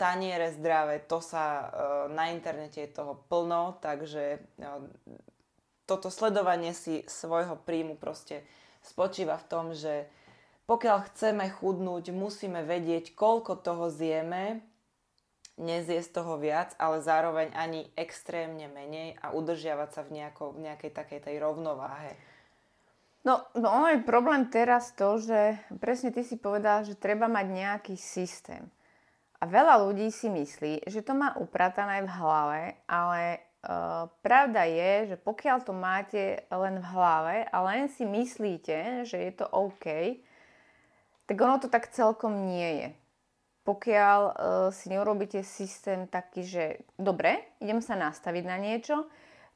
taniere 0.00 0.56
zdravé, 0.56 1.04
to 1.04 1.20
sa 1.20 1.44
eh, 1.44 1.68
na 2.16 2.32
internete 2.32 2.80
je 2.80 2.96
toho 2.96 3.20
plno, 3.28 3.76
takže 3.84 4.40
eh, 4.40 4.80
toto 5.84 6.08
sledovanie 6.08 6.72
si 6.72 7.04
svojho 7.04 7.60
príjmu 7.60 8.00
proste 8.00 8.40
spočíva 8.80 9.36
v 9.36 9.48
tom, 9.52 9.66
že 9.76 10.08
pokiaľ 10.64 10.98
chceme 11.12 11.50
chudnúť, 11.50 12.14
musíme 12.14 12.62
vedieť, 12.62 13.12
koľko 13.12 13.58
toho 13.58 13.90
zjeme, 13.90 14.62
nezjesť 15.60 16.22
toho 16.22 16.40
viac, 16.40 16.72
ale 16.80 17.04
zároveň 17.04 17.52
ani 17.52 17.84
extrémne 17.98 18.70
menej 18.70 19.18
a 19.20 19.36
udržiavať 19.36 19.88
sa 19.92 20.00
v, 20.06 20.10
nejako, 20.16 20.56
v 20.56 20.70
nejakej 20.70 20.92
takej 20.94 21.20
tej 21.20 21.36
rovnováhe. 21.36 22.16
No, 23.26 23.44
no 23.52 23.84
je 23.92 24.00
problém 24.00 24.48
teraz 24.48 24.96
to, 24.96 25.20
že 25.20 25.60
presne 25.76 26.08
ty 26.08 26.24
si 26.24 26.40
povedala, 26.40 26.88
že 26.88 26.96
treba 26.96 27.28
mať 27.28 27.46
nejaký 27.52 27.94
systém. 28.00 28.64
A 29.40 29.48
veľa 29.48 29.80
ľudí 29.88 30.12
si 30.12 30.28
myslí, 30.28 30.84
že 30.84 31.00
to 31.00 31.16
má 31.16 31.32
upratané 31.40 32.04
v 32.04 32.12
hlave, 32.12 32.62
ale 32.84 33.40
uh, 33.64 34.04
pravda 34.20 34.68
je, 34.68 34.92
že 35.12 35.16
pokiaľ 35.16 35.58
to 35.64 35.72
máte 35.72 36.44
len 36.52 36.76
v 36.76 36.86
hlave 36.92 37.36
a 37.48 37.56
len 37.64 37.88
si 37.88 38.04
myslíte, 38.04 39.08
že 39.08 39.16
je 39.16 39.32
to 39.32 39.48
OK, 39.48 40.20
tak 41.24 41.36
ono 41.40 41.56
to 41.56 41.72
tak 41.72 41.88
celkom 41.88 42.52
nie 42.52 42.84
je. 42.84 42.88
Pokiaľ 43.64 44.20
uh, 44.20 44.34
si 44.76 44.92
neurobíte 44.92 45.40
systém 45.40 46.04
taký, 46.04 46.44
že 46.44 46.64
dobre, 47.00 47.56
idem 47.64 47.80
sa 47.80 47.96
nastaviť 47.96 48.44
na 48.44 48.60
niečo, 48.60 49.08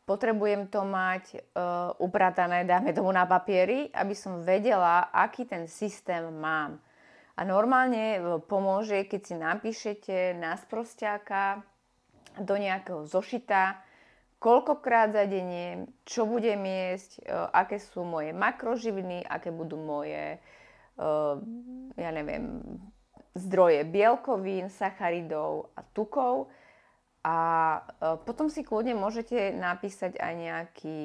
potrebujem 0.08 0.64
to 0.72 0.80
mať 0.80 1.24
uh, 1.34 1.92
upratané, 2.00 2.64
dáme 2.64 2.96
tomu 2.96 3.12
na 3.12 3.28
papieri, 3.28 3.92
aby 3.92 4.16
som 4.16 4.40
vedela, 4.40 5.12
aký 5.12 5.44
ten 5.44 5.68
systém 5.68 6.24
mám. 6.32 6.80
A 7.34 7.42
normálne 7.42 8.04
e, 8.14 8.18
pomôže, 8.46 9.02
keď 9.10 9.20
si 9.26 9.34
napíšete 9.34 10.16
na 10.38 10.54
sprosťáka 10.54 11.66
do 12.38 12.54
nejakého 12.54 13.06
zošita, 13.06 13.82
koľkokrát 14.38 15.10
za 15.10 15.26
denne, 15.26 15.90
čo 16.06 16.30
budem 16.30 16.62
jesť, 16.62 17.10
e, 17.18 17.34
aké 17.34 17.82
sú 17.82 18.06
moje 18.06 18.30
makroživiny, 18.30 19.26
aké 19.26 19.50
budú 19.50 19.74
moje, 19.82 20.38
e, 20.38 21.06
ja 21.98 22.10
neviem, 22.14 22.62
zdroje 23.34 23.82
bielkovín, 23.82 24.70
sacharidov 24.70 25.74
a 25.74 25.82
tukov. 25.90 26.54
A 27.24 27.80
potom 28.28 28.52
si 28.52 28.62
kľudne 28.62 28.94
môžete 28.94 29.48
napísať 29.56 30.20
aj 30.20 30.34
nejaký 30.36 30.98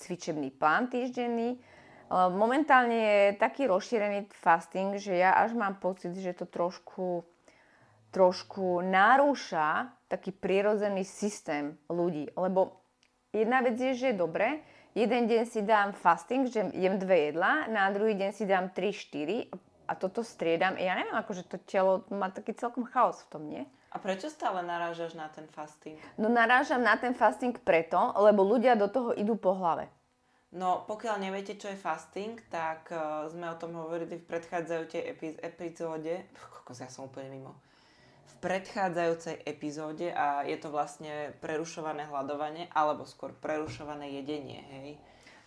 cvičebný 0.00 0.48
plán 0.56 0.88
týždenný, 0.88 1.60
Momentálne 2.08 2.96
je 2.96 3.24
taký 3.36 3.68
rozšírený 3.68 4.32
fasting, 4.32 4.96
že 4.96 5.12
ja 5.12 5.36
až 5.44 5.52
mám 5.52 5.76
pocit, 5.76 6.16
že 6.16 6.32
to 6.32 6.48
trošku, 6.48 7.20
trošku 8.08 8.80
narúša 8.80 9.92
taký 10.08 10.32
prirodzený 10.32 11.04
systém 11.04 11.76
ľudí. 11.92 12.32
Lebo 12.32 12.80
jedna 13.28 13.60
vec 13.60 13.76
je, 13.76 13.92
že 13.92 14.06
je 14.12 14.16
dobre, 14.16 14.64
jeden 14.96 15.28
deň 15.28 15.42
si 15.44 15.60
dám 15.60 15.92
fasting, 15.92 16.48
že 16.48 16.72
jem 16.72 16.96
dve 16.96 17.28
jedla, 17.28 17.68
na 17.68 17.92
druhý 17.92 18.16
deň 18.16 18.30
si 18.32 18.48
dám 18.48 18.72
3-4 18.72 19.52
a 19.88 19.92
toto 19.92 20.24
striedam. 20.24 20.80
Ja 20.80 20.96
neviem, 20.96 21.12
akože 21.12 21.44
to 21.44 21.60
telo 21.60 22.08
má 22.08 22.32
taký 22.32 22.56
celkom 22.56 22.88
chaos 22.88 23.20
v 23.24 23.28
tom, 23.28 23.42
nie? 23.52 23.68
A 23.92 23.96
prečo 24.00 24.32
stále 24.32 24.64
narážaš 24.64 25.12
na 25.12 25.28
ten 25.28 25.48
fasting? 25.48 26.00
No 26.16 26.28
narážam 26.32 26.80
na 26.80 26.96
ten 26.96 27.12
fasting 27.12 27.56
preto, 27.56 28.16
lebo 28.20 28.44
ľudia 28.44 28.76
do 28.76 28.88
toho 28.88 29.12
idú 29.12 29.36
po 29.36 29.52
hlave. 29.56 29.92
No, 30.48 30.88
pokiaľ 30.88 31.20
neviete, 31.20 31.60
čo 31.60 31.68
je 31.68 31.76
fasting, 31.76 32.40
tak 32.48 32.88
uh, 32.88 33.28
sme 33.28 33.52
o 33.52 33.60
tom 33.60 33.76
hovorili 33.76 34.16
v 34.16 34.28
predchádzajúcej 34.32 35.04
epizóde. 35.44 36.24
Kokos, 36.32 36.80
ja 36.80 36.88
som 36.88 37.04
úplne 37.04 37.28
mimo. 37.28 37.52
V 38.32 38.34
predchádzajúcej 38.40 39.44
epizóde 39.44 40.08
a 40.08 40.48
je 40.48 40.56
to 40.56 40.72
vlastne 40.72 41.36
prerušované 41.44 42.08
hľadovanie, 42.08 42.72
alebo 42.72 43.04
skôr 43.04 43.36
prerušované 43.36 44.08
jedenie, 44.16 44.64
hej. 44.72 44.90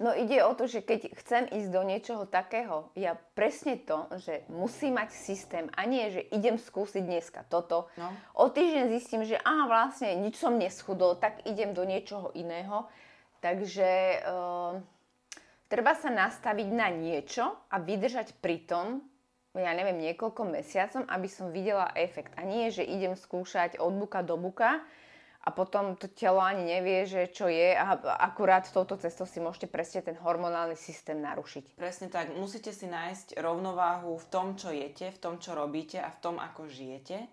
No 0.01 0.17
ide 0.17 0.41
o 0.41 0.57
to, 0.57 0.65
že 0.65 0.81
keď 0.81 1.13
chcem 1.13 1.45
ísť 1.45 1.69
do 1.69 1.81
niečoho 1.85 2.25
takého, 2.25 2.89
ja 2.97 3.13
presne 3.37 3.77
to, 3.77 4.09
že 4.17 4.41
musím 4.49 4.97
mať 4.97 5.13
systém 5.13 5.69
a 5.77 5.85
nie, 5.85 6.09
že 6.09 6.25
idem 6.33 6.57
skúsiť 6.57 7.05
dneska 7.05 7.45
toto. 7.45 7.85
No. 8.01 8.09
O 8.33 8.49
týždeň 8.49 8.97
zistím, 8.97 9.21
že 9.21 9.37
aha, 9.37 9.69
vlastne 9.69 10.17
nič 10.17 10.41
som 10.41 10.57
neschudol, 10.57 11.21
tak 11.21 11.45
idem 11.45 11.77
do 11.77 11.85
niečoho 11.85 12.33
iného 12.33 12.89
Takže 13.41 14.21
uh, 14.21 14.77
treba 15.65 15.97
sa 15.97 16.13
nastaviť 16.13 16.67
na 16.69 16.93
niečo 16.93 17.49
a 17.73 17.81
vydržať 17.81 18.37
pri 18.37 18.69
tom, 18.69 19.01
ja 19.57 19.73
neviem, 19.75 19.99
niekoľko 19.99 20.47
mesiacom, 20.47 21.03
aby 21.09 21.27
som 21.27 21.51
videla 21.51 21.91
efekt. 21.97 22.31
A 22.39 22.45
nie, 22.47 22.71
že 22.71 22.85
idem 22.85 23.17
skúšať 23.17 23.81
od 23.81 23.97
buka 23.97 24.23
do 24.23 24.39
buka 24.39 24.79
a 25.41 25.49
potom 25.49 25.97
to 25.97 26.05
telo 26.05 26.37
ani 26.37 26.77
nevie, 26.77 27.09
že 27.09 27.33
čo 27.33 27.49
je 27.49 27.73
a 27.73 27.97
akurát 28.21 28.61
touto 28.69 28.93
cestou 29.01 29.25
si 29.25 29.41
môžete 29.41 29.65
presne 29.73 30.05
ten 30.05 30.13
hormonálny 30.13 30.77
systém 30.77 31.17
narušiť. 31.17 31.81
Presne 31.81 32.13
tak. 32.13 32.29
Musíte 32.37 32.69
si 32.69 32.85
nájsť 32.85 33.41
rovnováhu 33.41 34.21
v 34.21 34.25
tom, 34.29 34.53
čo 34.53 34.69
jete, 34.69 35.09
v 35.09 35.19
tom, 35.19 35.41
čo 35.41 35.57
robíte 35.57 35.97
a 35.97 36.13
v 36.13 36.21
tom, 36.21 36.37
ako 36.37 36.69
žijete. 36.69 37.25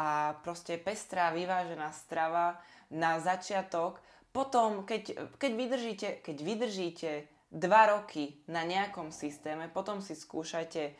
A 0.00 0.40
proste 0.40 0.80
pestrá, 0.80 1.28
vyvážená 1.28 1.92
strava 1.92 2.56
na 2.88 3.20
začiatok 3.20 4.00
potom, 4.32 4.84
keď, 4.84 5.34
keď, 5.40 5.52
vydržíte, 5.56 6.08
keď 6.22 6.36
vydržíte 6.42 7.10
dva 7.48 7.96
roky 7.96 8.40
na 8.48 8.64
nejakom 8.64 9.08
systéme, 9.08 9.72
potom 9.72 10.04
si 10.04 10.12
skúšajte 10.12 10.82
uh, 10.88 10.94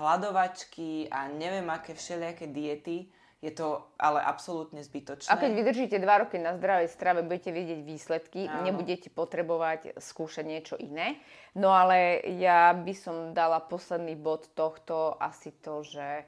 hľadovačky 0.00 1.12
a 1.12 1.28
neviem 1.28 1.68
aké 1.68 1.92
všelijaké 1.92 2.48
diety, 2.48 3.12
je 3.42 3.50
to 3.50 3.82
ale 3.98 4.22
absolútne 4.22 4.78
zbytočné. 4.86 5.26
A 5.26 5.34
keď 5.34 5.50
vydržíte 5.50 5.98
dva 5.98 6.22
roky 6.22 6.38
na 6.38 6.54
zdravej 6.54 6.86
strave, 6.94 7.26
budete 7.26 7.50
vidieť 7.50 7.80
výsledky, 7.82 8.46
Áno. 8.46 8.62
nebudete 8.62 9.10
potrebovať 9.10 9.98
skúšať 9.98 10.44
niečo 10.46 10.78
iné. 10.78 11.18
No 11.58 11.74
ale 11.74 12.22
ja 12.38 12.70
by 12.70 12.94
som 12.94 13.34
dala 13.34 13.58
posledný 13.58 14.14
bod 14.14 14.46
tohto 14.54 15.18
asi 15.18 15.50
to, 15.58 15.82
že 15.82 16.22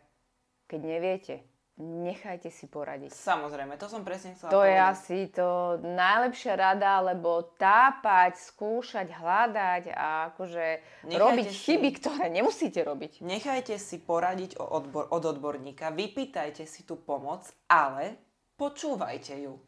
keď 0.66 0.80
neviete, 0.82 1.34
nechajte 1.80 2.54
si 2.54 2.70
poradiť. 2.70 3.10
Samozrejme, 3.10 3.74
to 3.74 3.90
som 3.90 4.06
presne 4.06 4.38
chcela 4.38 4.50
To 4.54 4.62
povedať. 4.62 4.70
je 4.70 4.78
asi 4.78 5.18
to 5.34 5.48
najlepšia 5.82 6.54
rada, 6.54 7.02
lebo 7.02 7.50
tápať, 7.58 8.38
skúšať, 8.38 9.10
hľadať 9.10 9.90
a 9.90 10.30
akože 10.30 10.66
nechajte 11.10 11.18
robiť 11.18 11.48
si, 11.50 11.58
chyby, 11.58 11.88
ktoré 11.98 12.26
nemusíte 12.30 12.80
robiť. 12.86 13.26
Nechajte 13.26 13.74
si 13.82 13.98
poradiť 13.98 14.62
o 14.62 14.64
odbor, 14.70 15.10
od 15.10 15.24
odborníka, 15.26 15.90
vypýtajte 15.90 16.62
si 16.62 16.86
tú 16.86 16.94
pomoc, 16.94 17.42
ale 17.66 18.22
počúvajte 18.54 19.34
ju. 19.42 19.58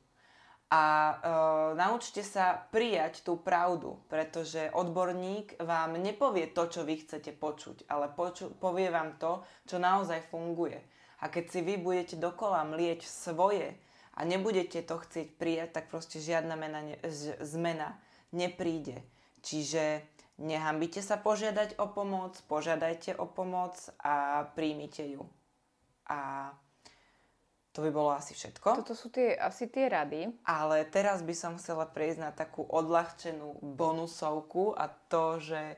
A 0.66 0.82
e, 0.82 1.14
naučte 1.78 2.26
sa 2.26 2.58
prijať 2.74 3.22
tú 3.22 3.38
pravdu, 3.38 4.02
pretože 4.10 4.66
odborník 4.74 5.58
vám 5.62 5.94
nepovie 5.94 6.50
to, 6.50 6.66
čo 6.66 6.82
vy 6.82 7.06
chcete 7.06 7.34
počuť, 7.38 7.86
ale 7.86 8.10
poču, 8.10 8.50
povie 8.50 8.90
vám 8.90 9.14
to, 9.18 9.46
čo 9.62 9.78
naozaj 9.78 10.26
funguje. 10.26 10.82
A 11.26 11.30
keď 11.34 11.44
si 11.50 11.60
vy 11.66 11.74
budete 11.74 12.14
dokola 12.14 12.62
mlieť 12.62 13.02
svoje 13.02 13.74
a 14.14 14.22
nebudete 14.22 14.78
to 14.86 15.02
chcieť 15.02 15.34
prijať, 15.34 15.74
tak 15.74 15.90
proste 15.90 16.22
žiadna 16.22 16.54
mena 16.54 16.86
ne, 16.86 16.94
zmena 17.42 17.98
nepríde. 18.30 19.02
Čiže 19.42 20.06
nehambite 20.38 21.02
sa 21.02 21.18
požiadať 21.18 21.82
o 21.82 21.90
pomoc, 21.90 22.38
požiadajte 22.46 23.18
o 23.18 23.26
pomoc 23.26 23.74
a 23.98 24.46
príjmite 24.54 25.02
ju. 25.18 25.26
A 26.06 26.54
to 27.74 27.82
by 27.82 27.90
bolo 27.90 28.14
asi 28.14 28.30
všetko. 28.38 28.86
Toto 28.86 28.94
sú 28.94 29.10
tie, 29.10 29.34
asi 29.34 29.66
tie 29.66 29.90
rady. 29.90 30.30
Ale 30.46 30.86
teraz 30.86 31.26
by 31.26 31.34
som 31.34 31.58
chcela 31.58 31.90
prejsť 31.90 32.18
na 32.22 32.30
takú 32.30 32.62
odľahčenú 32.62 33.66
bonusovku 33.74 34.78
a 34.78 34.86
to, 35.10 35.42
že 35.42 35.74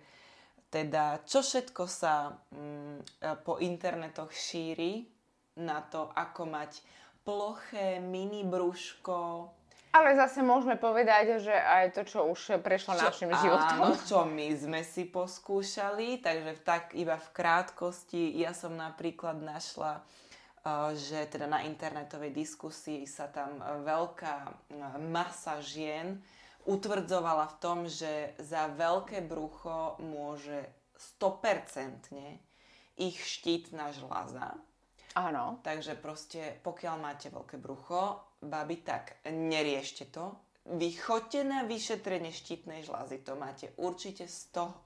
teda 0.68 1.24
čo 1.24 1.40
všetko 1.40 1.82
sa 1.88 2.36
mm, 2.52 3.40
po 3.48 3.56
internetoch 3.56 4.28
šíri 4.28 5.16
na 5.58 5.82
to, 5.82 6.08
ako 6.14 6.46
mať 6.46 6.80
ploché 7.26 8.00
mini 8.00 8.46
brúško. 8.46 9.50
Ale 9.92 10.14
zase 10.14 10.44
môžeme 10.44 10.78
povedať, 10.78 11.42
že 11.42 11.52
aj 11.52 11.96
to, 11.96 12.02
čo 12.06 12.28
už 12.30 12.62
prešlo 12.62 12.94
čo, 12.94 13.02
našim 13.08 13.30
životom. 13.34 13.76
Áno, 13.82 13.98
čo 13.98 14.22
my 14.24 14.48
sme 14.54 14.80
si 14.84 15.08
poskúšali, 15.08 16.22
takže 16.22 16.60
tak 16.62 16.94
iba 16.94 17.18
v 17.18 17.28
krátkosti 17.34 18.36
ja 18.36 18.52
som 18.54 18.76
napríklad 18.76 19.40
našla 19.40 20.04
že 20.94 21.24
teda 21.30 21.46
na 21.46 21.64
internetovej 21.64 22.34
diskusii 22.34 23.06
sa 23.06 23.30
tam 23.30 23.62
veľká 23.62 24.68
masa 25.00 25.62
žien 25.62 26.20
utvrdzovala 26.68 27.48
v 27.48 27.58
tom, 27.62 27.78
že 27.88 28.36
za 28.36 28.68
veľké 28.68 29.24
brucho 29.24 29.96
môže 30.02 30.68
100% 31.22 32.12
ich 32.98 33.16
štítna 33.16 33.94
žľaza. 33.94 34.58
Áno. 35.18 35.58
Takže 35.66 35.98
proste, 35.98 36.62
pokiaľ 36.62 36.94
máte 37.02 37.26
veľké 37.26 37.58
brucho, 37.58 38.22
babi, 38.38 38.78
tak 38.78 39.18
neriešte 39.26 40.06
to. 40.06 40.30
Vy 40.68 40.94
chodte 40.94 41.42
na 41.42 41.66
vyšetrenie 41.66 42.30
štítnej 42.30 42.86
žľazy, 42.86 43.24
to 43.24 43.34
máte 43.34 43.72
určite 43.74 44.30
z 44.30 44.52
toho. 44.54 44.76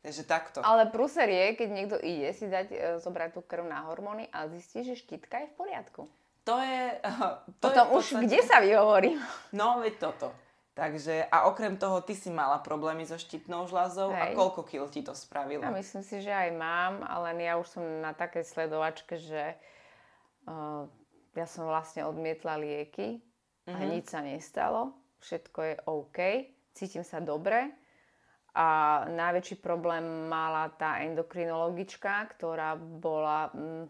Takže 0.00 0.22
takto. 0.24 0.58
Ale 0.60 0.88
prúser 0.88 1.28
je, 1.28 1.56
keď 1.56 1.68
niekto 1.68 1.96
ide 1.96 2.32
si 2.32 2.44
dať, 2.44 2.66
e, 2.70 2.78
zobrať 3.00 3.30
tú 3.36 3.40
krv 3.40 3.64
na 3.64 3.88
hormóny 3.88 4.28
a 4.30 4.48
zistí, 4.52 4.84
že 4.84 4.96
štítka 4.96 5.40
je 5.44 5.48
v 5.48 5.54
poriadku. 5.56 6.02
To 6.44 6.60
je... 6.60 7.00
To 7.60 7.72
Potom 7.72 7.84
je 7.88 7.92
už 7.96 8.04
podstate- 8.12 8.24
kde 8.28 8.40
sa 8.44 8.56
vyhovorím? 8.60 9.16
No, 9.56 9.80
veď 9.80 9.94
toto. 9.96 10.28
Takže, 10.74 11.30
a 11.30 11.46
okrem 11.46 11.78
toho, 11.78 12.02
ty 12.02 12.18
si 12.18 12.34
mala 12.34 12.58
problémy 12.58 13.06
so 13.06 13.14
štítnou 13.14 13.70
žľazou 13.70 14.10
a 14.10 14.30
Hej. 14.30 14.34
koľko 14.34 14.66
kil 14.66 14.90
ti 14.90 15.06
to 15.06 15.14
spravilo? 15.14 15.62
Ja 15.62 15.70
myslím 15.70 16.02
si, 16.02 16.18
že 16.18 16.34
aj 16.34 16.50
mám, 16.50 16.92
ale 17.06 17.30
ja 17.38 17.54
už 17.54 17.78
som 17.78 17.82
na 18.02 18.10
takej 18.10 18.42
sledovačke, 18.42 19.14
že 19.14 19.54
uh, 20.50 20.90
ja 21.38 21.46
som 21.46 21.70
vlastne 21.70 22.02
odmietla 22.02 22.58
lieky 22.58 23.22
a 23.70 23.78
Mhm. 23.78 23.86
nič 23.86 24.04
sa 24.10 24.18
nestalo. 24.18 24.98
Všetko 25.22 25.58
je 25.62 25.74
OK, 25.86 26.18
cítim 26.74 27.06
sa 27.06 27.22
dobre. 27.22 27.70
A 28.54 29.02
najväčší 29.10 29.62
problém 29.62 30.26
mala 30.30 30.70
tá 30.74 31.02
endokrinologička, 31.02 32.34
ktorá 32.34 32.74
bola 32.78 33.50
mm, 33.50 33.86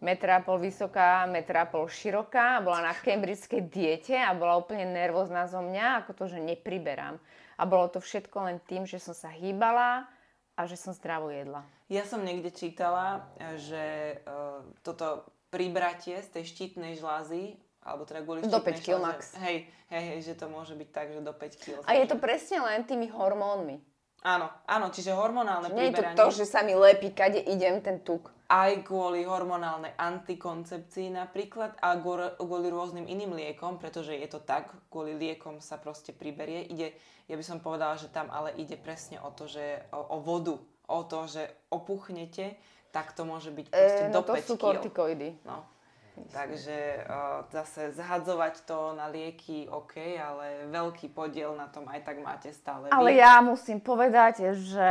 metra 0.00 0.40
pol 0.40 0.58
vysoká, 0.58 1.26
metra 1.26 1.64
pol 1.64 1.86
široká, 1.86 2.58
bola 2.60 2.80
na 2.82 2.92
cambridgeskej 2.92 3.62
diete 3.66 4.16
a 4.16 4.32
bola 4.32 4.56
úplne 4.56 4.86
nervózna 4.86 5.46
zo 5.46 5.60
mňa, 5.60 6.04
ako 6.04 6.10
to, 6.14 6.24
že 6.30 6.38
nepriberám. 6.38 7.18
A 7.54 7.62
bolo 7.64 7.86
to 7.86 8.02
všetko 8.02 8.36
len 8.44 8.58
tým, 8.64 8.82
že 8.84 8.98
som 8.98 9.14
sa 9.14 9.30
hýbala 9.30 10.10
a 10.54 10.60
že 10.66 10.74
som 10.74 10.90
zdravo 10.90 11.30
jedla. 11.30 11.62
Ja 11.86 12.02
som 12.02 12.24
niekde 12.24 12.50
čítala, 12.50 13.28
že 13.54 14.18
uh, 14.24 14.64
toto 14.82 15.28
pribratie 15.48 16.18
z 16.18 16.28
tej 16.34 16.44
štítnej 16.50 16.98
žľazy, 16.98 17.54
alebo 17.84 18.02
teda 18.02 18.26
kvôli 18.26 18.42
Do 18.42 18.58
štítnej 18.58 18.74
5 18.74 18.86
kil 18.86 18.98
žľaze- 18.98 19.06
max. 19.06 19.20
Hej, 19.38 19.56
hej, 19.92 20.02
hej, 20.10 20.18
že 20.24 20.34
to 20.34 20.50
môže 20.50 20.74
byť 20.74 20.88
tak, 20.90 21.06
že 21.14 21.20
do 21.22 21.30
5 21.30 21.62
kg. 21.62 21.76
A 21.86 21.94
je 21.94 22.06
to 22.10 22.16
presne 22.18 22.58
len 22.58 22.82
tými 22.82 23.06
hormónmi. 23.06 23.78
Áno, 24.24 24.48
áno, 24.64 24.88
čiže 24.88 25.12
hormonálne 25.12 25.68
Nie 25.70 25.92
je 25.92 26.00
to 26.00 26.02
priberanie. 26.02 26.16
to, 26.16 26.26
že 26.32 26.44
sa 26.48 26.64
mi 26.64 26.72
lepí, 26.72 27.12
kade 27.12 27.38
idem 27.38 27.78
ten 27.78 28.00
tuk. 28.00 28.32
Aj 28.54 28.70
kvôli 28.86 29.26
hormonálnej 29.26 29.98
antikoncepcii 29.98 31.10
napríklad 31.10 31.74
a 31.82 31.98
kvôli, 31.98 32.70
rôznym 32.70 33.02
iným 33.10 33.34
liekom, 33.34 33.82
pretože 33.82 34.14
je 34.14 34.30
to 34.30 34.38
tak, 34.38 34.70
kvôli 34.94 35.18
liekom 35.18 35.58
sa 35.58 35.74
proste 35.74 36.14
priberie. 36.14 36.62
Ide, 36.70 36.94
ja 37.26 37.34
by 37.34 37.42
som 37.42 37.58
povedala, 37.58 37.98
že 37.98 38.14
tam 38.14 38.30
ale 38.30 38.54
ide 38.54 38.78
presne 38.78 39.18
o 39.18 39.34
to, 39.34 39.50
že 39.50 39.82
o, 39.90 39.98
o 40.14 40.18
vodu, 40.22 40.54
o 40.86 41.00
to, 41.02 41.26
že 41.26 41.50
opuchnete, 41.74 42.54
tak 42.94 43.10
to 43.18 43.26
môže 43.26 43.50
byť 43.50 43.66
proste 43.74 44.04
E, 44.06 44.14
do 44.14 44.22
no 44.22 44.28
to 44.30 44.38
5 44.38 44.46
sú 44.46 44.54
kortikoidy. 44.54 45.42
No. 45.42 45.66
Takže 46.14 46.78
uh, 47.10 47.42
zase 47.50 47.90
zhadzovať 47.90 48.62
to 48.70 48.94
na 48.94 49.10
lieky, 49.10 49.66
OK, 49.66 49.98
ale 50.14 50.70
veľký 50.70 51.10
podiel 51.10 51.58
na 51.58 51.66
tom 51.66 51.90
aj 51.90 52.06
tak 52.06 52.22
máte 52.22 52.54
stále 52.54 52.86
Ale 52.94 53.10
vy. 53.10 53.18
ja 53.18 53.42
musím 53.42 53.82
povedať, 53.82 54.54
že 54.54 54.90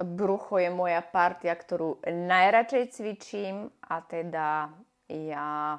brucho 0.00 0.56
je 0.56 0.72
moja 0.72 1.04
partia, 1.04 1.52
ktorú 1.52 2.00
najradšej 2.08 2.84
cvičím 2.88 3.68
a 3.84 4.00
teda 4.00 4.72
ja 5.12 5.76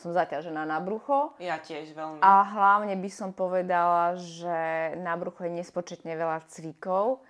som 0.00 0.16
zaťažená 0.16 0.64
na 0.64 0.80
brucho. 0.80 1.36
Ja 1.36 1.60
tiež 1.60 1.92
veľmi. 1.92 2.24
A 2.24 2.40
hlavne 2.40 2.96
by 2.96 3.10
som 3.12 3.36
povedala, 3.36 4.16
že 4.16 4.96
na 4.96 5.12
brucho 5.20 5.44
je 5.44 5.60
nespočetne 5.60 6.16
veľa 6.16 6.40
cvikov. 6.48 7.20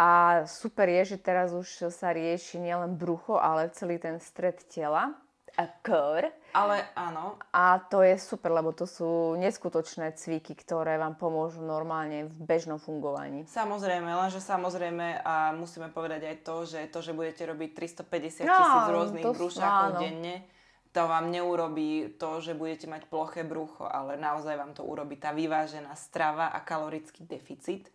A 0.00 0.44
super 0.48 0.88
je, 0.88 1.12
že 1.12 1.18
teraz 1.20 1.52
už 1.52 1.92
sa 1.92 2.16
rieši 2.16 2.56
nielen 2.56 2.96
brucho, 2.96 3.36
ale 3.36 3.68
celý 3.76 4.00
ten 4.00 4.16
stred 4.16 4.64
tela 4.72 5.12
a 5.58 5.66
kor. 5.82 6.22
Ale 6.48 6.76
áno, 6.94 7.34
A 7.50 7.82
to 7.82 8.00
je 8.00 8.14
super, 8.14 8.48
lebo 8.48 8.70
to 8.70 8.86
sú 8.86 9.34
neskutočné 9.34 10.14
cviky, 10.14 10.54
ktoré 10.54 10.94
vám 10.94 11.12
pomôžu 11.12 11.60
normálne 11.60 12.24
v 12.24 12.34
bežnom 12.40 12.78
fungovaní. 12.78 13.42
Samozrejme, 13.44 14.06
lenže 14.08 14.38
samozrejme 14.38 15.20
a 15.20 15.50
musíme 15.52 15.90
povedať 15.90 16.24
aj 16.24 16.36
to, 16.40 16.56
že 16.64 16.80
to, 16.88 16.98
že 17.00 17.12
budete 17.12 17.42
robiť 17.44 17.70
350 17.74 18.46
No, 18.46 18.54
tisíc 18.54 18.86
rôznych 18.88 19.24
to- 19.24 19.34
brúšakov 19.34 19.86
áno. 19.92 20.00
denne, 20.00 20.46
to 20.88 21.02
vám 21.04 21.28
neurobí 21.28 21.90
to, 22.16 22.38
že 22.38 22.54
budete 22.54 22.86
mať 22.86 23.04
ploché 23.06 23.42
brucho, 23.42 23.84
ale 23.84 24.14
naozaj 24.14 24.56
vám 24.56 24.72
to 24.72 24.82
urobí 24.82 25.14
tá 25.14 25.30
vyvážená 25.30 25.92
strava 25.94 26.48
a 26.48 26.58
kalorický 26.60 27.22
deficit. 27.22 27.90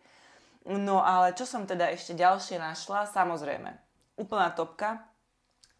No 0.64 1.00
ale 1.00 1.32
čo 1.32 1.44
som 1.44 1.64
teda 1.64 1.90
ešte 1.90 2.14
ďalšie 2.14 2.56
našla, 2.56 3.04
samozrejme, 3.06 3.68
úplná 4.16 4.48
topka, 4.48 5.04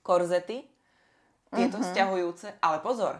korzety, 0.03 0.67
tieto 1.55 1.79
sťahujúce, 1.81 2.59
ale 2.59 2.79
pozor, 2.79 3.15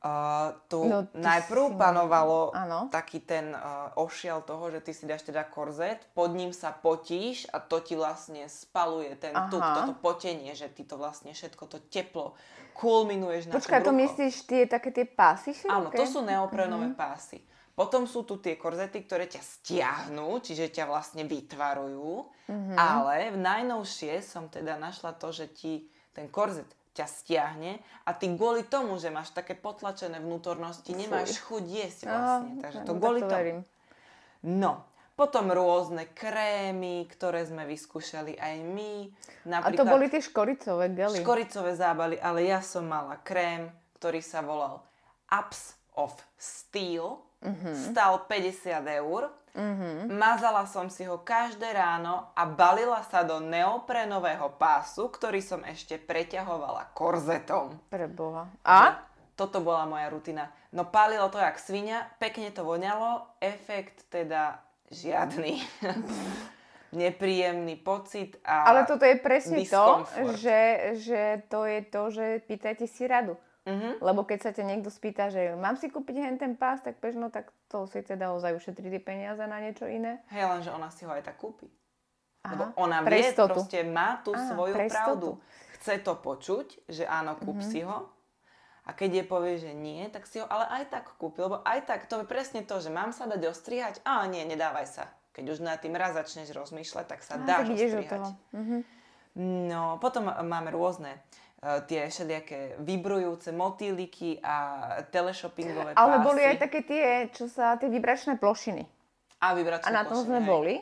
uh, 0.00 0.54
tu 0.66 0.82
No, 0.82 1.06
najprv 1.12 1.62
si- 1.68 1.76
panovalo 1.76 2.50
Áno. 2.52 2.86
taký 2.88 3.20
ten 3.20 3.50
uh, 3.50 3.92
ošiel 3.96 4.42
toho, 4.42 4.70
že 4.70 4.80
ty 4.80 4.90
si 4.90 5.04
dáš 5.04 5.22
teda 5.22 5.42
korzet, 5.44 6.06
pod 6.12 6.30
ním 6.30 6.50
sa 6.50 6.70
potíš 6.70 7.46
a 7.50 7.58
to 7.58 7.78
ti 7.78 7.94
vlastne 7.94 8.46
spaluje 8.46 9.14
ten 9.16 9.32
Aha. 9.32 9.46
tuk, 9.46 9.62
toto 9.62 9.92
potenie, 9.94 10.54
že 10.54 10.66
ty 10.66 10.82
to 10.82 10.94
vlastne 10.94 11.30
všetko 11.30 11.64
to 11.66 11.78
teplo 11.86 12.34
kulminuješ 12.72 13.46
na 13.46 13.54
Počkaj, 13.54 13.80
to 13.80 13.92
to 13.92 14.00
myslíš 14.00 14.34
tie 14.44 14.64
také 14.64 14.88
tie 14.90 15.04
pásy 15.04 15.52
široké? 15.52 15.70
Áno, 15.70 15.88
to 15.92 16.04
sú 16.08 16.24
neoprenové 16.24 16.96
pásy. 16.96 17.44
Potom 17.72 18.04
sú 18.04 18.24
tu 18.24 18.36
tie 18.36 18.56
korzety, 18.56 19.00
ktoré 19.00 19.24
ťa 19.24 19.40
stiahnu, 19.40 20.40
čiže 20.40 20.68
ťa 20.68 20.84
vlastne 20.84 21.24
vytvarujú. 21.24 22.28
Ale 22.76 23.32
v 23.32 23.38
najnovšie 23.38 24.20
som 24.20 24.48
teda 24.48 24.76
našla 24.76 25.16
to, 25.16 25.32
že 25.32 25.48
ti 25.48 25.72
ten 26.12 26.28
korzet 26.28 26.68
ťa 26.92 27.06
stiahne 27.08 27.80
a 28.04 28.10
ty 28.12 28.28
kvôli 28.32 28.68
tomu, 28.68 29.00
že 29.00 29.08
máš 29.08 29.32
také 29.32 29.56
potlačené 29.56 30.20
vnútornosti, 30.20 30.92
nemáš 30.92 31.40
chuť 31.40 31.64
jesť 31.64 32.00
vlastne. 32.08 32.60
Takže 32.60 32.78
to 32.84 32.92
no, 32.92 32.98
kvôli 33.00 33.20
to 33.24 33.28
tomu. 33.32 33.60
No, 34.42 34.72
potom 35.12 35.52
rôzne 35.52 36.08
krémy, 36.12 37.04
ktoré 37.08 37.44
sme 37.44 37.68
vyskúšali 37.68 38.36
aj 38.36 38.56
my. 38.64 38.92
A 39.46 39.60
Napríklad 39.60 39.84
to 39.84 39.92
boli 39.92 40.06
tie 40.08 40.20
škoricové 40.24 40.92
gely. 40.92 41.20
škoricové 41.20 41.72
zábaly, 41.76 42.16
ale 42.18 42.48
ja 42.48 42.64
som 42.64 42.88
mala 42.88 43.20
krém, 43.20 43.68
ktorý 44.00 44.20
sa 44.24 44.40
volal 44.40 44.80
Ups 45.28 45.76
of 45.96 46.16
Steel. 46.36 47.20
Stal 47.74 48.22
50 48.30 49.02
eur. 49.02 49.41
Mazala 50.08 50.64
som 50.64 50.88
si 50.88 51.04
ho 51.04 51.20
každé 51.20 51.76
ráno 51.76 52.32
a 52.32 52.48
balila 52.48 53.04
sa 53.04 53.20
do 53.20 53.36
neoprenového 53.36 54.48
pásu, 54.56 55.12
ktorý 55.12 55.44
som 55.44 55.60
ešte 55.68 56.00
preťahovala 56.00 56.96
korzetom. 56.96 57.76
Pre 57.92 58.08
Boha. 58.08 58.48
A? 58.64 59.04
Toto 59.36 59.60
bola 59.60 59.84
moja 59.84 60.08
rutina. 60.08 60.48
No 60.72 60.88
pálilo 60.88 61.28
to 61.28 61.36
jak 61.36 61.60
svinia, 61.60 62.08
pekne 62.16 62.48
to 62.48 62.64
voňalo, 62.64 63.28
efekt 63.44 64.08
teda 64.08 64.56
žiadny. 64.88 65.60
Nepríjemný 66.92 67.80
pocit 67.80 68.36
a 68.44 68.68
Ale 68.68 68.84
toto 68.84 69.08
je 69.08 69.16
presne 69.16 69.64
to, 69.64 69.64
diskomfort. 70.04 70.36
že, 70.36 70.60
že 71.00 71.22
to 71.48 71.64
je 71.64 71.80
to, 71.88 72.02
že 72.12 72.26
pýtajte 72.44 72.84
si 72.84 73.08
radu. 73.08 73.36
Mhm. 73.62 74.02
Lebo 74.02 74.26
keď 74.26 74.38
sa 74.42 74.50
ťa 74.50 74.64
niekto 74.66 74.90
spýta, 74.90 75.30
že 75.30 75.54
mám 75.54 75.78
si 75.78 75.86
kúpiť 75.86 76.16
hen 76.18 76.34
ten 76.34 76.58
pás, 76.58 76.82
tak 76.82 76.98
bežno, 76.98 77.30
tak 77.30 77.46
to 77.70 77.86
si 77.86 78.02
teda 78.02 78.34
ozaj 78.34 78.58
ušetrí 78.58 78.90
tie 78.90 78.98
peniaze 78.98 79.38
na 79.38 79.62
niečo 79.62 79.86
iné. 79.86 80.18
Hej, 80.34 80.50
lenže 80.50 80.70
ona 80.74 80.90
si 80.90 81.06
ho 81.06 81.14
aj 81.14 81.22
tak 81.22 81.38
kúpi. 81.38 81.70
Aha, 82.42 82.50
Lebo 82.58 82.64
ona 82.74 83.06
vie, 83.06 83.22
istotu. 83.22 83.54
proste 83.54 83.86
má 83.86 84.18
tú 84.18 84.34
Á, 84.34 84.50
svoju 84.50 84.74
pravdu. 84.74 84.90
istotu. 84.90 85.30
Chce 85.78 85.94
to 86.02 86.12
počuť, 86.18 86.66
že 86.90 87.06
áno, 87.06 87.38
kúp 87.38 87.62
si 87.62 87.86
ho. 87.86 88.10
A 88.82 88.98
keď 88.98 89.22
jej 89.22 89.26
povie, 89.30 89.54
že 89.62 89.70
nie, 89.70 90.10
tak 90.10 90.26
si 90.26 90.42
ho 90.42 90.46
ale 90.50 90.66
aj 90.66 90.90
tak 90.90 91.14
kúpi. 91.14 91.38
Lebo 91.38 91.62
aj 91.62 91.86
tak, 91.86 92.10
to 92.10 92.18
je 92.18 92.26
presne 92.26 92.66
to, 92.66 92.82
že 92.82 92.90
mám 92.90 93.14
sa 93.14 93.30
dať 93.30 93.46
ostrihať. 93.46 94.02
A 94.02 94.26
nie, 94.26 94.42
nedávaj 94.42 94.90
sa. 94.90 95.06
Keď 95.38 95.44
už 95.48 95.58
nad 95.62 95.78
tým 95.78 95.94
raz 95.94 96.18
začneš 96.18 96.50
rozmýšľať, 96.50 97.06
tak 97.06 97.22
sa 97.22 97.38
Á, 97.38 97.46
dáš 97.46 97.70
tak 97.70 97.78
ostrihať. 97.78 98.22
Mhm. 98.50 98.78
No, 99.70 99.96
potom 99.96 100.26
máme 100.28 100.68
rôzne 100.68 101.14
tie 101.62 102.10
všelijaké 102.10 102.74
vybrujúce 102.82 103.54
motýliky 103.54 104.42
a 104.42 104.82
teleshoppingové 105.14 105.94
Ale 105.94 106.18
pásy. 106.18 106.26
boli 106.26 106.40
aj 106.42 106.56
také 106.58 106.80
tie, 106.82 107.06
čo 107.30 107.46
sa, 107.46 107.78
tie 107.78 107.86
vibračné 107.86 108.34
plošiny. 108.42 108.82
A 109.38 109.54
vybračné 109.54 109.86
A 109.86 109.94
na 109.94 110.02
tom 110.02 110.18
plošiny, 110.18 110.26
sme 110.26 110.38
hej. 110.42 110.48
boli. 110.50 110.74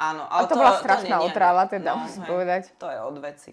Áno, 0.00 0.24
A 0.24 0.40
ale 0.40 0.48
to 0.48 0.56
bola 0.56 0.80
strašná 0.80 1.20
nie, 1.20 1.28
nie, 1.28 1.28
otrava, 1.28 1.62
teda, 1.68 1.92
musím 2.00 2.24
povedať. 2.24 2.72
To 2.80 2.88
je 2.88 2.98
od 3.04 3.16
veci. 3.20 3.52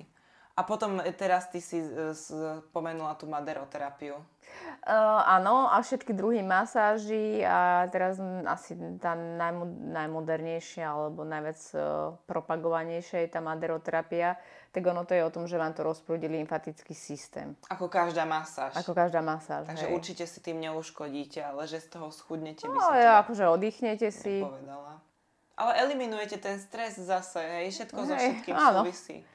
A 0.57 0.65
potom 0.65 0.97
e, 0.97 1.13
teraz 1.13 1.53
ty 1.53 1.61
si 1.61 1.77
e, 1.77 2.17
spomenula 2.17 3.13
tú 3.13 3.29
maderoterapiu. 3.29 4.17
Uh, 4.87 5.21
áno, 5.27 5.67
a 5.67 5.83
všetky 5.83 6.15
druhy 6.15 6.39
masáží 6.39 7.43
a 7.43 7.83
teraz 7.91 8.15
asi 8.47 8.73
tá 8.97 9.11
najmo, 9.13 9.67
najmodernejšia 9.91 10.87
alebo 10.87 11.27
najviac 11.27 11.59
uh, 11.75 12.15
propagovanejšia 12.25 13.27
je 13.27 13.29
tá 13.29 13.43
maderoterapia, 13.43 14.39
tak 14.71 14.81
ono 14.87 15.03
to 15.03 15.13
je 15.13 15.21
o 15.21 15.29
tom, 15.29 15.43
že 15.51 15.59
vám 15.59 15.75
to 15.75 15.83
rozprúdi 15.83 16.31
lymfatický 16.31 16.95
systém. 16.95 17.59
Ako 17.67 17.91
každá 17.91 18.23
masáž. 18.23 18.71
Ako 18.79 18.95
každá 18.95 19.19
masáž, 19.19 19.67
Takže 19.67 19.91
hej. 19.91 19.93
určite 19.93 20.23
si 20.23 20.39
tým 20.39 20.63
neuškodíte, 20.63 21.43
ale 21.43 21.67
že 21.67 21.83
z 21.83 21.99
toho 21.99 22.07
schudnete 22.07 22.65
by 22.65 22.71
No, 22.71 22.81
som 22.81 22.95
ja, 22.95 23.19
teda 23.19 23.21
akože 23.27 23.45
oddychnete 23.51 24.07
si. 24.15 24.41
nepovedala. 24.41 24.93
Ale 25.59 25.71
eliminujete 25.83 26.39
ten 26.39 26.55
stres 26.61 26.95
zase, 26.95 27.43
hej, 27.43 27.75
všetko 27.75 27.99
so 27.99 28.13
Hej, 28.15 28.23
všetkým 28.39 28.55
áno. 28.55 28.81
súvisí. 28.87 29.27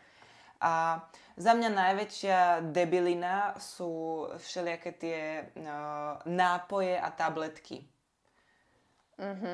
A 0.62 1.02
za 1.34 1.52
mňa 1.52 1.68
najväčšia 1.68 2.38
debilina 2.70 3.58
sú 3.58 3.92
všelijaké 4.38 4.90
tie 4.92 5.18
uh, 5.58 6.22
nápoje 6.24 6.94
a 6.94 7.08
tabletky. 7.08 7.82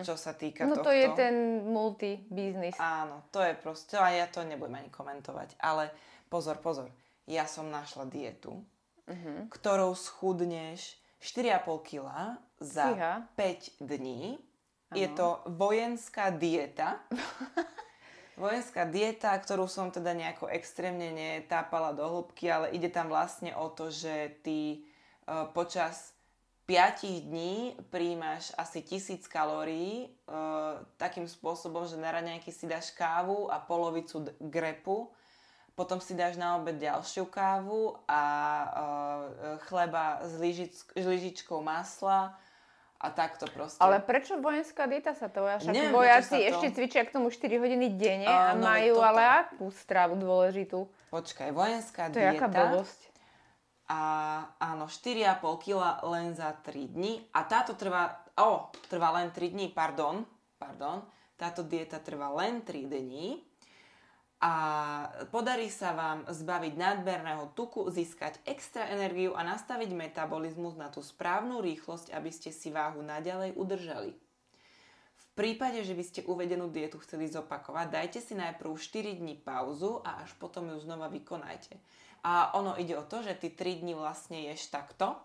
Čo 0.00 0.16
sa 0.16 0.32
týka 0.32 0.64
No 0.64 0.76
tohto. 0.76 0.88
to 0.88 0.92
je 0.92 1.06
ten 1.12 1.34
multi-biznis. 1.62 2.72
Áno, 2.78 3.28
to 3.28 3.40
je 3.40 3.52
proste, 3.52 3.96
a 3.96 4.08
ja 4.08 4.24
to 4.24 4.40
nebudem 4.40 4.76
ani 4.76 4.88
komentovať. 4.88 5.60
Ale 5.60 5.92
pozor, 6.26 6.56
pozor, 6.56 6.88
ja 7.24 7.44
som 7.44 7.68
našla 7.68 8.04
dietu, 8.04 8.64
Mhm. 9.04 9.48
ktorou 9.48 9.92
schudneš 9.92 10.96
4,5 11.18 11.80
kg 11.80 12.36
za 12.60 12.84
Fíha. 12.86 13.12
5 13.36 13.76
dní. 13.78 14.36
Je 14.92 15.04
Áno. 15.04 15.16
to 15.16 15.26
vojenská 15.50 16.30
dieta. 16.30 17.04
vojenská 18.38 18.86
dieta, 18.86 19.34
ktorú 19.34 19.66
som 19.66 19.90
teda 19.90 20.14
nejako 20.14 20.46
extrémne 20.48 21.10
netápala 21.10 21.90
do 21.92 22.06
hĺbky, 22.06 22.46
ale 22.48 22.72
ide 22.72 22.88
tam 22.88 23.10
vlastne 23.10 23.52
o 23.58 23.68
to, 23.68 23.90
že 23.90 24.38
ty 24.46 24.86
uh, 25.26 25.50
počas 25.50 26.14
5 26.70 27.28
dní 27.28 27.74
príjmaš 27.90 28.54
asi 28.54 28.84
1000 28.84 29.26
kalórií 29.26 30.14
uh, 30.28 30.80
takým 30.96 31.26
spôsobom, 31.26 31.84
že 31.90 31.98
na 31.98 32.14
raňajky 32.14 32.54
si 32.54 32.70
dáš 32.70 32.94
kávu 32.94 33.50
a 33.50 33.58
polovicu 33.58 34.30
grepu, 34.38 35.10
potom 35.74 35.98
si 35.98 36.14
dáš 36.14 36.38
na 36.38 36.58
obed 36.58 36.78
ďalšiu 36.78 37.26
kávu 37.26 37.98
a 38.06 38.22
uh, 38.22 38.78
chleba 39.66 40.22
s 40.22 40.38
lyžičkou 40.94 41.58
masla 41.58 42.38
a 42.98 43.08
takto 43.08 43.46
proste. 43.46 43.78
Ale 43.78 43.98
prečo 43.98 44.36
vojenská 44.36 44.84
dieta 44.84 45.14
sa 45.14 45.30
to? 45.30 45.46
Však 45.46 45.70
Neviem, 45.70 45.94
vojaci 45.94 46.34
to- 46.34 46.46
ešte 46.50 46.66
cvičia 46.74 47.02
k 47.02 47.14
tomu 47.14 47.30
4 47.30 47.54
hodiny 47.56 47.94
denne 47.94 48.26
a 48.26 48.52
Áno, 48.52 48.66
majú 48.66 48.98
toto. 48.98 49.06
ale 49.06 49.22
akú 49.22 49.66
stravu 49.70 50.18
dôležitú? 50.18 50.82
Počkaj, 51.08 51.48
vojenská 51.50 52.10
To 52.10 52.18
je 52.18 52.26
dieta. 52.26 52.36
aká 52.36 52.46
blbosť. 52.50 53.00
A 53.88 54.00
áno, 54.60 54.84
4,5 54.84 55.32
kg 55.56 55.80
len 56.04 56.34
za 56.34 56.52
3 56.60 56.84
dní. 56.86 57.24
A 57.32 57.40
táto 57.42 57.72
trvá, 57.72 58.20
o, 58.36 58.68
trvá 58.84 59.14
len 59.14 59.30
3 59.30 59.48
dní, 59.48 59.70
pardon, 59.70 60.26
pardon. 60.58 61.00
Táto 61.38 61.62
dieta 61.62 61.96
trvá 61.96 62.28
len 62.34 62.60
3 62.60 62.84
dní. 62.84 63.40
A 64.38 64.54
podarí 65.34 65.66
sa 65.66 65.90
vám 65.98 66.22
zbaviť 66.30 66.78
nadmerného 66.78 67.50
tuku, 67.58 67.90
získať 67.90 68.38
extra 68.46 68.86
energiu 68.86 69.34
a 69.34 69.42
nastaviť 69.42 69.90
metabolizmus 69.90 70.78
na 70.78 70.86
tú 70.94 71.02
správnu 71.02 71.58
rýchlosť, 71.58 72.14
aby 72.14 72.30
ste 72.30 72.54
si 72.54 72.70
váhu 72.70 73.02
naďalej 73.02 73.58
udržali. 73.58 74.14
V 75.18 75.26
prípade, 75.34 75.82
že 75.82 75.94
by 75.94 76.04
ste 76.06 76.20
uvedenú 76.22 76.70
dietu 76.70 77.02
chceli 77.02 77.26
zopakovať, 77.26 77.86
dajte 77.90 78.18
si 78.22 78.38
najprv 78.38 78.78
4 78.78 79.18
dní 79.18 79.42
pauzu 79.42 80.06
a 80.06 80.22
až 80.22 80.30
potom 80.38 80.70
ju 80.70 80.78
znova 80.78 81.10
vykonajte. 81.10 81.74
A 82.22 82.54
ono 82.54 82.78
ide 82.78 82.94
o 82.94 83.06
to, 83.06 83.26
že 83.26 83.34
ty 83.38 83.50
3 83.50 83.82
dní 83.82 83.98
vlastne 83.98 84.38
ješ 84.50 84.70
takto, 84.70 85.18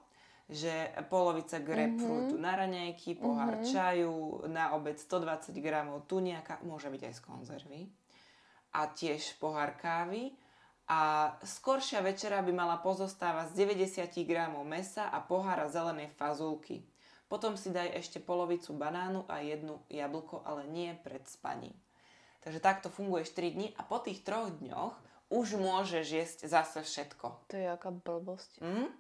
že 0.49 0.89
polovica 1.09 1.61
grapefruitu 1.61 2.38
na 2.38 2.57
raňajky, 2.57 3.14
pohár 3.18 3.61
čaju, 3.61 4.45
na 4.49 4.74
obed 4.74 4.97
120 4.97 5.53
gramov 5.61 6.09
tuniaka, 6.09 6.61
môže 6.66 6.89
byť 6.89 7.01
aj 7.09 7.14
z 7.14 7.22
konzervy, 7.22 7.82
a 8.74 8.89
tiež 8.89 9.38
pohár 9.38 9.78
kávy. 9.78 10.34
A 10.89 11.32
skoršia 11.47 12.03
večera 12.03 12.43
by 12.43 12.51
mala 12.51 12.76
pozostávať 12.84 13.55
z 13.55 13.71
90 13.88 14.28
gramov 14.28 14.67
mesa 14.67 15.07
a 15.07 15.24
pohára 15.24 15.71
zelenej 15.71 16.11
fazulky. 16.19 16.84
Potom 17.32 17.55
si 17.55 17.71
daj 17.71 17.95
ešte 17.97 18.19
polovicu 18.19 18.76
banánu 18.76 19.24
a 19.32 19.39
jednu 19.39 19.80
jablko, 19.88 20.43
ale 20.43 20.67
nie 20.67 20.91
pred 20.99 21.24
spaním. 21.26 21.74
Takže 22.43 22.59
takto 22.59 22.91
funguješ 22.91 23.32
3 23.32 23.55
dní 23.55 23.67
a 23.80 23.88
po 23.88 24.03
tých 24.03 24.21
troch 24.28 24.51
dňoch 24.51 24.93
už 25.32 25.55
môžeš 25.57 26.05
jesť 26.05 26.39
zase 26.51 26.84
všetko. 26.84 27.47
To 27.49 27.55
je 27.55 27.67
aká 27.71 27.89
blbosť. 27.89 28.59
Hm? 28.59 28.91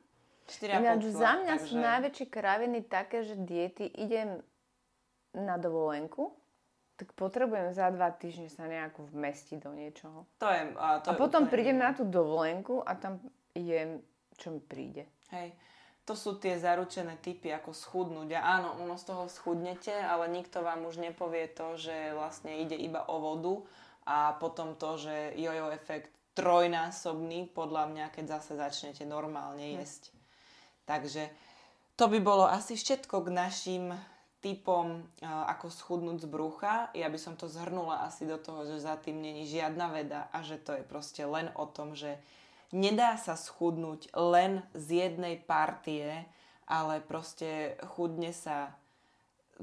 4,5 0.47 0.81
Ináč 0.81 1.03
za 1.11 1.31
mňa 1.39 1.55
sú 1.59 1.75
takže- 1.75 1.87
najväčšie 1.87 2.27
kraviny 2.31 2.79
také, 2.87 3.17
že 3.27 3.35
diety 3.37 3.85
idem 3.91 4.41
na 5.35 5.55
dovolenku, 5.59 6.35
tak 6.93 7.09
potrebujem 7.17 7.73
za 7.73 7.89
dva 7.89 8.13
týždne 8.13 8.53
sa 8.53 8.69
nejako 8.69 9.09
vmestiť 9.09 9.57
do 9.65 9.71
niečoho. 9.73 10.29
To 10.37 10.47
je, 10.47 10.61
a, 10.77 11.01
to 11.01 11.09
A 11.09 11.13
je 11.13 11.19
potom 11.19 11.45
úplne 11.45 11.53
prídem 11.53 11.77
na 11.81 11.91
tú 11.91 12.05
dovolenku 12.05 12.85
a 12.85 12.93
tam 12.93 13.17
jem, 13.57 14.01
čo 14.37 14.53
mi 14.53 14.61
príde. 14.61 15.09
Hej. 15.33 15.57
To 16.03 16.19
sú 16.19 16.35
tie 16.35 16.59
zaručené 16.59 17.15
typy, 17.23 17.47
ako 17.55 17.71
schudnúť. 17.71 18.35
A 18.35 18.59
áno, 18.59 18.75
ono 18.75 18.99
z 18.99 19.07
toho 19.07 19.31
schudnete, 19.31 19.95
ale 19.95 20.27
nikto 20.27 20.59
vám 20.59 20.83
už 20.83 20.99
nepovie 20.99 21.47
to, 21.47 21.79
že 21.79 22.11
vlastne 22.11 22.59
ide 22.59 22.75
iba 22.75 23.07
o 23.07 23.23
vodu 23.23 23.55
a 24.03 24.35
potom 24.35 24.75
to, 24.75 24.99
že 24.99 25.31
jojo 25.39 25.71
efekt 25.71 26.11
trojnásobný, 26.35 27.47
podľa 27.55 27.87
mňa, 27.93 28.05
keď 28.11 28.25
zase 28.37 28.59
začnete 28.59 29.07
normálne 29.07 29.79
jesť. 29.79 30.11
Takže 30.83 31.31
to 31.95 32.09
by 32.09 32.19
bolo 32.19 32.49
asi 32.49 32.75
všetko 32.75 33.23
k 33.23 33.29
našim 33.31 33.85
typom, 34.43 35.07
a, 35.23 35.47
ako 35.55 35.71
schudnúť 35.71 36.21
z 36.21 36.27
brucha. 36.27 36.91
Ja 36.91 37.07
by 37.07 37.15
som 37.15 37.39
to 37.39 37.47
zhrnula 37.47 38.03
asi 38.03 38.27
do 38.27 38.35
toho, 38.35 38.67
že 38.67 38.83
za 38.83 38.99
tým 38.99 39.23
není 39.23 39.47
žiadna 39.47 39.87
veda 39.95 40.27
a 40.35 40.43
že 40.43 40.59
to 40.59 40.75
je 40.75 40.83
proste 40.83 41.23
len 41.23 41.47
o 41.55 41.63
tom, 41.63 41.95
že 41.95 42.19
nedá 42.75 43.15
sa 43.15 43.39
schudnúť 43.39 44.11
len 44.11 44.59
z 44.75 45.07
jednej 45.07 45.39
partie, 45.39 46.27
ale 46.67 46.99
proste 46.99 47.79
chudne 47.95 48.35
sa 48.35 48.75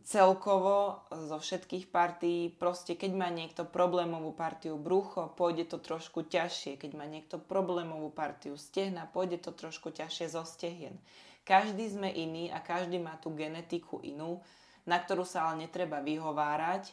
celkovo 0.06 1.02
zo 1.10 1.36
všetkých 1.36 1.90
partí. 1.90 2.48
Proste 2.54 2.94
keď 2.94 3.12
má 3.12 3.28
niekto 3.28 3.66
problémovú 3.66 4.32
partiu 4.32 4.78
brucho, 4.78 5.34
pôjde 5.34 5.68
to 5.68 5.78
trošku 5.82 6.24
ťažšie. 6.24 6.78
Keď 6.78 6.92
má 6.94 7.04
niekto 7.04 7.36
problémovú 7.36 8.08
partiu 8.08 8.54
stehna, 8.54 9.10
pôjde 9.10 9.42
to 9.42 9.50
trošku 9.50 9.90
ťažšie 9.90 10.26
zo 10.30 10.46
stehien. 10.46 10.96
Každý 11.42 11.90
sme 11.90 12.08
iný 12.12 12.52
a 12.52 12.62
každý 12.62 13.02
má 13.02 13.18
tú 13.18 13.34
genetiku 13.34 13.98
inú, 14.06 14.38
na 14.86 14.96
ktorú 15.00 15.24
sa 15.24 15.48
ale 15.48 15.66
netreba 15.66 16.00
vyhovárať 16.00 16.92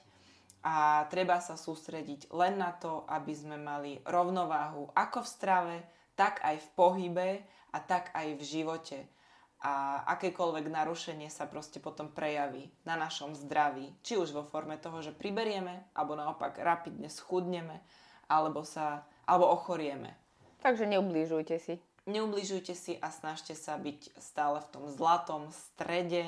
a 0.66 1.06
treba 1.08 1.40
sa 1.40 1.56
sústrediť 1.56 2.34
len 2.34 2.60
na 2.60 2.76
to, 2.76 3.08
aby 3.08 3.32
sme 3.32 3.56
mali 3.56 4.04
rovnováhu 4.04 4.92
ako 4.92 5.24
v 5.24 5.32
strave, 5.32 5.76
tak 6.18 6.42
aj 6.42 6.60
v 6.60 6.68
pohybe 6.76 7.30
a 7.72 7.78
tak 7.80 8.12
aj 8.12 8.36
v 8.36 8.44
živote. 8.44 9.00
A 9.58 10.06
akékoľvek 10.18 10.70
narušenie 10.70 11.34
sa 11.34 11.50
proste 11.50 11.82
potom 11.82 12.14
prejaví 12.14 12.70
na 12.86 12.94
našom 12.94 13.34
zdraví. 13.34 13.90
Či 14.06 14.22
už 14.22 14.30
vo 14.30 14.46
forme 14.46 14.78
toho, 14.78 15.02
že 15.02 15.16
priberieme, 15.16 15.90
alebo 15.98 16.14
naopak 16.14 16.62
rapidne 16.62 17.10
schudneme, 17.10 17.82
alebo, 18.30 18.62
sa, 18.62 19.08
alebo 19.26 19.50
ochorieme. 19.50 20.14
Takže 20.62 20.86
neublížujte 20.86 21.58
si. 21.58 21.82
Neubližujte 22.06 22.72
si 22.78 22.94
a 23.02 23.10
snažte 23.10 23.58
sa 23.58 23.76
byť 23.76 24.16
stále 24.22 24.62
v 24.62 24.72
tom 24.72 24.84
zlatom 24.94 25.50
strede. 25.50 26.24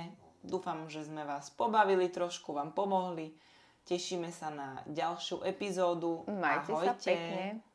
Dúfam, 0.49 0.89
že 0.89 1.05
sme 1.05 1.21
vás 1.23 1.53
pobavili 1.53 2.09
trošku, 2.09 2.57
vám 2.57 2.73
pomohli. 2.73 3.37
Tešíme 3.85 4.33
sa 4.33 4.49
na 4.49 4.81
ďalšiu 4.89 5.45
epizódu. 5.45 6.25
Majte 6.25 6.73
sa 6.73 6.93
Ahojte. 6.97 7.09
pekne. 7.13 7.68